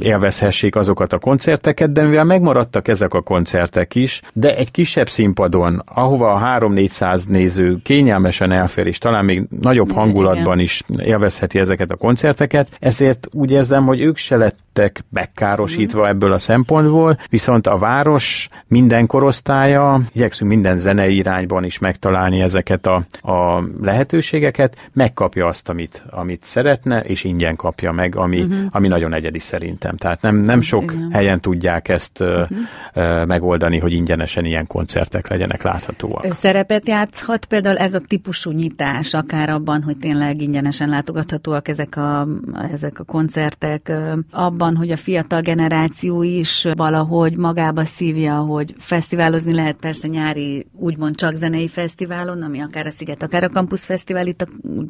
élvezhessék 0.00 0.76
azokat 0.76 1.12
a 1.12 1.18
koncerteket, 1.18 1.92
de 1.92 2.02
mivel 2.02 2.24
megmaradtak 2.24 2.88
ezek 2.88 3.14
a 3.14 3.20
koncertek 3.20 3.94
is, 3.94 4.20
de 4.32 4.56
egy 4.56 4.70
kisebb 4.70 5.08
színpadon, 5.08 5.82
ahova 5.84 6.32
a 6.32 6.58
3-400 6.58 7.28
néző 7.28 7.78
kényelmesen 7.82 8.52
elfér, 8.52 8.86
és 8.86 8.98
talán 8.98 9.24
még 9.24 9.42
nagyobb 9.60 9.92
hangulatban 9.92 10.58
is 10.58 10.82
élvezheti 10.98 11.58
ezeket 11.58 11.90
a 11.90 11.96
koncerteket, 11.96 12.68
ezért 12.80 13.28
úgy 13.32 13.50
érzem, 13.50 13.84
hogy 13.84 14.00
ők 14.00 14.16
se 14.16 14.36
lettek 14.74 15.04
megkárosítva 15.10 16.02
mm. 16.02 16.08
ebből 16.08 16.32
a 16.32 16.38
szempontból, 16.38 17.18
viszont 17.28 17.66
a 17.66 17.78
város 17.78 18.48
minden 18.66 19.06
korosztálya, 19.06 20.00
igyekszünk 20.12 20.50
minden 20.50 20.78
zenei 20.78 21.16
irányban 21.16 21.64
is 21.64 21.78
megtalálni 21.78 22.40
ezeket 22.40 22.86
a, 22.86 23.04
a 23.32 23.62
lehetőségeket, 23.82 24.90
megkapja 24.92 25.46
azt, 25.46 25.68
amit, 25.68 26.02
amit 26.10 26.44
szeretne, 26.44 27.00
és 27.00 27.24
ingyen 27.24 27.56
kapja 27.56 27.92
meg, 27.92 28.16
ami, 28.16 28.40
uh-huh. 28.40 28.58
ami 28.70 28.88
nagyon 28.88 29.14
egyedi 29.14 29.38
szerintem. 29.38 29.96
Tehát 29.96 30.22
nem, 30.22 30.36
nem 30.36 30.60
sok 30.60 30.82
Igen. 30.82 31.10
helyen 31.12 31.40
tudják 31.40 31.88
ezt 31.88 32.20
uh-huh. 32.20 33.26
megoldani, 33.26 33.78
hogy 33.78 33.92
ingyenesen 33.92 34.44
ilyen 34.44 34.66
koncertek 34.66 35.28
legyenek 35.28 35.62
láthatóak. 35.62 36.32
Szerepet 36.32 36.86
játszhat 36.88 37.44
például 37.44 37.76
ez 37.76 37.94
a 37.94 38.00
típusú 38.06 38.50
nyitás, 38.50 39.14
akár 39.14 39.48
abban, 39.48 39.82
hogy 39.82 39.96
tényleg 39.96 40.40
ingyenesen 40.40 40.88
látogathatóak 40.88 41.68
ezek 41.68 41.96
a, 41.96 42.28
ezek 42.72 43.00
a 43.00 43.04
koncertek, 43.04 43.92
abban, 44.30 44.63
hogy 44.72 44.90
a 44.90 44.96
fiatal 44.96 45.40
generáció 45.40 46.22
is 46.22 46.68
valahogy 46.74 47.36
magába 47.36 47.84
szívja, 47.84 48.36
hogy 48.36 48.74
fesztiválozni 48.78 49.54
lehet 49.54 49.76
persze 49.76 50.08
nyári, 50.08 50.66
úgymond 50.72 51.16
csak 51.16 51.34
zenei 51.34 51.68
fesztiválon, 51.68 52.42
ami 52.42 52.60
akár 52.60 52.86
a 52.86 52.90
Sziget, 52.90 53.22
akár 53.22 53.44
a 53.44 53.48
Campus 53.48 53.84
Fesztivál 53.84 54.26
itt 54.26 54.42
a 54.42 54.48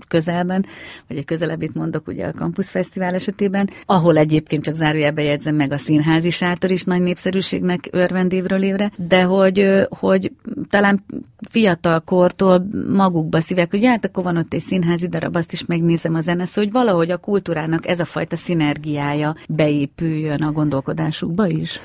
közelben, 0.08 0.64
vagy 1.08 1.16
egy 1.16 1.24
közelebbit 1.24 1.74
mondok 1.74 2.06
ugye 2.08 2.26
a 2.26 2.32
Campus 2.32 2.70
Fesztivál 2.70 3.14
esetében, 3.14 3.70
ahol 3.86 4.16
egyébként 4.16 4.64
csak 4.64 4.74
zárójelbe 4.74 5.22
jegyzem 5.22 5.54
meg 5.54 5.72
a 5.72 5.78
színházi 5.78 6.30
sátor 6.30 6.70
is 6.70 6.84
nagy 6.84 7.02
népszerűségnek 7.02 7.88
örvend 7.90 8.32
évről 8.32 8.62
évre, 8.62 8.92
de 8.96 9.22
hogy, 9.22 9.86
hogy 9.88 10.32
talán 10.70 11.04
fiatal 11.50 12.00
kortól 12.00 12.66
magukba 12.88 13.40
szívek, 13.40 13.70
hogy 13.70 13.84
hát 13.84 14.04
akkor 14.04 14.22
van 14.22 14.36
ott 14.36 14.54
egy 14.54 14.60
színházi 14.60 15.08
darab, 15.08 15.36
azt 15.36 15.52
is 15.52 15.64
megnézem 15.64 16.14
a 16.14 16.20
zene, 16.20 16.44
szóval, 16.44 16.64
hogy 16.64 16.72
valahogy 16.72 17.10
a 17.10 17.16
kultúrának 17.16 17.86
ez 17.88 18.00
a 18.00 18.04
fajta 18.04 18.36
szinergiája 18.36 19.34
beépüljön 19.64 20.42
a 20.42 20.52
gondolkodásukba 20.52 21.46
is. 21.46 21.80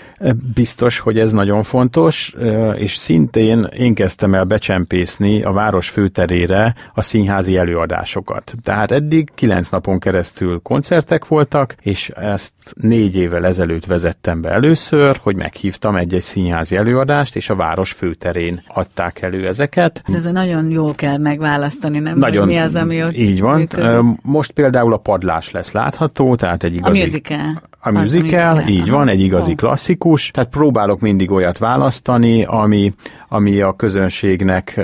Biztos, 0.54 1.00
hogy 1.00 1.20
ez 1.20 1.32
nagyon 1.32 1.64
fontos, 1.64 2.36
és 2.76 2.96
szintén 2.96 3.68
én 3.78 3.94
kezdtem 3.94 4.34
el 4.34 4.44
becsempészni 4.44 5.42
a 5.42 5.52
város 5.52 5.90
főterére 5.90 6.76
a 6.94 7.02
színházi 7.02 7.58
előadásokat. 7.58 8.54
Tehát 8.64 8.92
eddig 8.92 9.30
kilenc 9.36 9.70
napon 9.70 10.00
keresztül 10.00 10.60
koncertek 10.64 11.28
voltak, 11.28 11.76
és 11.82 12.10
ezt 12.10 12.54
négy 12.74 13.16
évvel 13.16 13.46
ezelőtt 13.46 13.86
vezettem 13.86 14.42
be 14.42 14.50
először, 14.50 15.20
hogy 15.22 15.36
meghívtam 15.36 15.96
egy-egy 15.96 16.22
színházi 16.22 16.76
előadást, 16.76 17.36
és 17.36 17.50
a 17.50 17.56
város 17.56 17.92
főterén 17.92 18.64
adták 18.68 19.22
elő 19.22 19.48
ezeket. 19.48 20.02
Ez 20.06 20.26
nagyon 20.26 20.70
jól 20.70 20.94
kell 20.94 21.18
megválasztani, 21.18 22.00
nem? 22.00 22.18
Nagyon, 22.18 22.48
mi 22.48 22.58
az, 22.58 22.76
ami 22.76 23.04
ott 23.04 23.14
Így 23.14 23.42
van. 23.42 23.58
Működik. 23.58 24.22
Most 24.22 24.52
például 24.52 24.94
a 24.94 24.98
padlás 24.98 25.52
lesz 25.52 25.72
látható, 25.72 26.36
tehát 26.36 26.64
egy 26.64 26.76
igazi... 26.76 27.00
A 27.00 27.04
musical. 27.04 27.62
A 27.82 27.92
musical, 27.92 28.54
musical, 28.54 28.74
így 28.74 28.90
van, 28.90 29.08
egy 29.08 29.22
igazi 29.22 29.56
klasszikus, 29.56 30.32
tehát 30.32 30.50
próbálok 30.50 31.00
mindig 31.00 31.32
olyat 31.32 31.58
választani, 31.58 32.44
ami, 32.44 32.94
ami 33.28 33.62
a 33.62 33.74
közönségnek 33.74 34.74
uh, 34.78 34.84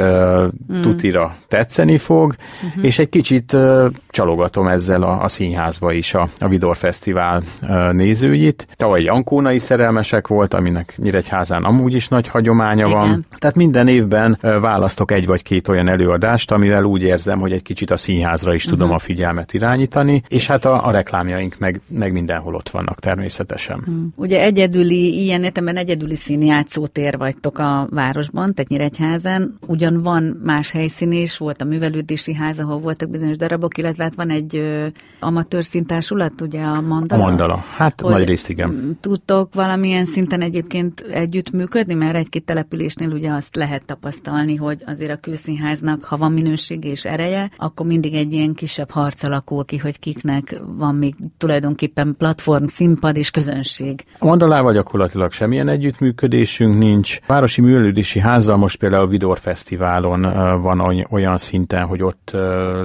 mm. 0.74 0.82
tutira 0.82 1.36
tetszeni 1.48 1.98
fog, 1.98 2.36
uh-huh. 2.68 2.86
és 2.86 3.00
egy 3.00 3.10
kicsit 3.10 3.54
uh, 3.54 3.86
csalogatom 4.10 4.68
ezzel 4.68 5.04
a, 5.04 5.24
a 5.24 5.28
színházba 5.28 5.92
is 5.92 6.14
a, 6.14 6.28
a 6.40 6.48
Vidor 6.48 6.78
Fesztivál 6.78 7.42
uh, 7.62 7.92
nézőit. 7.92 8.68
Tavaly 8.76 9.08
Ankónai 9.08 9.60
szerelmesek 9.60 10.28
volt, 10.28 10.54
aminek 10.54 10.94
Nyíregyházán 10.98 11.64
amúgy 11.64 11.94
is 11.94 12.08
nagy 12.08 12.28
hagyománya 12.28 12.88
Igen. 12.88 13.00
van. 13.00 13.26
Tehát 13.38 13.56
minden 13.56 13.88
évben 13.88 14.38
uh, 14.42 14.60
választok 14.60 15.12
egy 15.12 15.26
vagy 15.26 15.44
két 15.44 15.68
olyan 15.68 15.88
előadást, 15.88 16.52
amivel 16.52 16.84
úgy 16.84 17.02
érzem, 17.02 17.40
hogy 17.40 17.52
egy 17.52 17.64
kicsit 17.64 17.92
a 17.92 17.98
színházra 17.98 18.54
is 18.54 18.66
uh-huh. 18.66 18.80
tudom 18.80 18.96
a 18.96 19.00
figyelmet 19.00 19.54
irányítani, 19.54 20.24
és 20.28 20.48
hát 20.48 20.66
a, 20.66 20.88
a 20.88 20.92
reklámjaink 20.92 21.56
meg, 21.58 21.82
meg 21.88 22.12
mindenhol 22.12 22.56
ott 22.56 22.70
vannak 22.76 23.00
természetesen. 23.00 23.82
Hmm. 23.86 24.14
Ugye 24.16 24.42
egyedüli, 24.42 25.24
ilyen 25.24 25.44
értelemben 25.44 25.84
egyedüli 25.84 26.16
színjátszótér 26.16 27.18
vagytok 27.18 27.58
a 27.58 27.88
városban, 27.90 28.54
tehát 28.54 28.72
Nyíregyházán. 28.72 29.58
Ugyan 29.68 30.02
van 30.02 30.24
más 30.44 30.72
helyszín 30.72 31.12
is, 31.12 31.38
volt 31.38 31.62
a 31.62 31.66
művelődési 31.66 32.34
ház, 32.34 32.60
ahol 32.60 32.80
voltak 32.80 33.10
bizonyos 33.10 33.38
darabok, 33.38 33.78
illetve 33.78 34.04
hát 34.04 34.16
van 34.16 34.30
egy 34.30 34.56
ö, 34.56 34.86
amatőr 35.20 35.64
szintársulat, 35.64 36.42
ugye 36.42 36.62
a 36.62 36.82
Mandala. 36.82 37.24
A 37.24 37.28
Mandala, 37.28 37.64
hát 37.76 38.02
nagy 38.02 38.26
részt 38.26 38.50
igen. 38.50 38.98
Tudtok 39.02 39.54
valamilyen 39.54 40.06
szinten 40.06 40.42
egyébként 40.42 41.00
együtt 41.00 41.52
működni, 41.52 41.94
mert 41.94 42.16
egy-két 42.16 42.46
településnél 42.46 43.12
ugye 43.12 43.32
azt 43.32 43.56
lehet 43.56 43.86
tapasztalni, 43.86 44.56
hogy 44.56 44.84
azért 44.86 45.12
a 45.12 45.16
külszínháznak, 45.16 46.04
ha 46.04 46.18
van 46.18 46.32
minőség 46.32 46.84
és 46.84 47.06
ereje, 47.06 47.52
akkor 47.58 47.86
mindig 47.86 48.14
egy 48.14 48.34
ilyen 48.34 48.54
kisebb 48.54 48.92
harc 48.92 49.24
alakul 49.24 49.66
ki, 49.66 49.78
hogy 49.78 50.00
kiknek 50.00 50.62
van 50.78 50.96
még 50.96 51.16
tulajdonképpen 51.38 52.16
platform, 52.18 52.65
színpad 52.70 53.18
és 53.18 53.32
közönség. 53.32 54.04
Mandalával 54.20 54.74
gyakorlatilag 54.74 55.32
semmilyen 55.32 55.68
együttműködésünk 55.68 56.78
nincs. 56.78 57.20
Városi 57.28 57.62
művelődési 57.62 58.20
házzal 58.20 58.58
most 58.58 58.78
például 58.78 59.04
a 59.04 59.08
Vidor 59.08 59.40
Fesztiválon 59.40 60.22
van 60.62 61.06
olyan 61.10 61.38
szinten, 61.38 61.86
hogy 61.86 62.04
ott 62.04 62.32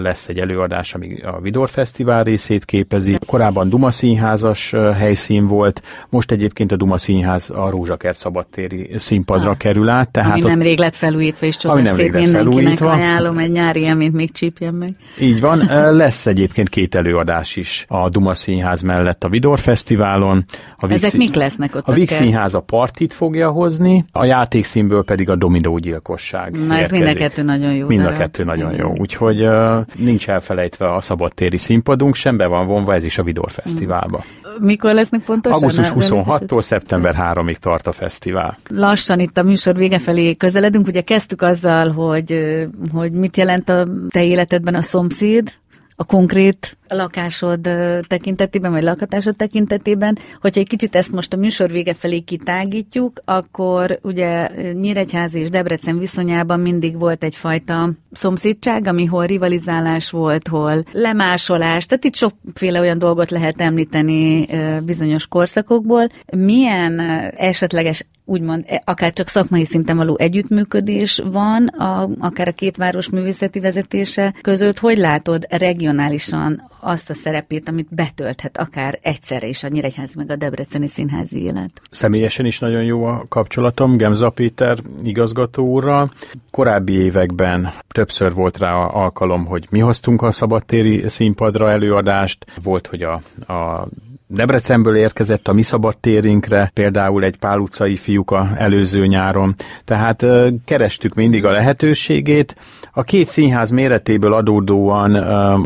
lesz 0.02 0.28
egy 0.28 0.38
előadás, 0.38 0.94
ami 0.94 1.20
a 1.20 1.40
Vidor 1.40 1.68
Fesztivál 1.68 2.24
részét 2.24 2.64
képezi. 2.64 3.18
Korábban 3.26 3.68
Duma 3.68 3.90
Színházas 3.90 4.70
helyszín 4.96 5.46
volt, 5.46 5.82
most 6.08 6.30
egyébként 6.30 6.72
a 6.72 6.76
Duma 6.76 6.98
Színház 6.98 7.50
a 7.50 7.70
Rózsakert 7.70 8.18
szabadtéri 8.18 8.90
színpadra 8.96 9.50
ah, 9.50 9.56
kerül 9.56 9.88
át. 9.88 10.10
Tehát 10.10 10.32
ami 10.32 10.40
nemrég 10.40 10.78
lett 10.78 10.94
felújítva, 10.94 11.46
és 11.46 11.56
csoda 11.56 11.84
szép 11.84 12.12
mindenkinek 12.12 12.44
felújítva. 12.44 12.90
ajánlom 12.90 13.38
egy 13.38 13.50
nyári 13.50 13.80
élményt 13.80 14.14
még 14.14 14.32
csípjen 14.32 14.74
meg. 14.74 14.90
Így 15.20 15.40
van, 15.40 15.58
lesz 15.96 16.26
egyébként 16.26 16.68
két 16.68 16.94
előadás 16.94 17.56
is 17.56 17.84
a 17.88 18.08
Duma 18.08 18.34
Színház 18.34 18.80
mellett 18.80 19.24
a 19.24 19.28
Vidor 19.28 19.58
Fesztiválon. 19.70 20.44
A 20.76 20.86
Vix, 20.86 21.02
Ezek 21.02 21.18
mik 21.18 21.34
lesznek 21.34 21.74
ott? 21.74 21.86
A 21.86 21.92
Vix 21.92 22.14
Színház 22.14 22.54
a 22.54 22.60
partit 22.60 23.12
fogja 23.12 23.50
hozni, 23.50 24.04
a 24.12 24.24
játékszínből 24.24 25.04
pedig 25.04 25.28
a 25.30 25.36
dominó 25.36 25.78
gyilkosság. 25.78 26.66
Na 26.66 26.76
ez 26.76 26.90
mind 26.90 27.06
a 27.06 27.12
kettő 27.12 27.42
nagyon 27.42 27.74
jó. 27.74 27.86
Mind 27.86 28.06
a 28.06 28.12
kettő 28.12 28.44
nagyon 28.44 28.74
jó. 28.74 28.92
Úgyhogy 28.98 29.42
uh, 29.42 29.84
nincs 29.96 30.28
elfelejtve 30.28 30.94
a 30.94 31.00
szabadtéri 31.00 31.56
színpadunk, 31.56 32.14
sem 32.14 32.36
be 32.36 32.46
van 32.46 32.66
vonva 32.66 32.94
ez 32.94 33.04
is 33.04 33.18
a 33.18 33.22
Vidor 33.22 33.50
Fesztiválba. 33.50 34.24
Mikor 34.60 34.94
lesznek 34.94 35.24
pontosan? 35.24 35.58
Augusztus 35.58 35.92
26-tól 35.94 36.60
szeptember 36.60 37.14
3-ig 37.18 37.56
tart 37.56 37.86
a 37.86 37.92
fesztivál. 37.92 38.58
Lassan 38.68 39.18
itt 39.18 39.38
a 39.38 39.42
műsor 39.42 39.76
vége 39.76 39.98
felé 39.98 40.34
közeledünk. 40.34 40.86
Ugye 40.86 41.00
kezdtük 41.00 41.42
azzal, 41.42 41.90
hogy, 41.90 42.56
hogy 42.92 43.12
mit 43.12 43.36
jelent 43.36 43.68
a 43.68 43.88
te 44.08 44.24
életedben 44.24 44.74
a 44.74 44.82
szomszéd, 44.82 45.52
a 45.96 46.04
konkrét 46.04 46.78
lakásod 46.94 47.60
tekintetében, 48.06 48.70
vagy 48.70 48.82
lakhatásod 48.82 49.36
tekintetében. 49.36 50.18
Hogyha 50.40 50.60
egy 50.60 50.68
kicsit 50.68 50.94
ezt 50.94 51.12
most 51.12 51.32
a 51.32 51.36
műsor 51.36 51.70
vége 51.70 51.94
felé 51.94 52.20
kitágítjuk, 52.20 53.20
akkor 53.24 53.98
ugye 54.02 54.48
Nyíregyházi 54.72 55.38
és 55.38 55.50
Debrecen 55.50 55.98
viszonyában 55.98 56.60
mindig 56.60 56.98
volt 56.98 57.24
egyfajta 57.24 57.90
szomszédság, 58.12 58.86
ami 58.86 59.04
hol 59.04 59.26
rivalizálás 59.26 60.10
volt, 60.10 60.48
hol 60.48 60.84
lemásolás, 60.92 61.86
tehát 61.86 62.04
itt 62.04 62.14
sokféle 62.14 62.80
olyan 62.80 62.98
dolgot 62.98 63.30
lehet 63.30 63.60
említeni 63.60 64.46
bizonyos 64.84 65.26
korszakokból. 65.26 66.08
Milyen 66.36 67.00
esetleges 67.36 68.04
úgymond 68.30 68.64
e, 68.66 68.82
akár 68.84 69.12
csak 69.12 69.28
szakmai 69.28 69.64
szinten 69.64 69.96
való 69.96 70.16
együttműködés 70.18 71.22
van, 71.24 71.66
a, 71.66 72.08
akár 72.18 72.48
a 72.48 72.52
két 72.52 72.76
város 72.76 73.10
művészeti 73.10 73.60
vezetése 73.60 74.34
között. 74.40 74.78
Hogy 74.78 74.98
látod 74.98 75.46
regionálisan 75.48 76.70
azt 76.80 77.10
a 77.10 77.14
szerepét, 77.14 77.68
amit 77.68 77.94
betölthet 77.94 78.58
akár 78.58 78.98
egyszerre 79.02 79.46
is 79.46 79.64
a 79.64 79.68
Nyíregyház 79.68 80.14
meg 80.14 80.30
a 80.30 80.36
Debreceni 80.36 80.86
színházi 80.86 81.42
élet. 81.42 81.70
Személyesen 81.90 82.46
is 82.46 82.58
nagyon 82.58 82.82
jó 82.82 83.04
a 83.04 83.24
kapcsolatom 83.28 83.96
Gemza 83.96 84.30
Péter 84.30 84.78
igazgató 85.02 85.66
úrral. 85.66 86.10
Korábbi 86.50 86.92
években 86.92 87.72
többször 87.88 88.34
volt 88.34 88.58
rá 88.58 88.72
alkalom, 88.74 89.46
hogy 89.46 89.66
mi 89.70 89.78
hoztunk 89.78 90.22
a 90.22 90.32
szabadtéri 90.32 91.08
színpadra 91.08 91.70
előadást. 91.70 92.46
Volt, 92.62 92.86
hogy 92.86 93.02
a, 93.02 93.20
a 93.52 93.88
Debrecenből 94.32 94.96
érkezett 94.96 95.48
a 95.48 95.52
mi 95.52 95.62
szabadtérinkre, 95.62 96.70
például 96.74 97.24
egy 97.24 97.36
Pál 97.36 97.58
utcai 97.58 97.98
a 98.24 98.48
előző 98.56 99.06
nyáron. 99.06 99.54
Tehát 99.84 100.26
kerestük 100.64 101.14
mindig 101.14 101.44
a 101.44 101.50
lehetőségét. 101.50 102.56
A 102.92 103.02
két 103.02 103.26
színház 103.26 103.70
méretéből 103.70 104.34
adódóan 104.34 105.14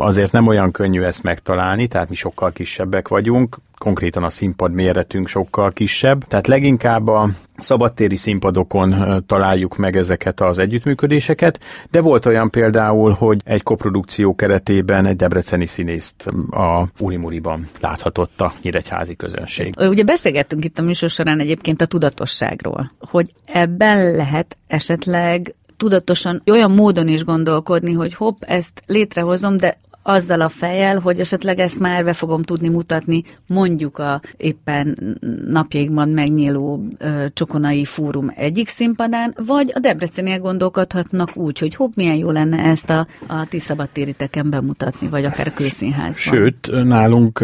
azért 0.01 0.31
nem 0.31 0.47
olyan 0.47 0.71
könnyű 0.71 1.01
ezt 1.01 1.23
megtalálni, 1.23 1.87
tehát 1.87 2.09
mi 2.09 2.15
sokkal 2.15 2.51
kisebbek 2.51 3.07
vagyunk. 3.07 3.57
Konkrétan 3.77 4.23
a 4.23 4.29
színpad 4.29 4.71
méretünk 4.71 5.27
sokkal 5.27 5.71
kisebb, 5.71 6.27
tehát 6.27 6.47
leginkább 6.47 7.07
a 7.07 7.29
szabadtéri 7.57 8.15
színpadokon 8.15 9.23
találjuk 9.27 9.77
meg 9.77 9.97
ezeket 9.97 10.41
az 10.41 10.59
együttműködéseket, 10.59 11.59
de 11.91 12.01
volt 12.01 12.25
olyan 12.25 12.49
például, 12.49 13.11
hogy 13.11 13.41
egy 13.43 13.63
koprodukció 13.63 14.35
keretében 14.35 15.05
egy 15.05 15.15
debreceni 15.15 15.65
színészt 15.65 16.25
a 16.49 16.87
Urimuriban 16.99 17.67
láthatott 17.81 18.41
a 18.41 18.53
nyíregyházi 18.61 19.15
közönség. 19.15 19.73
Ugye 19.77 20.03
beszélgettünk 20.03 20.63
itt 20.63 20.79
a 20.79 20.81
műsor 20.81 21.09
során 21.09 21.39
egyébként 21.39 21.81
a 21.81 21.85
tudatosságról, 21.85 22.91
hogy 22.99 23.29
ebben 23.45 24.15
lehet 24.15 24.57
esetleg 24.67 25.55
tudatosan 25.77 26.41
olyan 26.51 26.71
módon 26.71 27.07
is 27.07 27.23
gondolkodni, 27.23 27.93
hogy 27.93 28.13
hopp, 28.13 28.37
ezt 28.39 28.81
létrehozom, 28.85 29.57
de 29.57 29.77
azzal 30.07 30.41
a 30.41 30.49
fejjel, 30.49 30.99
hogy 30.99 31.19
esetleg 31.19 31.59
ezt 31.59 31.79
már 31.79 32.03
be 32.03 32.13
fogom 32.13 32.41
tudni 32.41 32.69
mutatni 32.69 33.23
mondjuk 33.47 33.97
a 33.97 34.21
éppen 34.37 35.17
napjaikban 35.47 36.09
megnyíló 36.09 36.83
ö, 36.97 37.25
Csokonai 37.33 37.85
Fórum 37.85 38.31
egyik 38.35 38.67
színpadán, 38.67 39.33
vagy 39.45 39.71
a 39.75 39.79
Debreceniek 39.79 40.41
gondolkodhatnak 40.41 41.37
úgy, 41.37 41.59
hogy 41.59 41.75
hopp, 41.75 41.95
milyen 41.95 42.15
jó 42.15 42.31
lenne 42.31 42.57
ezt 42.57 42.89
a, 42.89 43.07
a 43.27 43.45
ti 43.49 43.59
szabadtériteken 43.59 44.49
bemutatni, 44.49 45.07
vagy 45.07 45.25
akár 45.25 45.47
a 45.47 45.53
kőszínházban. 45.53 46.35
Sőt, 46.35 46.83
nálunk 46.83 47.43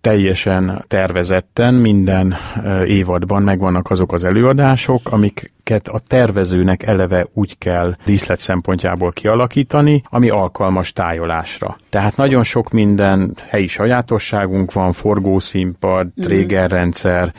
teljesen 0.00 0.84
tervezetten 0.88 1.74
minden 1.74 2.34
évadban 2.86 3.42
megvannak 3.42 3.90
azok 3.90 4.12
az 4.12 4.24
előadások, 4.24 5.08
amiket 5.72 5.88
a 5.88 6.06
tervezőnek 6.06 6.82
eleve 6.82 7.26
úgy 7.34 7.58
kell 7.58 7.96
díszlet 8.04 8.38
szempontjából 8.38 9.12
kialakítani, 9.12 10.02
ami 10.10 10.28
alkalmas 10.28 10.92
tájolásra. 10.92 11.76
Tehát 11.90 12.16
nagyon 12.16 12.44
sok 12.44 12.70
minden 12.70 13.36
helyi 13.48 13.66
sajátosságunk 13.66 14.72
van, 14.72 14.92
forgószínpad, 14.92 16.06
mhm. 16.14 16.26
trégerrendszer, 16.26 17.32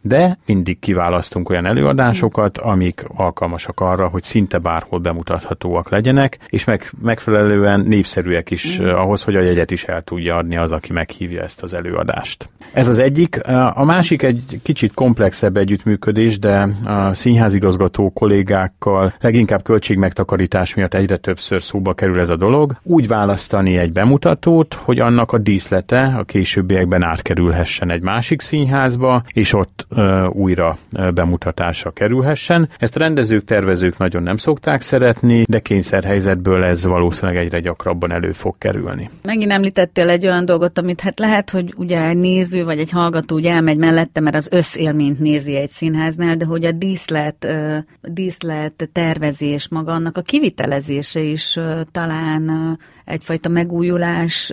de 0.00 0.38
mindig 0.46 0.78
kiválasztunk 0.78 1.48
olyan 1.48 1.66
előadásokat, 1.66 2.58
amik 2.58 3.04
alkalmasak 3.14 3.80
arra, 3.80 4.08
hogy 4.08 4.22
szinte 4.22 4.58
bárhol 4.58 4.98
bemutathatóak 4.98 5.90
legyenek, 5.90 6.38
és 6.48 6.64
meg, 6.64 6.90
megfelelően 7.02 7.80
népszerűek 7.80 8.50
is 8.50 8.80
mm. 8.80 8.86
ahhoz, 8.86 9.22
hogy 9.22 9.36
a 9.36 9.40
jegyet 9.40 9.70
is 9.70 9.84
el 9.84 10.02
tudja 10.02 10.36
adni 10.36 10.56
az, 10.56 10.72
aki 10.72 10.92
meghívja 10.92 11.42
ezt 11.42 11.62
az 11.62 11.74
előadást. 11.74 12.48
Ez 12.72 12.88
az 12.88 12.98
egyik. 12.98 13.40
A 13.74 13.84
másik 13.84 14.22
egy 14.22 14.60
kicsit 14.62 14.94
komplexebb 14.94 15.56
együttműködés, 15.56 16.38
de 16.38 16.68
a 16.84 17.14
színházigazgató 17.14 18.10
kollégákkal 18.10 19.12
leginkább 19.20 19.62
költségmegtakarítás 19.62 20.74
miatt 20.74 20.94
egyre 20.94 21.16
többször 21.16 21.62
szóba 21.62 21.94
kerül 21.94 22.20
ez 22.20 22.30
a 22.30 22.36
dolog. 22.36 22.76
Úgy 22.82 23.08
választani 23.08 23.78
egy 23.78 23.92
bemutatót, 23.92 24.74
hogy 24.74 24.98
annak 24.98 25.32
a 25.32 25.38
díszlete 25.38 26.14
a 26.18 26.24
későbbiekben 26.24 27.02
átkerülhessen 27.02 27.90
egy 27.90 28.02
másik 28.02 28.40
színházba, 28.40 29.22
és 29.32 29.54
ott 29.54 29.86
újra 30.28 30.78
bemutatásra 31.14 31.90
kerülhessen. 31.90 32.68
Ezt 32.78 32.96
rendezők, 32.96 33.44
tervezők 33.44 33.98
nagyon 33.98 34.22
nem 34.22 34.36
szokták 34.36 34.82
szeretni, 34.82 35.44
de 35.48 35.58
kényszerhelyzetből 35.58 36.64
ez 36.64 36.84
valószínűleg 36.84 37.36
egyre 37.36 37.60
gyakrabban 37.60 38.12
elő 38.12 38.32
fog 38.32 38.54
kerülni. 38.58 39.10
Megint 39.22 39.52
említettél 39.52 40.08
egy 40.08 40.26
olyan 40.26 40.44
dolgot, 40.44 40.78
amit 40.78 41.00
hát 41.00 41.18
lehet, 41.18 41.50
hogy 41.50 41.74
ugye 41.76 42.08
egy 42.08 42.16
néző 42.16 42.64
vagy 42.64 42.78
egy 42.78 42.90
hallgató 42.90 43.36
ugye 43.36 43.52
elmegy 43.52 43.76
mellette, 43.76 44.20
mert 44.20 44.36
az 44.36 44.48
összélményt 44.52 45.18
nézi 45.18 45.56
egy 45.56 45.70
színháznál, 45.70 46.36
de 46.36 46.44
hogy 46.44 46.64
a 46.64 46.72
díszlet, 46.72 47.46
díszlet 48.02 48.88
tervezés 48.92 49.68
maga, 49.68 49.92
annak 49.92 50.16
a 50.16 50.22
kivitelezése 50.22 51.20
is 51.20 51.58
talán 51.92 52.78
egyfajta 53.10 53.48
megújulás 53.48 54.52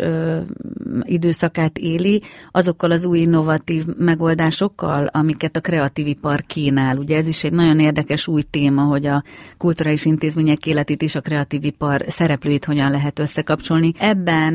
időszakát 1.01 1.77
éli, 1.77 2.21
azokkal 2.51 2.91
az 2.91 3.05
új 3.05 3.19
innovatív 3.19 3.85
megoldásokkal, 3.97 5.05
amiket 5.11 5.55
a 5.55 5.59
kreatív 5.59 6.07
ipar 6.07 6.41
kínál. 6.41 6.97
Ugye 6.97 7.17
ez 7.17 7.27
is 7.27 7.43
egy 7.43 7.53
nagyon 7.53 7.79
érdekes 7.79 8.27
új 8.27 8.41
téma, 8.41 8.81
hogy 8.81 9.05
a 9.05 9.23
kulturális 9.57 10.05
intézmények 10.05 10.65
életét 10.65 11.01
és 11.01 11.15
a 11.15 11.21
kreatív 11.21 11.63
ipar 11.63 12.03
szereplőit 12.07 12.65
hogyan 12.65 12.91
lehet 12.91 13.19
összekapcsolni. 13.19 13.93
Ebben 13.99 14.53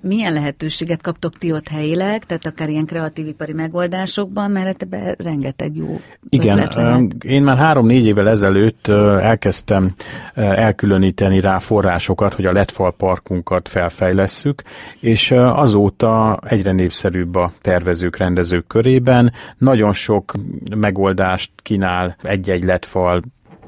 milyen 0.00 0.32
lehetőséget 0.32 1.02
kaptok 1.02 1.38
ti 1.38 1.52
ott 1.52 1.68
helyileg, 1.68 2.24
tehát 2.24 2.46
akár 2.46 2.68
ilyen 2.68 2.86
kreatív 2.86 3.26
ipari 3.26 3.52
megoldásokban, 3.52 4.50
mert 4.50 4.82
ebben 4.82 5.14
rengeteg 5.18 5.76
jó 5.76 6.00
Igen, 6.28 6.56
lehet. 6.56 7.24
én 7.24 7.42
már 7.42 7.56
három-négy 7.56 8.06
évvel 8.06 8.28
ezelőtt 8.28 8.88
elkezdtem 8.88 9.94
elkülöníteni 10.34 11.40
rá 11.40 11.58
forrásokat, 11.58 12.34
hogy 12.34 12.46
a 12.46 12.52
Letfal 12.52 12.92
Parkunk 12.92 13.33
magunkat 13.34 13.68
felfejlesszük, 13.68 14.62
és 15.00 15.30
azóta 15.30 16.38
egyre 16.46 16.72
népszerűbb 16.72 17.34
a 17.34 17.52
tervezők, 17.60 18.16
rendezők 18.16 18.66
körében. 18.66 19.32
Nagyon 19.58 19.92
sok 19.92 20.32
megoldást 20.76 21.50
kínál 21.62 22.16
egy-egy 22.22 22.64
letfal, 22.64 23.22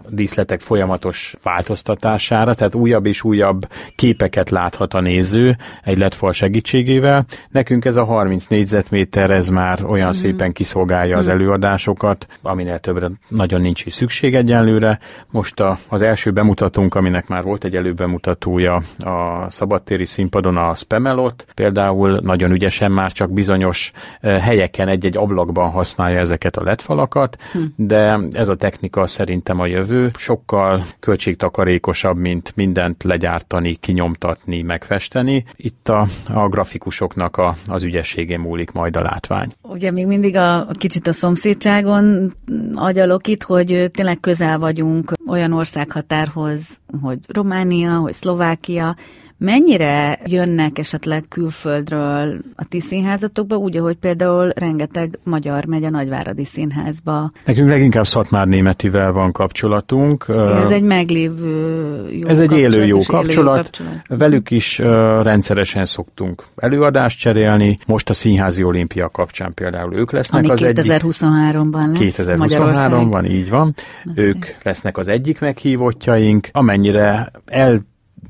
díszletek 0.09 0.61
folyamatos 0.61 1.35
változtatására, 1.43 2.55
tehát 2.55 2.75
újabb 2.75 3.07
és 3.07 3.23
újabb 3.25 3.69
képeket 3.95 4.51
láthat 4.51 4.95
a 4.95 5.01
néző 5.01 5.57
egy 5.85 5.99
LED 5.99 6.15
segítségével. 6.31 7.27
Nekünk 7.51 7.85
ez 7.85 7.97
a 7.97 8.05
30 8.05 8.47
négyzetméter, 8.47 9.31
ez 9.31 9.49
már 9.49 9.85
olyan 9.85 10.09
mm. 10.09 10.11
szépen 10.11 10.53
kiszolgálja 10.53 11.17
az 11.19 11.27
mhm. 11.27 11.35
előadásokat, 11.35 12.27
aminél 12.43 12.79
többre 12.79 13.11
nagyon 13.29 13.61
nincs 13.61 13.85
is 13.85 13.95
szükség 13.95 14.35
egyenlőre. 14.35 14.99
Most 15.31 15.61
a, 15.61 15.79
az 15.89 16.03
első 16.03 16.31
bemutatónk, 16.31 16.95
aminek 16.95 17.29
már 17.29 17.43
volt 17.43 17.65
egy 17.65 17.77
előbemutatója 17.77 18.83
a 18.99 19.47
szabadtéri 19.51 20.05
színpadon, 20.05 20.57
a 20.57 20.75
Spemelot, 20.75 21.47
például 21.55 22.21
nagyon 22.23 22.51
ügyesen 22.51 22.93
már 22.93 23.13
csak 23.13 23.33
bizonyos 23.33 23.93
eh, 24.21 24.41
helyeken 24.41 24.89
egy-egy 24.89 25.17
ablakban 25.17 25.71
használja 25.71 26.19
ezeket 26.19 26.57
a 26.57 26.63
LED 26.63 26.81
falakat, 26.81 27.37
hm. 27.53 27.59
de 27.77 28.19
ez 28.33 28.49
a 28.49 28.57
technika 28.57 29.07
szerintem 29.07 29.61
a 29.61 29.67
jövő, 29.67 29.95
jövő 29.97 30.11
sokkal 30.16 30.84
költségtakarékosabb, 31.01 32.16
mint 32.16 32.53
mindent 32.55 33.03
legyártani, 33.03 33.74
kinyomtatni, 33.74 34.62
megfesteni. 34.62 35.44
Itt 35.57 35.88
a, 35.88 36.07
a 36.28 36.49
grafikusoknak 36.49 37.36
a, 37.36 37.57
az 37.66 37.82
ügyességén 37.82 38.40
múlik 38.40 38.72
majd 38.72 38.97
a 38.97 39.03
látvány. 39.03 39.53
Ugye 39.62 39.90
még 39.90 40.07
mindig 40.07 40.36
a, 40.36 40.57
a 40.57 40.72
kicsit 40.72 41.07
a 41.07 41.12
szomszédságon 41.12 42.34
agyalok 42.74 43.26
itt, 43.26 43.42
hogy 43.42 43.90
tényleg 43.92 44.20
közel 44.20 44.59
vagyunk 44.59 45.12
olyan 45.26 45.53
országhatárhoz, 45.53 46.78
hogy 47.03 47.18
Románia, 47.26 47.97
hogy 47.97 48.12
Szlovákia, 48.12 48.94
Mennyire 49.39 50.18
jönnek 50.24 50.78
esetleg 50.78 51.24
külföldről 51.28 52.39
a 52.55 52.64
ti 52.68 52.80
színházatokba, 52.80 53.57
úgy, 53.57 53.76
ahogy 53.76 53.97
például 53.97 54.49
rengeteg 54.49 55.18
magyar 55.24 55.64
megy 55.64 55.84
a 55.84 55.91
Nagyváradi 55.91 56.45
Színházba? 56.45 57.30
Nekünk 57.45 57.68
leginkább 57.68 58.07
Szatmár 58.07 58.47
Németivel 58.47 59.12
van 59.12 59.32
kapcsolatunk. 59.32 60.24
Ez 60.62 60.70
egy 60.70 60.82
meglévő 60.82 62.11
jó 62.11 62.28
Ez 62.28 62.41
egy 62.41 62.53
élő 62.53 62.84
jó 62.84 62.99
kapcsolat. 63.07 63.26
Élő 63.28 63.45
jó 63.45 63.53
kapcsolat. 63.53 64.20
Velük 64.20 64.51
is 64.51 64.78
rendszeresen 65.22 65.87
szoktunk 65.87 66.45
előadást 66.57 67.18
cserélni. 67.18 67.78
Most 67.87 68.11
a 68.11 68.14
Színházi 68.14 68.62
Olimpia 68.62 69.09
kapcsán 69.09 69.55
például 69.55 69.95
ők 69.95 70.12
lesznek 70.12 70.45
Ami 70.45 70.53
az 70.53 70.61
2023-ban 70.62 71.95
egyik. 71.95 72.14
2023-ban, 72.16 73.30
így 73.30 73.51
van. 73.51 73.74
Az 74.05 74.12
ők 74.14 74.47
lesznek 74.62 74.99
az 74.99 75.09
egyik 75.09 75.41
meghívottjaink. 75.41 76.49
Amennyire 76.53 77.30
el 77.47 77.80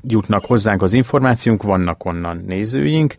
jutnak 0.07 0.45
hozzánk 0.45 0.81
az 0.81 0.93
információnk, 0.93 1.63
vannak 1.63 2.05
onnan 2.05 2.43
nézőink. 2.47 3.15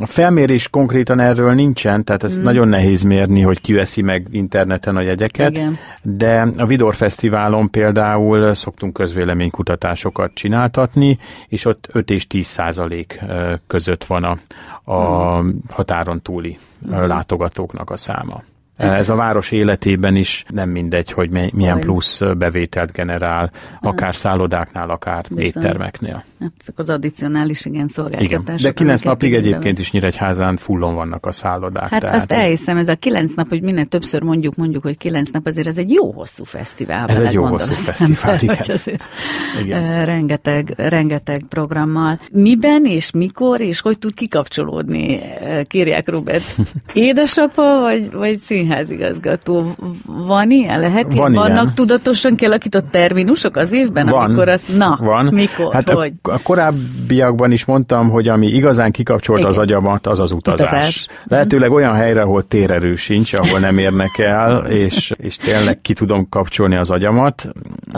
A 0.00 0.06
felmérés 0.06 0.68
konkrétan 0.68 1.20
erről 1.20 1.54
nincsen, 1.54 2.04
tehát 2.04 2.22
ez 2.22 2.38
mm. 2.38 2.42
nagyon 2.42 2.68
nehéz 2.68 3.02
mérni, 3.02 3.40
hogy 3.40 3.60
ki 3.60 3.72
veszi 3.72 4.02
meg 4.02 4.26
interneten 4.30 4.96
a 4.96 5.00
jegyeket, 5.00 5.50
Igen. 5.50 5.78
de 6.02 6.48
a 6.56 6.66
Vidor 6.66 6.94
Fesztiválon 6.94 7.70
például 7.70 8.54
szoktunk 8.54 8.92
közvéleménykutatásokat 8.92 10.34
csináltatni, 10.34 11.18
és 11.48 11.64
ott 11.64 11.88
5 11.92 12.10
és 12.10 12.26
10 12.26 12.46
százalék 12.46 13.20
között 13.66 14.04
van 14.04 14.24
a, 14.24 14.38
a 14.92 15.40
mm. 15.40 15.50
határon 15.68 16.22
túli 16.22 16.58
mm. 16.86 16.90
látogatóknak 16.90 17.90
a 17.90 17.96
száma. 17.96 18.42
Ez 18.80 19.08
a 19.08 19.14
város 19.14 19.50
életében 19.50 20.16
is 20.16 20.44
nem 20.48 20.68
mindegy, 20.68 21.12
hogy 21.12 21.30
milyen 21.52 21.80
plusz 21.80 22.20
bevételt 22.38 22.92
generál, 22.92 23.50
akár 23.80 24.14
szállodáknál, 24.14 24.90
akár 24.90 25.24
Bizony. 25.30 25.44
éttermeknél. 25.44 26.24
Hát 26.40 26.52
ezek 26.60 26.78
az 26.78 26.90
addicionális, 26.90 27.64
igen, 27.64 27.88
szolgáltatások. 27.88 28.44
Igen. 28.44 28.62
De 28.62 28.72
kilenc 28.72 29.02
napig 29.02 29.34
egyébként 29.34 29.78
is 29.78 29.90
Nyíregyházán 29.90 30.56
fullon 30.56 30.94
vannak 30.94 31.26
a 31.26 31.32
szállodák. 31.32 31.88
Hát 31.88 32.04
azt 32.04 32.32
elhiszem, 32.32 32.76
ez 32.76 32.88
a 32.88 32.94
kilenc 32.94 33.32
nap, 33.34 33.48
hogy 33.48 33.62
minél 33.62 33.84
többször 33.84 34.22
mondjuk, 34.22 34.56
mondjuk, 34.56 34.82
hogy 34.82 34.96
kilenc 34.96 35.30
nap, 35.30 35.46
azért 35.46 35.66
ez 35.66 35.78
egy 35.78 35.90
jó 35.90 36.12
hosszú 36.12 36.44
fesztivál. 36.44 37.08
Ez 37.08 37.18
egy 37.18 37.32
jó 37.32 37.44
hosszú 37.44 37.72
fesztivál, 37.72 38.38
igen. 38.40 38.66
igen. 39.62 40.04
Rengeteg, 40.04 40.72
rengeteg 40.76 41.42
programmal. 41.48 42.18
Miben 42.32 42.84
és 42.84 43.10
mikor 43.10 43.60
és 43.60 43.80
hogy 43.80 43.98
tud 43.98 44.14
kikapcsolódni, 44.14 45.20
kérják 45.66 46.08
Robert? 46.08 46.56
Édesapa 46.92 47.80
vagy, 47.80 48.10
vagy 48.12 48.38
színház? 48.38 48.69
Színházigazgató. 48.70 49.74
Van 50.06 50.50
ilyen? 50.50 50.80
Lehet 50.80 51.12
Van 51.12 51.32
ilyen? 51.32 51.32
Vannak 51.32 51.74
tudatosan 51.74 52.36
kialakított 52.36 52.90
terminusok 52.90 53.56
az 53.56 53.72
évben, 53.72 54.06
Van. 54.06 54.24
amikor 54.24 54.48
az... 54.48 54.64
Na, 54.76 54.98
Van. 55.00 55.24
mikor, 55.24 55.72
hát 55.72 55.90
hogy? 55.90 56.12
A, 56.22 56.30
a 56.30 56.38
korábbiakban 56.42 57.52
is 57.52 57.64
mondtam, 57.64 58.10
hogy 58.10 58.28
ami 58.28 58.46
igazán 58.46 58.90
kikapcsolt 58.90 59.44
az 59.44 59.52
Igen. 59.52 59.64
agyamat, 59.64 60.06
az 60.06 60.20
az 60.20 60.32
utazás. 60.32 60.68
Utazás. 60.68 61.06
Lehetőleg 61.24 61.70
olyan 61.70 61.94
helyre, 61.94 62.22
ahol 62.22 62.42
térerő 62.48 62.94
sincs, 62.94 63.32
ahol 63.34 63.58
nem 63.58 63.78
érnek 63.78 64.18
el, 64.18 64.66
és, 64.66 65.12
és 65.16 65.36
tényleg 65.36 65.80
ki 65.80 65.92
tudom 65.92 66.28
kapcsolni 66.28 66.76
az 66.76 66.90
agyamat. 66.90 67.48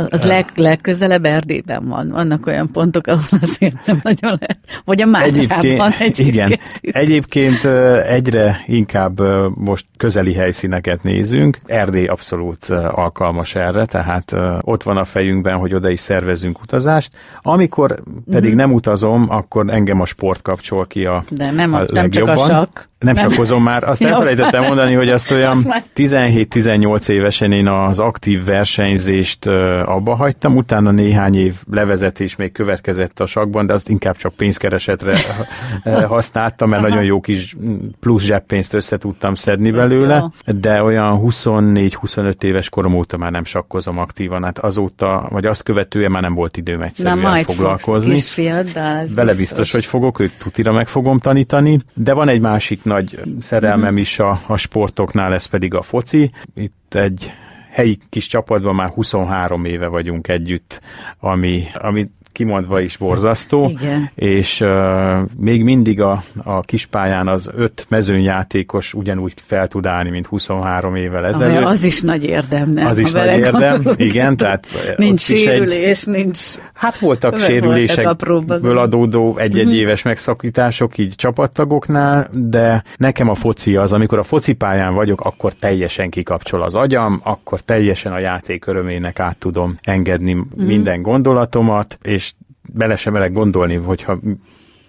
Az 0.09 0.25
leg, 0.25 0.47
legközelebb 0.57 1.25
Erdélyben 1.25 1.89
van. 1.89 2.09
Vannak 2.11 2.47
olyan 2.47 2.71
pontok, 2.73 3.07
ahol 3.07 3.41
azért 3.41 3.87
nem 3.87 4.01
nagyon 4.03 4.37
lehet. 4.41 4.59
Vagy 4.85 5.01
a 5.03 5.07
Mátrában 5.07 5.93
egyébként. 5.99 6.19
igen. 6.19 6.59
Egyébként 6.81 7.65
egyre 8.07 8.61
inkább 8.67 9.21
most 9.57 9.87
közeli 9.97 10.35
helyszíneket 10.53 11.03
nézünk. 11.03 11.59
Erdély 11.67 12.07
abszolút 12.07 12.69
alkalmas 12.71 13.55
erre, 13.55 13.87
tehát 13.87 14.37
ott 14.61 14.83
van 14.83 14.97
a 14.97 15.05
fejünkben, 15.05 15.57
hogy 15.57 15.75
oda 15.75 15.89
is 15.91 16.01
szervezünk 16.01 16.61
utazást. 16.63 17.13
Amikor 17.43 18.03
pedig 18.31 18.49
Mhm. 18.49 18.59
nem 18.59 18.73
utazom, 18.73 19.27
akkor 19.29 19.71
engem 19.71 20.01
a 20.01 20.05
sport 20.07 20.43
kapcsol 20.43 20.87
ki 20.87 21.05
a, 21.05 21.25
De 21.29 21.51
nem, 21.51 21.73
a, 21.75 21.79
a 21.81 21.85
nem 21.93 22.11
csak 22.11 22.23
a 22.23 22.27
legjobban. 22.27 22.69
Sakk. 23.07 23.17
Nem. 23.21 23.31
sakkozom 23.31 23.63
már. 23.63 23.83
Azt 23.89 24.03
elfelejtettem 24.05 24.63
mondani, 24.65 24.95
hogy 24.95 25.09
azt 25.09 25.31
olyan 25.31 25.51
Azt 25.57 25.67
már- 25.67 25.85
17-18 25.95 27.09
évesen 27.09 27.53
én 27.53 27.69
az 27.69 27.99
aktív 27.99 28.45
versenyzést 28.45 29.47
abba 29.85 30.15
hagytam, 30.15 30.57
utána 30.57 30.91
néhány 30.91 31.35
év 31.37 31.55
levezetés 31.71 32.37
még 32.37 32.53
következett 32.53 33.21
a 33.21 33.27
sakban, 33.27 33.67
de 33.67 33.73
azt 33.73 33.89
inkább 33.89 34.17
csak 34.17 34.35
pénzkeresetre 34.35 35.17
használtam, 36.07 36.69
mert 36.69 36.83
nagyon 36.83 37.05
jó 37.05 37.21
kis 37.21 37.57
plusz 38.01 38.23
zseppénzt 38.23 38.75
össze 38.75 38.99
tudtam 38.99 39.35
szedni 39.35 39.71
belőle, 39.71 40.31
de 40.47 40.83
olyan 40.83 41.21
24-25 41.23 42.43
éves 42.43 42.69
korom 42.69 42.95
óta 42.95 43.17
már 43.17 43.31
nem 43.31 43.45
sakkozom 43.45 43.99
aktívan, 43.99 44.45
hát 44.45 44.59
azóta, 44.59 45.27
vagy 45.31 45.47
azt 45.47 45.63
követően 45.63 46.11
már 46.11 46.23
nem 46.23 46.35
volt 46.35 46.57
időm 46.57 46.79
Na 46.79 46.85
egyszerűen 46.85 47.19
majd 47.19 47.45
fogsz 47.45 47.57
foglalkozni. 47.57 48.13
kisfiaddal, 48.15 48.97
ez 48.97 49.15
Vele 49.15 49.35
biztos, 49.35 49.73
hogy 49.73 49.85
fogok, 49.85 50.21
őt 50.21 50.33
tutira 50.39 50.73
meg 50.73 50.89
fogom 50.89 51.19
tanítani, 51.19 51.81
de 51.95 52.13
van 52.13 52.29
egy 52.29 52.41
másik 52.41 52.85
nagy 52.93 53.21
szerelmem 53.41 53.97
is 53.97 54.19
a, 54.19 54.41
a 54.47 54.57
sportoknál, 54.57 55.33
ez 55.33 55.45
pedig 55.45 55.75
a 55.75 55.83
foci. 55.83 56.31
Itt 56.55 56.95
egy 56.95 57.33
helyi 57.71 57.99
kis 58.09 58.27
csapatban 58.27 58.75
már 58.75 58.89
23 58.89 59.65
éve 59.65 59.87
vagyunk 59.87 60.29
együtt, 60.29 60.81
ami, 61.21 61.65
ami 61.75 62.11
kimondva 62.33 62.81
is 62.81 62.97
borzasztó, 62.97 63.69
Igen. 63.69 64.11
és 64.15 64.61
uh, 64.61 65.19
még 65.37 65.63
mindig 65.63 66.01
a, 66.01 66.23
a 66.45 66.61
kispályán 66.61 67.29
az 67.29 67.51
öt 67.57 67.87
mezőnyjátékos 67.89 68.95
ugyanúgy 68.95 69.35
fel 69.45 69.69
tud 69.69 69.87
állni, 69.87 70.11
mint 70.11 70.27
23 70.27 70.95
évvel 70.95 71.27
ezelőtt. 71.27 71.57
Amely 71.57 71.71
az 71.71 71.83
is 71.85 72.01
nagy 72.01 72.25
érdem, 72.25 72.71
nem? 72.71 72.87
Az 72.87 72.99
is 72.99 73.11
nagy 73.11 73.39
érdem, 73.39 73.83
igen, 73.97 74.37
tehát 74.37 74.67
Nincs 74.97 75.29
is 75.29 75.31
egy- 75.31 75.43
sérülés, 75.43 76.05
nincs... 76.05 76.39
Hát 76.73 76.99
voltak 76.99 77.39
sérülésekből 77.39 78.79
adódó 78.79 79.37
egy-egy 79.39 79.75
éves 79.75 80.03
megszakítások 80.03 80.99
így 80.99 81.15
csapattagoknál, 81.15 82.29
de 82.33 82.83
nekem 82.97 83.29
a 83.29 83.35
foci 83.35 83.77
az, 83.77 83.93
amikor 83.93 84.19
a 84.19 84.23
focipályán 84.23 84.95
vagyok, 84.95 85.21
akkor 85.21 85.53
teljesen 85.53 86.11
kikapcsol 86.11 86.63
az 86.63 86.75
agyam, 86.75 87.21
akkor 87.25 87.61
teljesen 87.61 88.13
a 88.13 88.19
játék 88.19 88.67
örömének 88.67 89.21
át 89.21 89.37
tudom 89.37 89.79
engedni 89.83 90.37
minden 90.57 91.03
gondolatomat, 91.03 91.99
és 92.03 92.22
bele 92.75 92.97
sem 92.97 93.13
merek 93.13 93.33
gondolni, 93.33 93.75
hogyha 93.75 94.19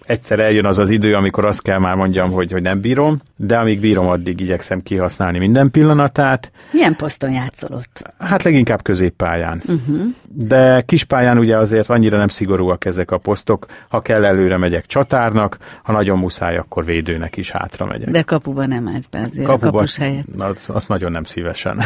egyszer 0.05 0.39
eljön 0.39 0.65
az 0.65 0.79
az 0.79 0.89
idő, 0.89 1.15
amikor 1.15 1.45
azt 1.45 1.61
kell 1.61 1.79
már 1.79 1.95
mondjam, 1.95 2.31
hogy, 2.31 2.51
hogy 2.51 2.61
nem 2.61 2.81
bírom, 2.81 3.21
de 3.35 3.57
amíg 3.57 3.79
bírom, 3.79 4.07
addig 4.07 4.39
igyekszem 4.39 4.81
kihasználni 4.81 5.39
minden 5.39 5.71
pillanatát. 5.71 6.51
Milyen 6.71 6.95
poszton 6.95 7.31
játszol 7.31 7.69
ott? 7.71 8.13
Hát 8.19 8.43
leginkább 8.43 8.81
középpályán. 8.81 9.61
Uh-huh. 9.65 10.01
De 10.27 10.81
kispályán 10.81 11.37
ugye 11.37 11.57
azért 11.57 11.89
annyira 11.89 12.17
nem 12.17 12.27
szigorúak 12.27 12.85
ezek 12.85 13.11
a 13.11 13.17
posztok. 13.17 13.65
Ha 13.89 14.01
kell, 14.01 14.25
előre 14.25 14.57
megyek 14.57 14.85
csatárnak, 14.85 15.57
ha 15.83 15.91
nagyon 15.91 16.17
muszáj, 16.17 16.57
akkor 16.57 16.85
védőnek 16.85 17.37
is 17.37 17.51
hátra 17.51 17.85
megyek. 17.85 18.09
De 18.09 18.21
kapuba 18.21 18.65
nem 18.65 18.87
állsz 18.87 19.05
be 19.05 19.19
azért, 19.19 19.47
a 19.47 19.57
kapus 19.57 19.97
helyett. 19.97 20.25
azt, 20.37 20.69
azt 20.69 20.87
nagyon 20.87 21.11
nem 21.11 21.23
szívesen. 21.23 21.81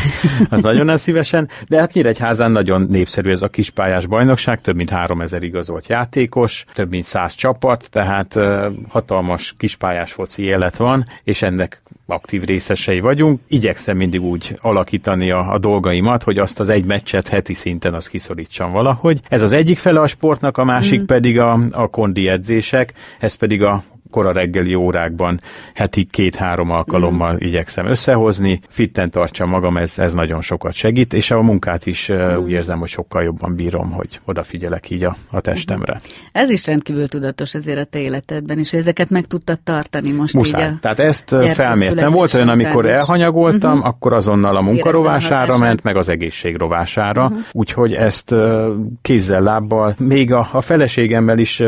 azt 0.50 0.62
nagyon 0.62 0.84
nem 0.84 0.96
szívesen, 0.96 1.48
de 1.68 1.78
hát 1.78 1.92
Nyíregyházán 1.92 2.50
nagyon 2.50 2.86
népszerű 2.90 3.30
ez 3.30 3.42
a 3.42 3.48
kispályás 3.48 4.06
bajnokság, 4.06 4.60
több 4.60 4.76
mint 4.76 4.90
3000 4.90 5.42
igazolt 5.42 5.86
játékos, 5.86 6.64
több 6.74 6.90
mint 6.90 7.04
100 7.04 7.34
csapat, 7.62 7.90
tehát 7.90 8.38
hatalmas 8.88 9.54
kispályás 9.58 10.12
foci 10.12 10.42
élet 10.42 10.76
van, 10.76 11.04
és 11.24 11.42
ennek 11.42 11.82
aktív 12.06 12.42
részesei 12.42 13.00
vagyunk. 13.00 13.40
Igyekszem 13.48 13.96
mindig 13.96 14.22
úgy 14.22 14.58
alakítani 14.60 15.30
a, 15.30 15.52
a 15.52 15.58
dolgaimat, 15.58 16.22
hogy 16.22 16.38
azt 16.38 16.60
az 16.60 16.68
egy 16.68 16.84
meccset 16.84 17.28
heti 17.28 17.54
szinten 17.54 17.94
az 17.94 18.08
kiszorítsam 18.08 18.72
valahogy. 18.72 19.20
Ez 19.28 19.42
az 19.42 19.52
egyik 19.52 19.78
fele 19.78 20.00
a 20.00 20.06
sportnak, 20.06 20.58
a 20.58 20.64
másik 20.64 21.00
mm. 21.00 21.04
pedig 21.04 21.38
a, 21.38 21.58
a 21.70 21.86
kondi 21.86 22.28
edzések, 22.28 22.92
ez 23.18 23.34
pedig 23.34 23.62
a 23.62 23.82
kora 24.12 24.32
reggeli 24.32 24.74
órákban 24.74 25.40
heti 25.74 26.04
két-három 26.04 26.70
alkalommal 26.70 27.32
mm. 27.32 27.36
igyekszem 27.38 27.86
összehozni, 27.86 28.60
fitten 28.68 29.10
tartsam 29.10 29.48
magam, 29.48 29.76
ez, 29.76 29.98
ez 29.98 30.12
nagyon 30.12 30.40
sokat 30.40 30.72
segít, 30.72 31.12
és 31.12 31.30
a 31.30 31.40
munkát 31.40 31.86
is 31.86 32.10
mm. 32.12 32.36
úgy 32.36 32.50
érzem, 32.50 32.78
hogy 32.78 32.88
sokkal 32.88 33.22
jobban 33.22 33.54
bírom, 33.54 33.90
hogy 33.90 34.20
odafigyelek 34.24 34.90
így 34.90 35.04
a, 35.04 35.16
a 35.30 35.40
testemre. 35.40 36.00
Ez 36.32 36.50
is 36.50 36.66
rendkívül 36.66 37.08
tudatos 37.08 37.54
ezért 37.54 37.78
a 37.78 37.84
te 37.84 37.98
életedben, 37.98 38.58
és 38.58 38.72
ezeket 38.72 39.10
meg 39.10 39.26
tudtad 39.26 39.60
tartani 39.60 40.10
most 40.10 40.34
Muszáj. 40.34 40.62
így 40.62 40.68
a... 40.68 40.78
Tehát 40.80 40.98
ezt 40.98 41.36
felmértem. 41.54 42.12
Volt 42.12 42.34
olyan, 42.34 42.48
amikor 42.48 42.86
elhanyagoltam, 42.86 43.72
uh-huh. 43.72 43.86
akkor 43.86 44.12
azonnal 44.12 44.56
a 44.56 44.60
munkarovására 44.60 45.58
ment, 45.58 45.82
meg 45.82 45.96
az 45.96 46.08
egészség 46.08 46.56
rovására. 46.56 47.24
Uh-huh. 47.24 47.38
Úgyhogy 47.52 47.92
ezt 47.92 48.34
kézzel, 49.02 49.42
lábbal, 49.42 49.94
még 49.98 50.32
a, 50.32 50.48
a 50.52 50.60
feleségemmel 50.60 51.38
is 51.38 51.62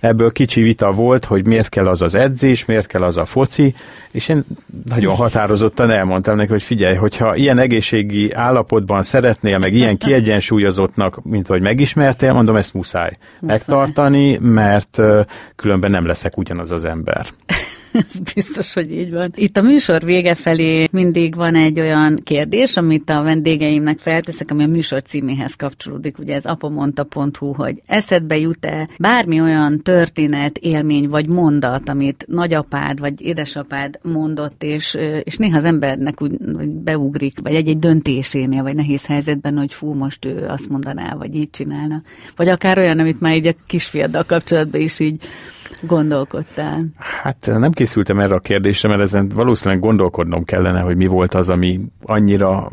ebből 0.00 0.32
kicsi 0.32 0.62
vita 0.62 0.90
volt, 0.90 1.24
hogy 1.24 1.46
miért 1.46 1.68
kell 1.68 1.79
az 1.86 2.02
az 2.02 2.14
edzés, 2.14 2.64
miért 2.64 2.86
kell 2.86 3.02
az 3.02 3.16
a 3.16 3.24
foci, 3.24 3.74
és 4.10 4.28
én 4.28 4.44
nagyon 4.88 5.14
határozottan 5.14 5.90
elmondtam 5.90 6.36
neki, 6.36 6.50
hogy 6.50 6.62
figyelj, 6.62 6.94
hogyha 6.94 7.36
ilyen 7.36 7.58
egészségi 7.58 8.32
állapotban 8.32 9.02
szeretnél, 9.02 9.58
meg 9.58 9.74
ilyen 9.74 9.96
kiegyensúlyozottnak, 10.04 11.22
mint 11.22 11.46
hogy 11.46 11.60
megismertél, 11.60 12.32
mondom, 12.32 12.56
ezt 12.56 12.74
muszáj, 12.74 13.10
Muszáj. 13.40 13.56
megtartani, 13.56 14.38
mert 14.40 15.00
különben 15.56 15.90
nem 15.90 16.06
leszek 16.06 16.36
ugyanaz 16.36 16.72
az 16.72 16.84
ember. 16.84 17.26
Ez 18.08 18.18
biztos, 18.34 18.74
hogy 18.74 18.92
így 18.92 19.12
van. 19.12 19.32
Itt 19.34 19.56
a 19.56 19.62
műsor 19.62 20.04
vége 20.04 20.34
felé 20.34 20.88
mindig 20.92 21.34
van 21.34 21.54
egy 21.54 21.80
olyan 21.80 22.18
kérdés, 22.24 22.76
amit 22.76 23.10
a 23.10 23.22
vendégeimnek 23.22 23.98
felteszek, 23.98 24.50
ami 24.50 24.62
a 24.62 24.66
műsor 24.66 25.02
címéhez 25.02 25.54
kapcsolódik. 25.54 26.18
Ugye 26.18 26.34
ez 26.34 26.44
apamonta.hu, 26.44 27.52
hogy 27.52 27.80
eszedbe 27.86 28.38
jut-e 28.38 28.88
bármi 28.98 29.40
olyan 29.40 29.82
történet, 29.82 30.58
élmény 30.58 31.08
vagy 31.08 31.28
mondat, 31.28 31.88
amit 31.88 32.24
nagyapád 32.28 33.00
vagy 33.00 33.20
édesapád 33.20 33.98
mondott, 34.02 34.62
és, 34.62 34.98
és 35.22 35.36
néha 35.36 35.56
az 35.56 35.64
embernek 35.64 36.22
úgy 36.22 36.38
beugrik, 36.68 37.38
vagy 37.42 37.54
egy-egy 37.54 37.78
döntésénél, 37.78 38.62
vagy 38.62 38.74
nehéz 38.74 39.06
helyzetben, 39.06 39.58
hogy 39.58 39.74
fú, 39.74 39.92
most 39.92 40.24
ő 40.24 40.46
azt 40.48 40.68
mondaná, 40.68 41.14
vagy 41.14 41.34
így 41.34 41.50
csinálna. 41.50 42.02
Vagy 42.36 42.48
akár 42.48 42.78
olyan, 42.78 42.98
amit 42.98 43.20
már 43.20 43.34
így 43.34 43.46
a 43.46 43.54
kisfiaddal 43.66 44.24
kapcsolatban 44.24 44.80
is 44.80 45.00
így 45.00 45.22
gondolkodtál. 45.86 46.84
Hát 47.22 47.50
nem 47.58 47.72
készültem 47.72 48.18
erre 48.20 48.34
a 48.34 48.40
kérdésre, 48.40 48.88
mert 48.88 49.00
ezen 49.00 49.28
valószínűleg 49.34 49.80
gondolkodnom 49.80 50.44
kellene, 50.44 50.80
hogy 50.80 50.96
mi 50.96 51.06
volt 51.06 51.34
az, 51.34 51.48
ami 51.48 51.80
annyira 52.02 52.70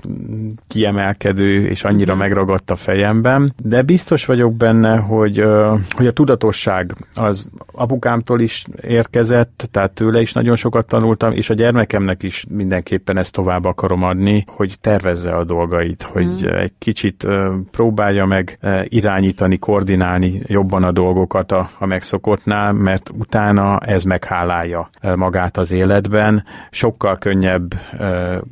kiemelkedő 0.67 1.67
és 1.67 1.83
annyira 1.83 2.13
Mhm. 2.13 2.21
megragadt 2.21 2.69
a 2.71 2.75
fejemben, 2.75 3.53
de 3.63 3.81
biztos 3.81 4.25
vagyok 4.25 4.53
benne, 4.53 4.97
hogy, 4.97 5.43
hogy 5.91 6.07
a 6.07 6.11
tudatosság 6.11 6.95
az 7.15 7.49
apukámtól 7.71 8.39
is 8.41 8.65
érkezett, 8.81 9.67
tehát 9.71 9.91
tőle 9.91 10.21
is 10.21 10.33
nagyon 10.33 10.55
sokat 10.55 10.87
tanultam, 10.87 11.31
és 11.31 11.49
a 11.49 11.53
gyermekemnek 11.53 12.23
is 12.23 12.45
mindenképpen 12.49 13.17
ezt 13.17 13.33
tovább 13.33 13.65
akarom 13.65 14.03
adni, 14.03 14.45
hogy 14.47 14.75
tervezze 14.81 15.35
a 15.35 15.43
dolgait, 15.43 16.03
hogy 16.03 16.45
egy 16.45 16.71
kicsit 16.77 17.27
próbálja 17.71 18.25
meg 18.25 18.59
irányítani, 18.83 19.57
koordinálni 19.57 20.41
jobban 20.45 20.83
a 20.83 20.91
dolgokat 20.91 21.51
a, 21.51 21.69
a 21.79 21.85
megszokottnál, 21.85 22.73
mert 22.73 22.96
utána 23.13 23.79
ez 23.79 24.03
meghálálja 24.03 24.89
magát 25.15 25.57
az 25.57 25.71
életben. 25.71 26.43
Sokkal 26.71 27.17
könnyebb 27.17 27.73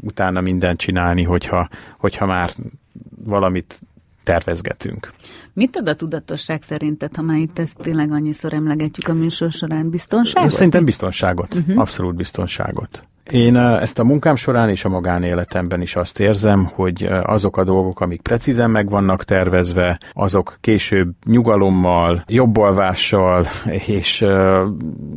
utána 0.01 0.41
mindent 0.41 0.79
csinálni, 0.79 1.23
hogyha, 1.23 1.69
hogyha 1.97 2.25
már 2.25 2.49
valamit 3.25 3.79
tervezgetünk. 4.23 5.13
Mit 5.53 5.75
ad 5.75 5.87
a 5.87 5.95
tudatosság 5.95 6.61
szerinted, 6.61 7.15
ha 7.15 7.21
már 7.21 7.37
itt 7.37 7.59
ezt 7.59 7.77
tényleg 7.81 8.11
annyiszor 8.11 8.53
emlegetjük 8.53 9.07
a 9.07 9.13
műsor 9.13 9.51
során? 9.51 9.89
Biztonságot? 9.89 10.51
Szerintem 10.51 10.85
biztonságot, 10.85 11.55
uh-huh. 11.55 11.79
abszolút 11.79 12.15
biztonságot. 12.15 13.03
Én 13.31 13.57
ezt 13.57 13.99
a 13.99 14.03
munkám 14.03 14.35
során 14.35 14.69
és 14.69 14.85
a 14.85 14.89
magánéletemben 14.89 15.81
is 15.81 15.95
azt 15.95 16.19
érzem, 16.19 16.69
hogy 16.73 17.09
azok 17.23 17.57
a 17.57 17.63
dolgok, 17.63 18.01
amik 18.01 18.21
precízen 18.21 18.69
meg 18.69 18.89
vannak 18.89 19.23
tervezve, 19.23 19.99
azok 20.13 20.57
később 20.61 21.11
nyugalommal, 21.25 22.23
jobbalvással 22.27 23.45
és 23.87 24.21
uh, 24.21 24.59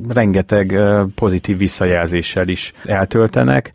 rengeteg 0.09 0.79
pozitív 1.15 1.59
visszajelzéssel 1.59 2.49
is 2.49 2.73
eltöltenek. 2.85 3.73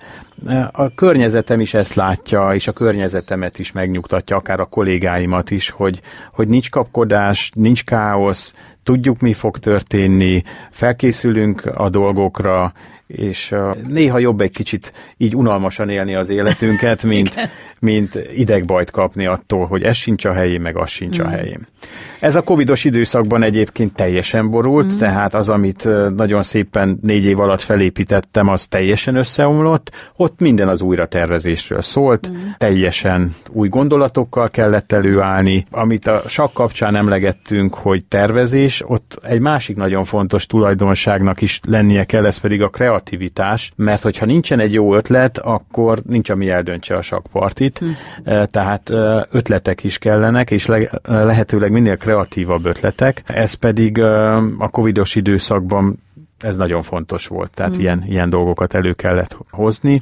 A 0.71 0.93
környezetem 0.93 1.59
is 1.59 1.73
ezt 1.73 1.93
látja, 1.93 2.53
és 2.53 2.67
a 2.67 2.71
környezetemet 2.71 3.59
is 3.59 3.71
megnyugtatja, 3.71 4.35
akár 4.35 4.59
a 4.59 4.65
kollégáimat 4.65 5.51
is, 5.51 5.69
hogy, 5.69 6.01
hogy 6.31 6.47
nincs 6.47 6.69
kapkodás, 6.69 7.51
nincs 7.55 7.83
káosz, 7.83 8.53
tudjuk, 8.83 9.19
mi 9.19 9.33
fog 9.33 9.57
történni, 9.57 10.43
felkészülünk 10.71 11.65
a 11.65 11.89
dolgokra, 11.89 12.73
és 13.07 13.51
uh, 13.51 13.75
néha 13.87 14.19
jobb 14.19 14.41
egy 14.41 14.51
kicsit 14.51 14.93
így 15.17 15.35
unalmasan 15.35 15.89
élni 15.89 16.15
az 16.15 16.29
életünket, 16.29 17.03
mint, 17.13 17.33
mint 17.79 18.19
idegbajt 18.35 18.91
kapni 18.91 19.25
attól, 19.25 19.65
hogy 19.65 19.83
ez 19.83 19.95
sincs 19.95 20.25
a 20.25 20.33
helyén, 20.33 20.61
meg 20.61 20.77
az 20.77 20.89
sincs 20.89 21.19
mm. 21.21 21.25
a 21.25 21.27
helyén. 21.27 21.67
Ez 22.19 22.35
a 22.35 22.41
covidos 22.41 22.83
időszakban 22.83 23.43
egyébként 23.43 23.95
teljesen 23.95 24.49
borult, 24.49 24.93
mm. 24.93 24.97
tehát 24.97 25.33
az, 25.33 25.49
amit 25.49 25.87
nagyon 26.15 26.41
szépen 26.41 26.99
négy 27.01 27.25
év 27.25 27.39
alatt 27.39 27.61
felépítettem, 27.61 28.47
az 28.47 28.67
teljesen 28.67 29.15
összeomlott. 29.15 29.91
Ott 30.15 30.39
minden 30.39 30.67
az 30.67 30.81
újratervezésről 30.81 31.81
szólt, 31.81 32.29
mm. 32.29 32.47
teljesen 32.57 33.35
új 33.49 33.67
gondolatokkal 33.67 34.49
kellett 34.49 34.91
előállni. 34.91 35.65
Amit 35.71 36.07
a 36.07 36.21
sak 36.27 36.53
kapcsán 36.53 36.95
emlegettünk, 36.95 37.73
hogy 37.73 38.05
tervezés, 38.05 38.83
ott 38.85 39.19
egy 39.21 39.39
másik 39.39 39.75
nagyon 39.75 40.03
fontos 40.03 40.45
tulajdonságnak 40.45 41.41
is 41.41 41.59
lennie 41.67 42.03
kell, 42.03 42.25
ez 42.25 42.37
pedig 42.37 42.61
a 42.61 42.69
kreativitás, 42.69 42.92
mert 43.75 44.01
hogyha 44.01 44.25
nincsen 44.25 44.59
egy 44.59 44.73
jó 44.73 44.95
ötlet, 44.95 45.37
akkor 45.37 45.99
nincs, 46.07 46.29
ami 46.29 46.49
eldöntse 46.49 46.95
a 46.95 47.01
sakpartit, 47.01 47.83
mm. 47.83 47.89
tehát 48.51 48.89
ötletek 49.31 49.83
is 49.83 49.97
kellenek, 49.97 50.51
és 50.51 50.65
le- 50.65 50.89
lehetőleg 51.03 51.71
minél 51.71 51.97
kreatívabb 51.97 52.65
ötletek, 52.65 53.23
ez 53.25 53.53
pedig 53.53 54.01
a 54.57 54.69
covidos 54.71 55.15
időszakban 55.15 56.01
ez 56.39 56.55
nagyon 56.55 56.83
fontos 56.83 57.27
volt, 57.27 57.51
tehát 57.53 57.77
mm. 57.77 57.79
ilyen, 57.79 58.03
ilyen 58.07 58.29
dolgokat 58.29 58.73
elő 58.73 58.93
kellett 58.93 59.37
hozni. 59.49 60.01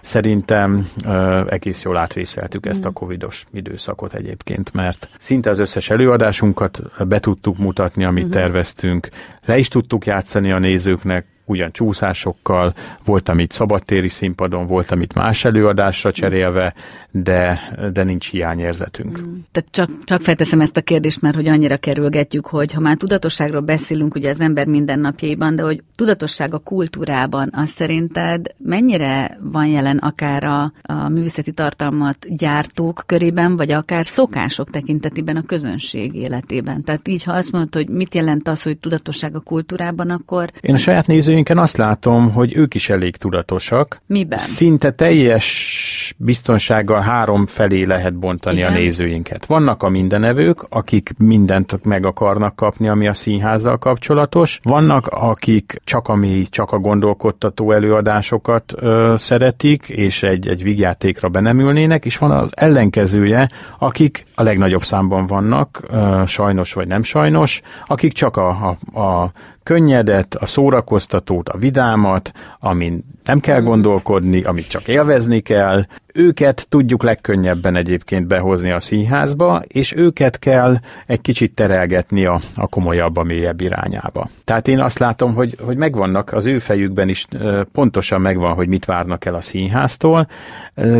Szerintem 0.00 0.88
uh, 1.04 1.40
egész 1.48 1.82
jól 1.82 1.96
átvészeltük 1.96 2.66
ezt 2.66 2.84
a 2.84 2.88
mm. 2.88 2.92
covidos 2.92 3.44
időszakot 3.52 4.14
egyébként, 4.14 4.72
mert 4.72 5.08
szinte 5.18 5.50
az 5.50 5.58
összes 5.58 5.90
előadásunkat 5.90 6.80
be 7.08 7.20
tudtuk 7.20 7.58
mutatni, 7.58 8.04
amit 8.04 8.22
mm-hmm. 8.22 8.32
terveztünk, 8.32 9.08
le 9.44 9.58
is 9.58 9.68
tudtuk 9.68 10.06
játszani 10.06 10.52
a 10.52 10.58
nézőknek, 10.58 11.26
ugyan 11.52 11.72
csúszásokkal, 11.72 12.74
volt, 13.04 13.28
amit 13.28 13.52
szabadtéri 13.52 14.08
színpadon, 14.08 14.66
volt, 14.66 14.90
amit 14.90 15.14
más 15.14 15.44
előadásra 15.44 16.12
cserélve, 16.12 16.74
de, 17.10 17.60
de 17.92 18.02
nincs 18.02 18.30
hiányérzetünk. 18.30 19.18
Mm. 19.18 19.38
Tehát 19.50 19.70
csak, 19.70 19.90
csak 20.04 20.20
felteszem 20.20 20.60
ezt 20.60 20.76
a 20.76 20.80
kérdést, 20.80 21.20
mert 21.20 21.34
hogy 21.34 21.48
annyira 21.48 21.76
kerülgetjük, 21.76 22.46
hogy 22.46 22.72
ha 22.72 22.80
már 22.80 22.96
tudatosságról 22.96 23.60
beszélünk 23.60 24.14
ugye 24.14 24.30
az 24.30 24.40
ember 24.40 24.66
mindennapjaiban, 24.66 25.56
de 25.56 25.62
hogy 25.62 25.82
tudatosság 25.96 26.54
a 26.54 26.58
kultúrában, 26.58 27.50
az 27.52 27.70
szerinted 27.70 28.46
mennyire 28.58 29.38
van 29.40 29.66
jelen 29.66 29.96
akár 29.96 30.44
a, 30.44 30.72
a 30.82 31.08
művészeti 31.08 31.52
tartalmat 31.52 32.36
gyártók 32.36 33.02
körében, 33.06 33.56
vagy 33.56 33.70
akár 33.70 34.06
szokások 34.06 34.70
tekintetében 34.70 35.36
a 35.36 35.42
közönség 35.42 36.14
életében? 36.14 36.84
Tehát 36.84 37.08
így, 37.08 37.22
ha 37.22 37.32
azt 37.32 37.52
mondod, 37.52 37.74
hogy 37.74 37.88
mit 37.88 38.14
jelent 38.14 38.48
az, 38.48 38.62
hogy 38.62 38.78
tudatosság 38.78 39.36
a 39.36 39.40
kultúrában, 39.40 40.10
akkor... 40.10 40.50
Én 40.60 40.74
a 40.74 40.78
saját 40.78 41.06
nézőinken 41.42 41.58
azt 41.58 41.76
látom, 41.76 42.32
hogy 42.32 42.56
ők 42.56 42.74
is 42.74 42.88
elég 42.88 43.16
tudatosak. 43.16 44.00
Miben? 44.06 44.38
Szinte 44.38 44.90
teljes 44.90 46.14
biztonsággal 46.16 47.00
három 47.00 47.46
felé 47.46 47.82
lehet 47.82 48.14
bontani 48.14 48.56
Igen. 48.56 48.70
a 48.70 48.74
nézőinket. 48.74 49.46
Vannak 49.46 49.82
a 49.82 49.88
mindenevők, 49.88 50.66
akik 50.68 51.10
mindent 51.18 51.84
meg 51.84 52.06
akarnak 52.06 52.56
kapni, 52.56 52.88
ami 52.88 53.06
a 53.06 53.14
színházzal 53.14 53.78
kapcsolatos. 53.78 54.60
Vannak, 54.62 55.06
akik 55.06 55.80
csak 55.84 56.08
ami 56.08 56.46
csak 56.50 56.72
a 56.72 56.78
gondolkodtató 56.78 57.72
előadásokat 57.72 58.72
ö, 58.76 59.14
szeretik, 59.16 59.88
és 59.88 60.22
egy, 60.22 60.48
egy 60.48 60.62
vigyátékra 60.62 61.28
benemülnének, 61.28 62.04
és 62.04 62.18
van 62.18 62.30
az 62.30 62.50
ellenkezője, 62.50 63.48
akik 63.78 64.26
a 64.34 64.42
legnagyobb 64.42 64.82
számban 64.82 65.26
vannak, 65.26 65.82
sajnos 66.26 66.72
vagy 66.72 66.88
nem 66.88 67.02
sajnos, 67.02 67.60
akik 67.86 68.12
csak 68.12 68.36
a, 68.36 68.76
a, 68.92 69.00
a 69.00 69.32
könnyedet, 69.62 70.34
a 70.34 70.46
szórakoztatót, 70.46 71.48
a 71.48 71.58
vidámat, 71.58 72.32
amin 72.58 73.04
nem 73.24 73.40
kell 73.40 73.60
gondolkodni, 73.60 74.42
amit 74.42 74.68
csak 74.68 74.88
élvezni 74.88 75.40
kell. 75.40 75.84
Őket 76.14 76.66
tudjuk 76.68 77.02
legkönnyebben 77.02 77.76
egyébként 77.76 78.26
behozni 78.26 78.70
a 78.70 78.80
színházba, 78.80 79.62
és 79.66 79.92
őket 79.96 80.38
kell 80.38 80.76
egy 81.06 81.20
kicsit 81.20 81.54
terelgetni 81.54 82.24
a, 82.24 82.40
a 82.54 82.66
komolyabb, 82.66 83.16
a 83.16 83.22
mélyebb 83.22 83.60
irányába. 83.60 84.28
Tehát 84.44 84.68
én 84.68 84.80
azt 84.80 84.98
látom, 84.98 85.34
hogy, 85.34 85.56
hogy 85.60 85.76
megvannak 85.76 86.32
az 86.32 86.46
ő 86.46 86.58
fejükben 86.58 87.08
is 87.08 87.26
pontosan 87.72 88.20
megvan, 88.20 88.54
hogy 88.54 88.68
mit 88.68 88.84
várnak 88.84 89.24
el 89.24 89.34
a 89.34 89.40
színháztól, 89.40 90.26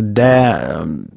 de 0.05 0.67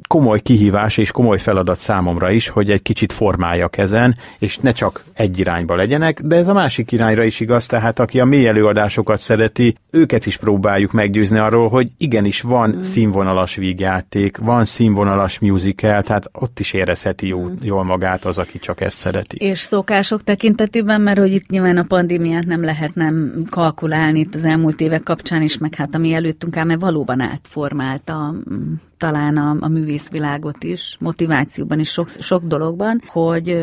komoly 0.07 0.39
kihívás 0.39 0.97
és 0.97 1.11
komoly 1.11 1.37
feladat 1.37 1.79
számomra 1.79 2.31
is, 2.31 2.47
hogy 2.47 2.71
egy 2.71 2.81
kicsit 2.81 3.13
formáljak 3.13 3.77
ezen, 3.77 4.15
és 4.39 4.57
ne 4.57 4.71
csak 4.71 5.03
egy 5.13 5.39
irányba 5.39 5.75
legyenek, 5.75 6.21
de 6.21 6.35
ez 6.35 6.47
a 6.47 6.53
másik 6.53 6.91
irányra 6.91 7.23
is 7.23 7.39
igaz, 7.39 7.65
tehát 7.65 7.99
aki 7.99 8.19
a 8.19 8.25
mély 8.25 8.47
előadásokat 8.47 9.19
szereti, 9.19 9.75
őket 9.95 10.25
is 10.25 10.37
próbáljuk 10.37 10.91
meggyőzni 10.91 11.37
arról, 11.37 11.69
hogy 11.69 11.91
igenis 11.97 12.41
van 12.41 12.69
mm. 12.69 12.81
színvonalas 12.81 13.55
vígjáték, 13.55 14.37
van 14.37 14.65
színvonalas 14.65 15.39
musical, 15.39 16.03
tehát 16.03 16.29
ott 16.31 16.59
is 16.59 16.73
érezheti 16.73 17.27
jó, 17.27 17.43
mm. 17.43 17.53
jól 17.61 17.83
magát 17.83 18.25
az, 18.25 18.37
aki 18.37 18.59
csak 18.59 18.81
ezt 18.81 18.97
szereti. 18.97 19.37
És 19.37 19.59
szokások 19.59 20.23
tekintetében, 20.23 21.01
mert 21.01 21.17
hogy 21.17 21.33
itt 21.33 21.49
nyilván 21.49 21.77
a 21.77 21.83
pandémiát 21.83 22.45
nem 22.45 22.63
lehet 22.63 22.95
nem 22.95 23.43
kalkulálni 23.49 24.19
itt 24.19 24.35
az 24.35 24.43
elmúlt 24.43 24.81
évek 24.81 25.03
kapcsán 25.03 25.41
is, 25.41 25.57
meg 25.57 25.75
hát 25.75 25.95
ami 25.95 26.13
előttünk 26.13 26.57
áll, 26.57 26.65
mert 26.65 26.81
valóban 26.81 27.19
átformálta 27.19 28.31
mm, 28.31 28.73
talán 29.05 29.37
a, 29.37 29.55
a 29.59 29.67
művészvilágot 29.67 30.63
is, 30.63 30.97
motivációban 30.99 31.79
is, 31.79 31.91
sok, 31.91 32.09
sok 32.09 32.43
dologban, 32.43 33.01
hogy, 33.07 33.57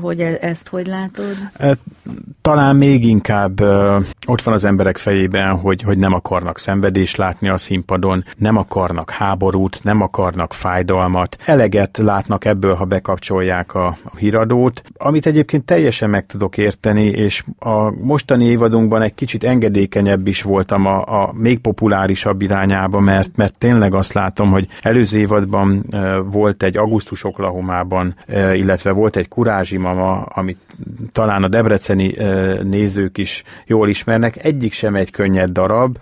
hogy 0.00 0.20
e, 0.20 0.38
ezt 0.40 0.68
hogy 0.68 0.86
látod? 0.86 1.36
Talán 2.40 2.76
még 2.76 3.04
inkább 3.04 3.60
ott 4.26 4.42
van 4.42 4.54
az 4.54 4.64
emberek 4.64 4.96
fejében, 4.96 5.56
hogy, 5.56 5.82
hogy 5.82 5.98
nem 5.98 6.12
akarnak 6.12 6.58
szenvedést 6.58 7.16
látni 7.16 7.48
a 7.48 7.58
színpadon, 7.58 8.24
nem 8.36 8.56
akarnak 8.56 9.10
háborút, 9.10 9.80
nem 9.82 10.00
akarnak 10.00 10.52
fájdalmat, 10.52 11.36
eleget 11.44 11.96
látnak 11.96 12.44
ebből, 12.44 12.74
ha 12.74 12.84
bekapcsolják 12.84 13.74
a, 13.74 13.86
a 13.86 14.16
híradót, 14.16 14.82
amit 14.96 15.26
egyébként 15.26 15.64
teljesen 15.64 16.10
meg 16.10 16.26
tudok 16.26 16.56
érteni, 16.56 17.04
és 17.06 17.44
a 17.58 17.90
mostani 17.90 18.44
évadunkban 18.44 19.02
egy 19.02 19.14
kicsit 19.14 19.44
engedékenyebb 19.44 20.26
is 20.26 20.42
voltam 20.42 20.86
a, 20.86 21.22
a 21.22 21.32
még 21.32 21.58
populárisabb 21.58 22.42
irányába, 22.42 23.00
mert, 23.00 23.36
mert 23.36 23.58
tényleg 23.58 23.94
azt 23.94 24.12
látom, 24.12 24.50
hogy 24.50 24.68
előző 24.80 25.18
évadban 25.18 25.84
volt 26.30 26.62
egy 26.62 26.76
augusztus 26.76 27.24
Oklahomában, 27.24 28.14
illetve 28.54 28.90
volt 28.90 29.16
egy 29.16 29.28
Kurázsi 29.28 29.76
Mama, 29.76 30.22
amit 30.22 30.58
talán 31.12 31.42
a 31.42 31.48
debreceni 31.48 32.14
nézők 32.62 33.18
is 33.18 33.42
jól 33.66 33.88
ismernek, 33.88 34.44
egyik 34.44 34.72
sem 34.72 34.94
egy 34.94 35.10
könnyed 35.10 35.50
darab, 35.50 35.96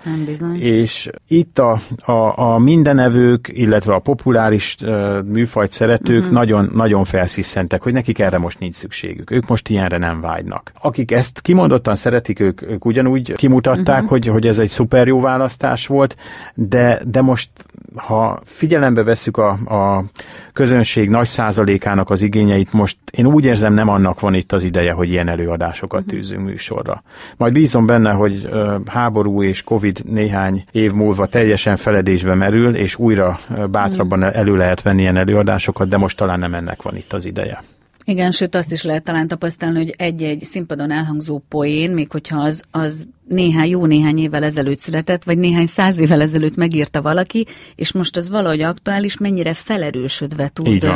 és 0.58 1.10
itt 1.28 1.58
a, 1.58 1.78
a, 2.04 2.38
a 2.38 2.58
mindenevők, 2.58 3.48
illetve 3.52 3.94
a 3.94 3.98
populáris 3.98 4.76
műfajt 5.24 5.72
szeretők 5.72 6.18
uh-huh. 6.18 6.32
nagyon, 6.32 6.70
nagyon 6.74 7.04
felsziszentek, 7.04 7.82
hogy 7.82 7.92
nekik 7.92 8.18
erre 8.18 8.38
most 8.38 8.58
nincs 8.58 8.74
szükségük. 8.74 9.30
Ők 9.30 9.46
most 9.46 9.68
ilyenre 9.68 9.98
nem 9.98 10.20
vágynak. 10.20 10.72
Akik 10.80 11.10
ezt 11.10 11.40
kimondottan 11.40 11.96
szeretik, 11.96 12.40
ők, 12.40 12.62
ők 12.62 12.84
ugyanúgy 12.84 13.32
kimutatták, 13.32 14.02
uh-huh. 14.02 14.10
hogy, 14.10 14.26
hogy 14.26 14.46
ez 14.46 14.58
egy 14.58 14.68
szuper 14.68 15.06
jó 15.06 15.20
választás 15.20 15.86
volt, 15.86 16.16
de, 16.54 17.00
de 17.06 17.22
most 17.22 17.48
ha 17.94 18.38
figyelembe 18.44 19.02
vesszük 19.02 19.36
a, 19.36 19.48
a 19.50 20.04
közönség 20.52 21.08
nagy 21.08 21.28
százalékának 21.28 22.10
az 22.10 22.22
igényeit, 22.22 22.72
most 22.72 22.96
én 23.10 23.26
úgy 23.26 23.44
érzem, 23.44 23.74
nem 23.74 23.88
annak 23.88 24.20
van 24.20 24.34
itt 24.34 24.52
az 24.52 24.62
ideje, 24.62 24.92
hogy 24.92 25.10
ilyen 25.10 25.28
előadásokat 25.28 26.00
uh-huh. 26.00 26.14
tűzünk 26.14 26.44
műsorra. 26.44 27.02
Majd 27.36 27.52
bízom 27.52 27.86
benne, 27.86 28.10
hogy 28.12 28.48
háború 28.86 29.42
és 29.42 29.62
Covid 29.62 30.02
néhány 30.04 30.64
év 30.70 30.92
múlva 30.92 31.26
teljesen 31.26 31.76
feledésbe 31.76 32.34
merül, 32.34 32.74
és 32.74 32.96
újra 32.96 33.38
bátrabban 33.70 34.22
uh-huh. 34.22 34.36
elő 34.36 34.56
lehet 34.56 34.82
venni 34.82 35.00
ilyen 35.00 35.16
előadásokat, 35.16 35.88
de 35.88 35.96
most 35.96 36.16
talán 36.16 36.38
nem 36.38 36.54
ennek 36.54 36.82
van 36.82 36.96
itt 36.96 37.12
az 37.12 37.24
ideje. 37.24 37.62
Igen, 38.04 38.30
sőt 38.30 38.54
azt 38.54 38.72
is 38.72 38.82
lehet 38.82 39.02
talán 39.02 39.28
tapasztalni, 39.28 39.78
hogy 39.78 39.94
egy-egy 39.98 40.40
színpadon 40.40 40.90
elhangzó 40.90 41.42
poén, 41.48 41.92
még 41.92 42.10
hogyha 42.10 42.38
az, 42.38 42.64
az 42.70 43.06
néhány, 43.28 43.68
jó 43.68 43.86
néhány 43.86 44.18
évvel 44.18 44.44
ezelőtt 44.44 44.78
született, 44.78 45.24
vagy 45.24 45.38
néhány 45.38 45.66
száz 45.66 45.98
évvel 45.98 46.20
ezelőtt 46.20 46.56
megírta 46.56 47.02
valaki, 47.02 47.46
és 47.74 47.92
most 47.92 48.16
az 48.16 48.30
valahogy 48.30 48.60
aktuális, 48.60 49.18
mennyire 49.18 49.54
felerősödve 49.54 50.50
tud 50.52 50.86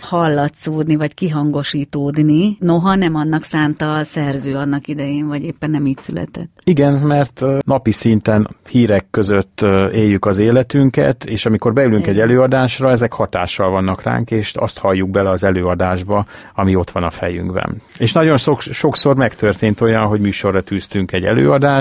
hallatszódni, 0.00 0.96
vagy 0.96 1.14
kihangosítódni, 1.14 2.56
noha 2.60 2.94
nem 2.94 3.14
annak 3.14 3.42
szánta 3.42 3.96
a 3.96 4.04
szerző 4.04 4.54
annak 4.54 4.88
idején, 4.88 5.26
vagy 5.26 5.42
éppen 5.42 5.70
nem 5.70 5.86
így 5.86 5.98
született. 5.98 6.50
Igen, 6.64 6.92
mert 6.94 7.44
napi 7.64 7.92
szinten 7.92 8.48
hírek 8.70 9.06
között 9.10 9.64
éljük 9.92 10.26
az 10.26 10.38
életünket, 10.38 11.24
és 11.24 11.46
amikor 11.46 11.72
beülünk 11.72 12.02
Igen. 12.02 12.14
egy 12.14 12.20
előadásra, 12.20 12.90
ezek 12.90 13.12
hatással 13.12 13.70
vannak 13.70 14.02
ránk, 14.02 14.30
és 14.30 14.54
azt 14.54 14.78
halljuk 14.78 15.10
bele 15.10 15.30
az 15.30 15.44
előadásba, 15.44 16.26
ami 16.54 16.74
ott 16.74 16.90
van 16.90 17.02
a 17.02 17.10
fejünkben. 17.10 17.82
És 17.98 18.12
nagyon 18.12 18.36
sok, 18.36 18.60
sokszor 18.60 19.16
megtörtént 19.16 19.80
olyan, 19.80 20.06
hogy 20.06 20.20
műsorra 20.20 20.60
tűztünk 20.60 21.12
egy 21.12 21.24
előadást, 21.24 21.77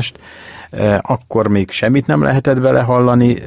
akkor 1.02 1.48
még 1.48 1.72
semmit 1.72 2.08
nem 2.08 2.22
lehetett 2.22 2.62
bele 2.62 2.82
hallani, 2.82 3.38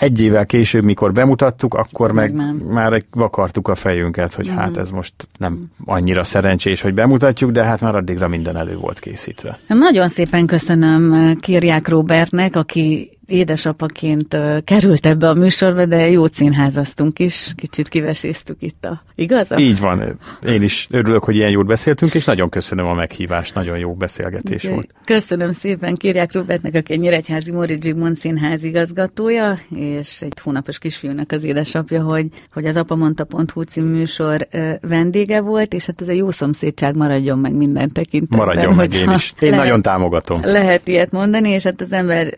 egy 0.00 0.20
évvel 0.20 0.46
később, 0.46 0.84
mikor 0.84 1.12
bemutattuk, 1.12 1.74
akkor 1.74 2.12
meg, 2.12 2.34
meg 2.34 2.54
már 2.66 3.02
vakartuk 3.10 3.68
a 3.68 3.74
fejünket, 3.74 4.34
hogy 4.34 4.50
mm. 4.50 4.54
hát 4.54 4.76
ez 4.76 4.90
most 4.90 5.12
nem 5.38 5.70
annyira 5.84 6.24
szerencsés, 6.24 6.80
hogy 6.80 6.94
bemutatjuk, 6.94 7.50
de 7.50 7.64
hát 7.64 7.80
már 7.80 7.94
addigra 7.94 8.28
minden 8.28 8.56
elő 8.56 8.76
volt 8.76 8.98
készítve. 8.98 9.58
Nagyon 9.66 10.08
szépen 10.08 10.46
köszönöm 10.46 11.36
Kérják 11.40 11.88
Robertnek, 11.88 12.56
aki 12.56 13.10
édesapaként 13.30 14.36
került 14.64 15.06
ebbe 15.06 15.28
a 15.28 15.34
műsorba, 15.34 15.86
de 15.86 16.10
jó 16.10 16.26
színházaztunk 16.26 17.18
is, 17.18 17.52
kicsit 17.56 17.88
kiveséztük 17.88 18.62
itt 18.62 18.84
a 18.84 19.02
igaz? 19.14 19.48
Így 19.58 19.78
van. 19.78 20.18
Én 20.46 20.62
is 20.62 20.86
örülök, 20.90 21.24
hogy 21.24 21.36
ilyen 21.36 21.50
jót 21.50 21.66
beszéltünk, 21.66 22.14
és 22.14 22.24
nagyon 22.24 22.48
köszönöm 22.48 22.86
a 22.86 22.94
meghívást, 22.94 23.54
nagyon 23.54 23.78
jó 23.78 23.94
beszélgetés 23.94 24.64
okay. 24.64 24.74
volt. 24.74 24.94
Köszönöm 25.04 25.52
szépen 25.52 25.94
Kírják 25.94 26.32
Robertnek, 26.32 26.74
aki 26.74 26.92
a 26.92 26.96
Nyíregyházi 26.96 27.52
Mori 27.52 27.78
Zsigmond 27.80 28.16
színház 28.16 28.64
igazgatója, 28.64 29.58
és 29.74 30.20
egy 30.20 30.38
hónapos 30.42 30.78
kisfiúnak 30.78 31.32
az 31.32 31.44
édesapja, 31.44 32.02
hogy, 32.02 32.26
hogy 32.52 32.66
az 32.66 32.76
apamondta.hu 32.76 33.62
című 33.62 33.90
műsor 33.90 34.48
vendége 34.80 35.40
volt, 35.40 35.72
és 35.72 35.86
hát 35.86 36.00
ez 36.00 36.08
a 36.08 36.12
jó 36.12 36.30
szomszédság 36.30 36.96
maradjon 36.96 37.38
meg 37.38 37.54
minden 37.54 37.92
tekintetben. 37.92 38.38
Maradjon 38.38 38.74
meg 38.74 38.94
én 38.94 39.10
is. 39.10 39.32
Én 39.40 39.50
lehet, 39.50 39.64
nagyon 39.64 39.82
támogatom. 39.82 40.40
Lehet 40.44 40.88
ilyet 40.88 41.10
mondani, 41.10 41.50
és 41.50 41.62
hát 41.62 41.80
az 41.80 41.92
ember, 41.92 42.34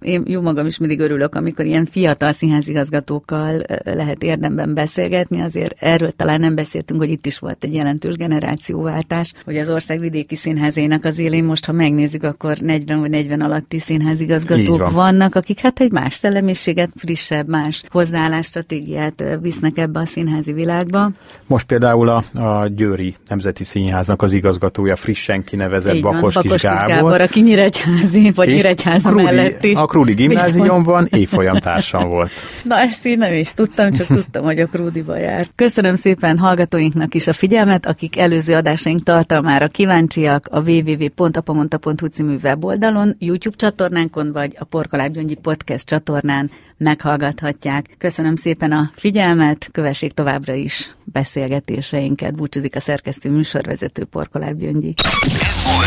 én 0.00 0.22
jó 0.30 0.40
magam 0.40 0.66
is 0.66 0.78
mindig 0.78 1.00
örülök, 1.00 1.34
amikor 1.34 1.64
ilyen 1.64 1.84
fiatal 1.84 2.32
színházigazgatókkal 2.32 3.62
lehet 3.84 4.22
érdemben 4.22 4.74
beszélgetni, 4.74 5.40
azért 5.40 5.74
erről 5.82 6.12
talán 6.12 6.40
nem 6.40 6.54
beszéltünk, 6.54 7.00
hogy 7.00 7.10
itt 7.10 7.26
is 7.26 7.38
volt 7.38 7.64
egy 7.64 7.74
jelentős 7.74 8.14
generációváltás, 8.14 9.32
hogy 9.44 9.56
az 9.56 9.68
ország 9.68 10.00
vidéki 10.00 10.36
színházének 10.36 11.04
az 11.04 11.18
élén 11.18 11.44
most, 11.44 11.64
ha 11.64 11.72
megnézzük, 11.72 12.22
akkor 12.22 12.56
40 12.56 13.00
vagy 13.00 13.10
40 13.10 13.40
alatti 13.40 13.78
színházigazgatók 13.78 14.78
van. 14.78 14.92
vannak, 14.92 15.34
akik 15.34 15.58
hát 15.58 15.80
egy 15.80 15.92
más 15.92 16.14
szellemiséget, 16.14 16.90
frissebb, 16.96 17.48
más 17.48 17.82
hozzáállás 17.88 18.46
stratégiát 18.46 19.24
visznek 19.40 19.78
ebbe 19.78 20.00
a 20.00 20.06
színházi 20.06 20.52
világba. 20.52 21.10
Most 21.46 21.66
például 21.66 22.08
a, 22.08 22.24
a 22.40 22.66
Győri 22.66 23.14
Nemzeti 23.28 23.64
Színháznak 23.64 24.22
az 24.22 24.32
igazgatója 24.32 24.96
frissen 24.96 25.44
kinevezett 25.44 26.00
Bakos, 26.00 26.34
Bakos 26.34 26.50
Kis 26.50 26.62
Gábor. 26.62 26.88
Gábor, 26.88 27.20
aki 27.20 27.40
Nyíregyházi, 27.40 28.30
vagy 28.34 28.48
Nyíregyháza 28.48 29.10
melletti. 29.10 29.72
A 29.72 29.86
Krudi 29.86 30.19
gimnáziumban 30.28 31.08
évfolyam 31.20 31.58
társam 31.58 32.08
volt. 32.08 32.30
Na 32.62 32.78
ezt 32.78 33.06
én 33.06 33.18
nem 33.18 33.32
is 33.32 33.52
tudtam, 33.52 33.92
csak 33.92 34.06
tudtam, 34.06 34.44
hogy 34.44 34.60
a 34.60 34.66
Krúdiba 34.66 35.16
jár. 35.16 35.46
Köszönöm 35.54 35.94
szépen 35.94 36.38
hallgatóinknak 36.38 37.14
is 37.14 37.26
a 37.26 37.32
figyelmet, 37.32 37.86
akik 37.86 38.18
előző 38.18 38.54
adásaink 38.54 39.02
tartalmára 39.02 39.66
kíváncsiak 39.66 40.46
a 40.50 40.60
www.apamonta.hu 40.60 42.06
című 42.06 42.36
weboldalon, 42.42 43.16
YouTube 43.18 43.56
csatornánkon 43.56 44.32
vagy 44.32 44.56
a 44.58 44.64
Porkoláb 44.64 45.12
Gyöngyi 45.12 45.34
Podcast 45.34 45.86
csatornán 45.86 46.50
meghallgathatják. 46.76 47.86
Köszönöm 47.98 48.36
szépen 48.36 48.72
a 48.72 48.90
figyelmet, 48.94 49.68
kövessék 49.72 50.12
továbbra 50.12 50.54
is 50.54 50.94
beszélgetéseinket. 51.12 52.34
Búcsúzik 52.34 52.76
a 52.76 52.80
szerkesztő 52.80 53.30
műsorvezető 53.30 54.04
Porkoláb 54.04 54.58
Gyöngyi. 54.58 54.94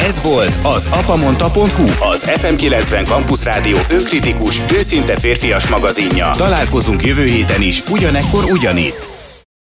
Ez 0.08 0.22
volt 0.22 0.58
az 0.64 0.88
apamonta.hu, 0.92 2.10
az 2.10 2.24
FM90 2.26 3.06
Campus 3.06 3.44
Rádió 3.44 3.78
önkritikus, 3.90 4.62
őszinte 4.78 5.16
férfias 5.16 5.68
magazinja. 5.68 6.30
Találkozunk 6.30 7.06
jövő 7.06 7.26
héten 7.26 7.62
is, 7.62 7.88
ugyanekkor 7.90 8.44
ugyanitt. 8.44 9.23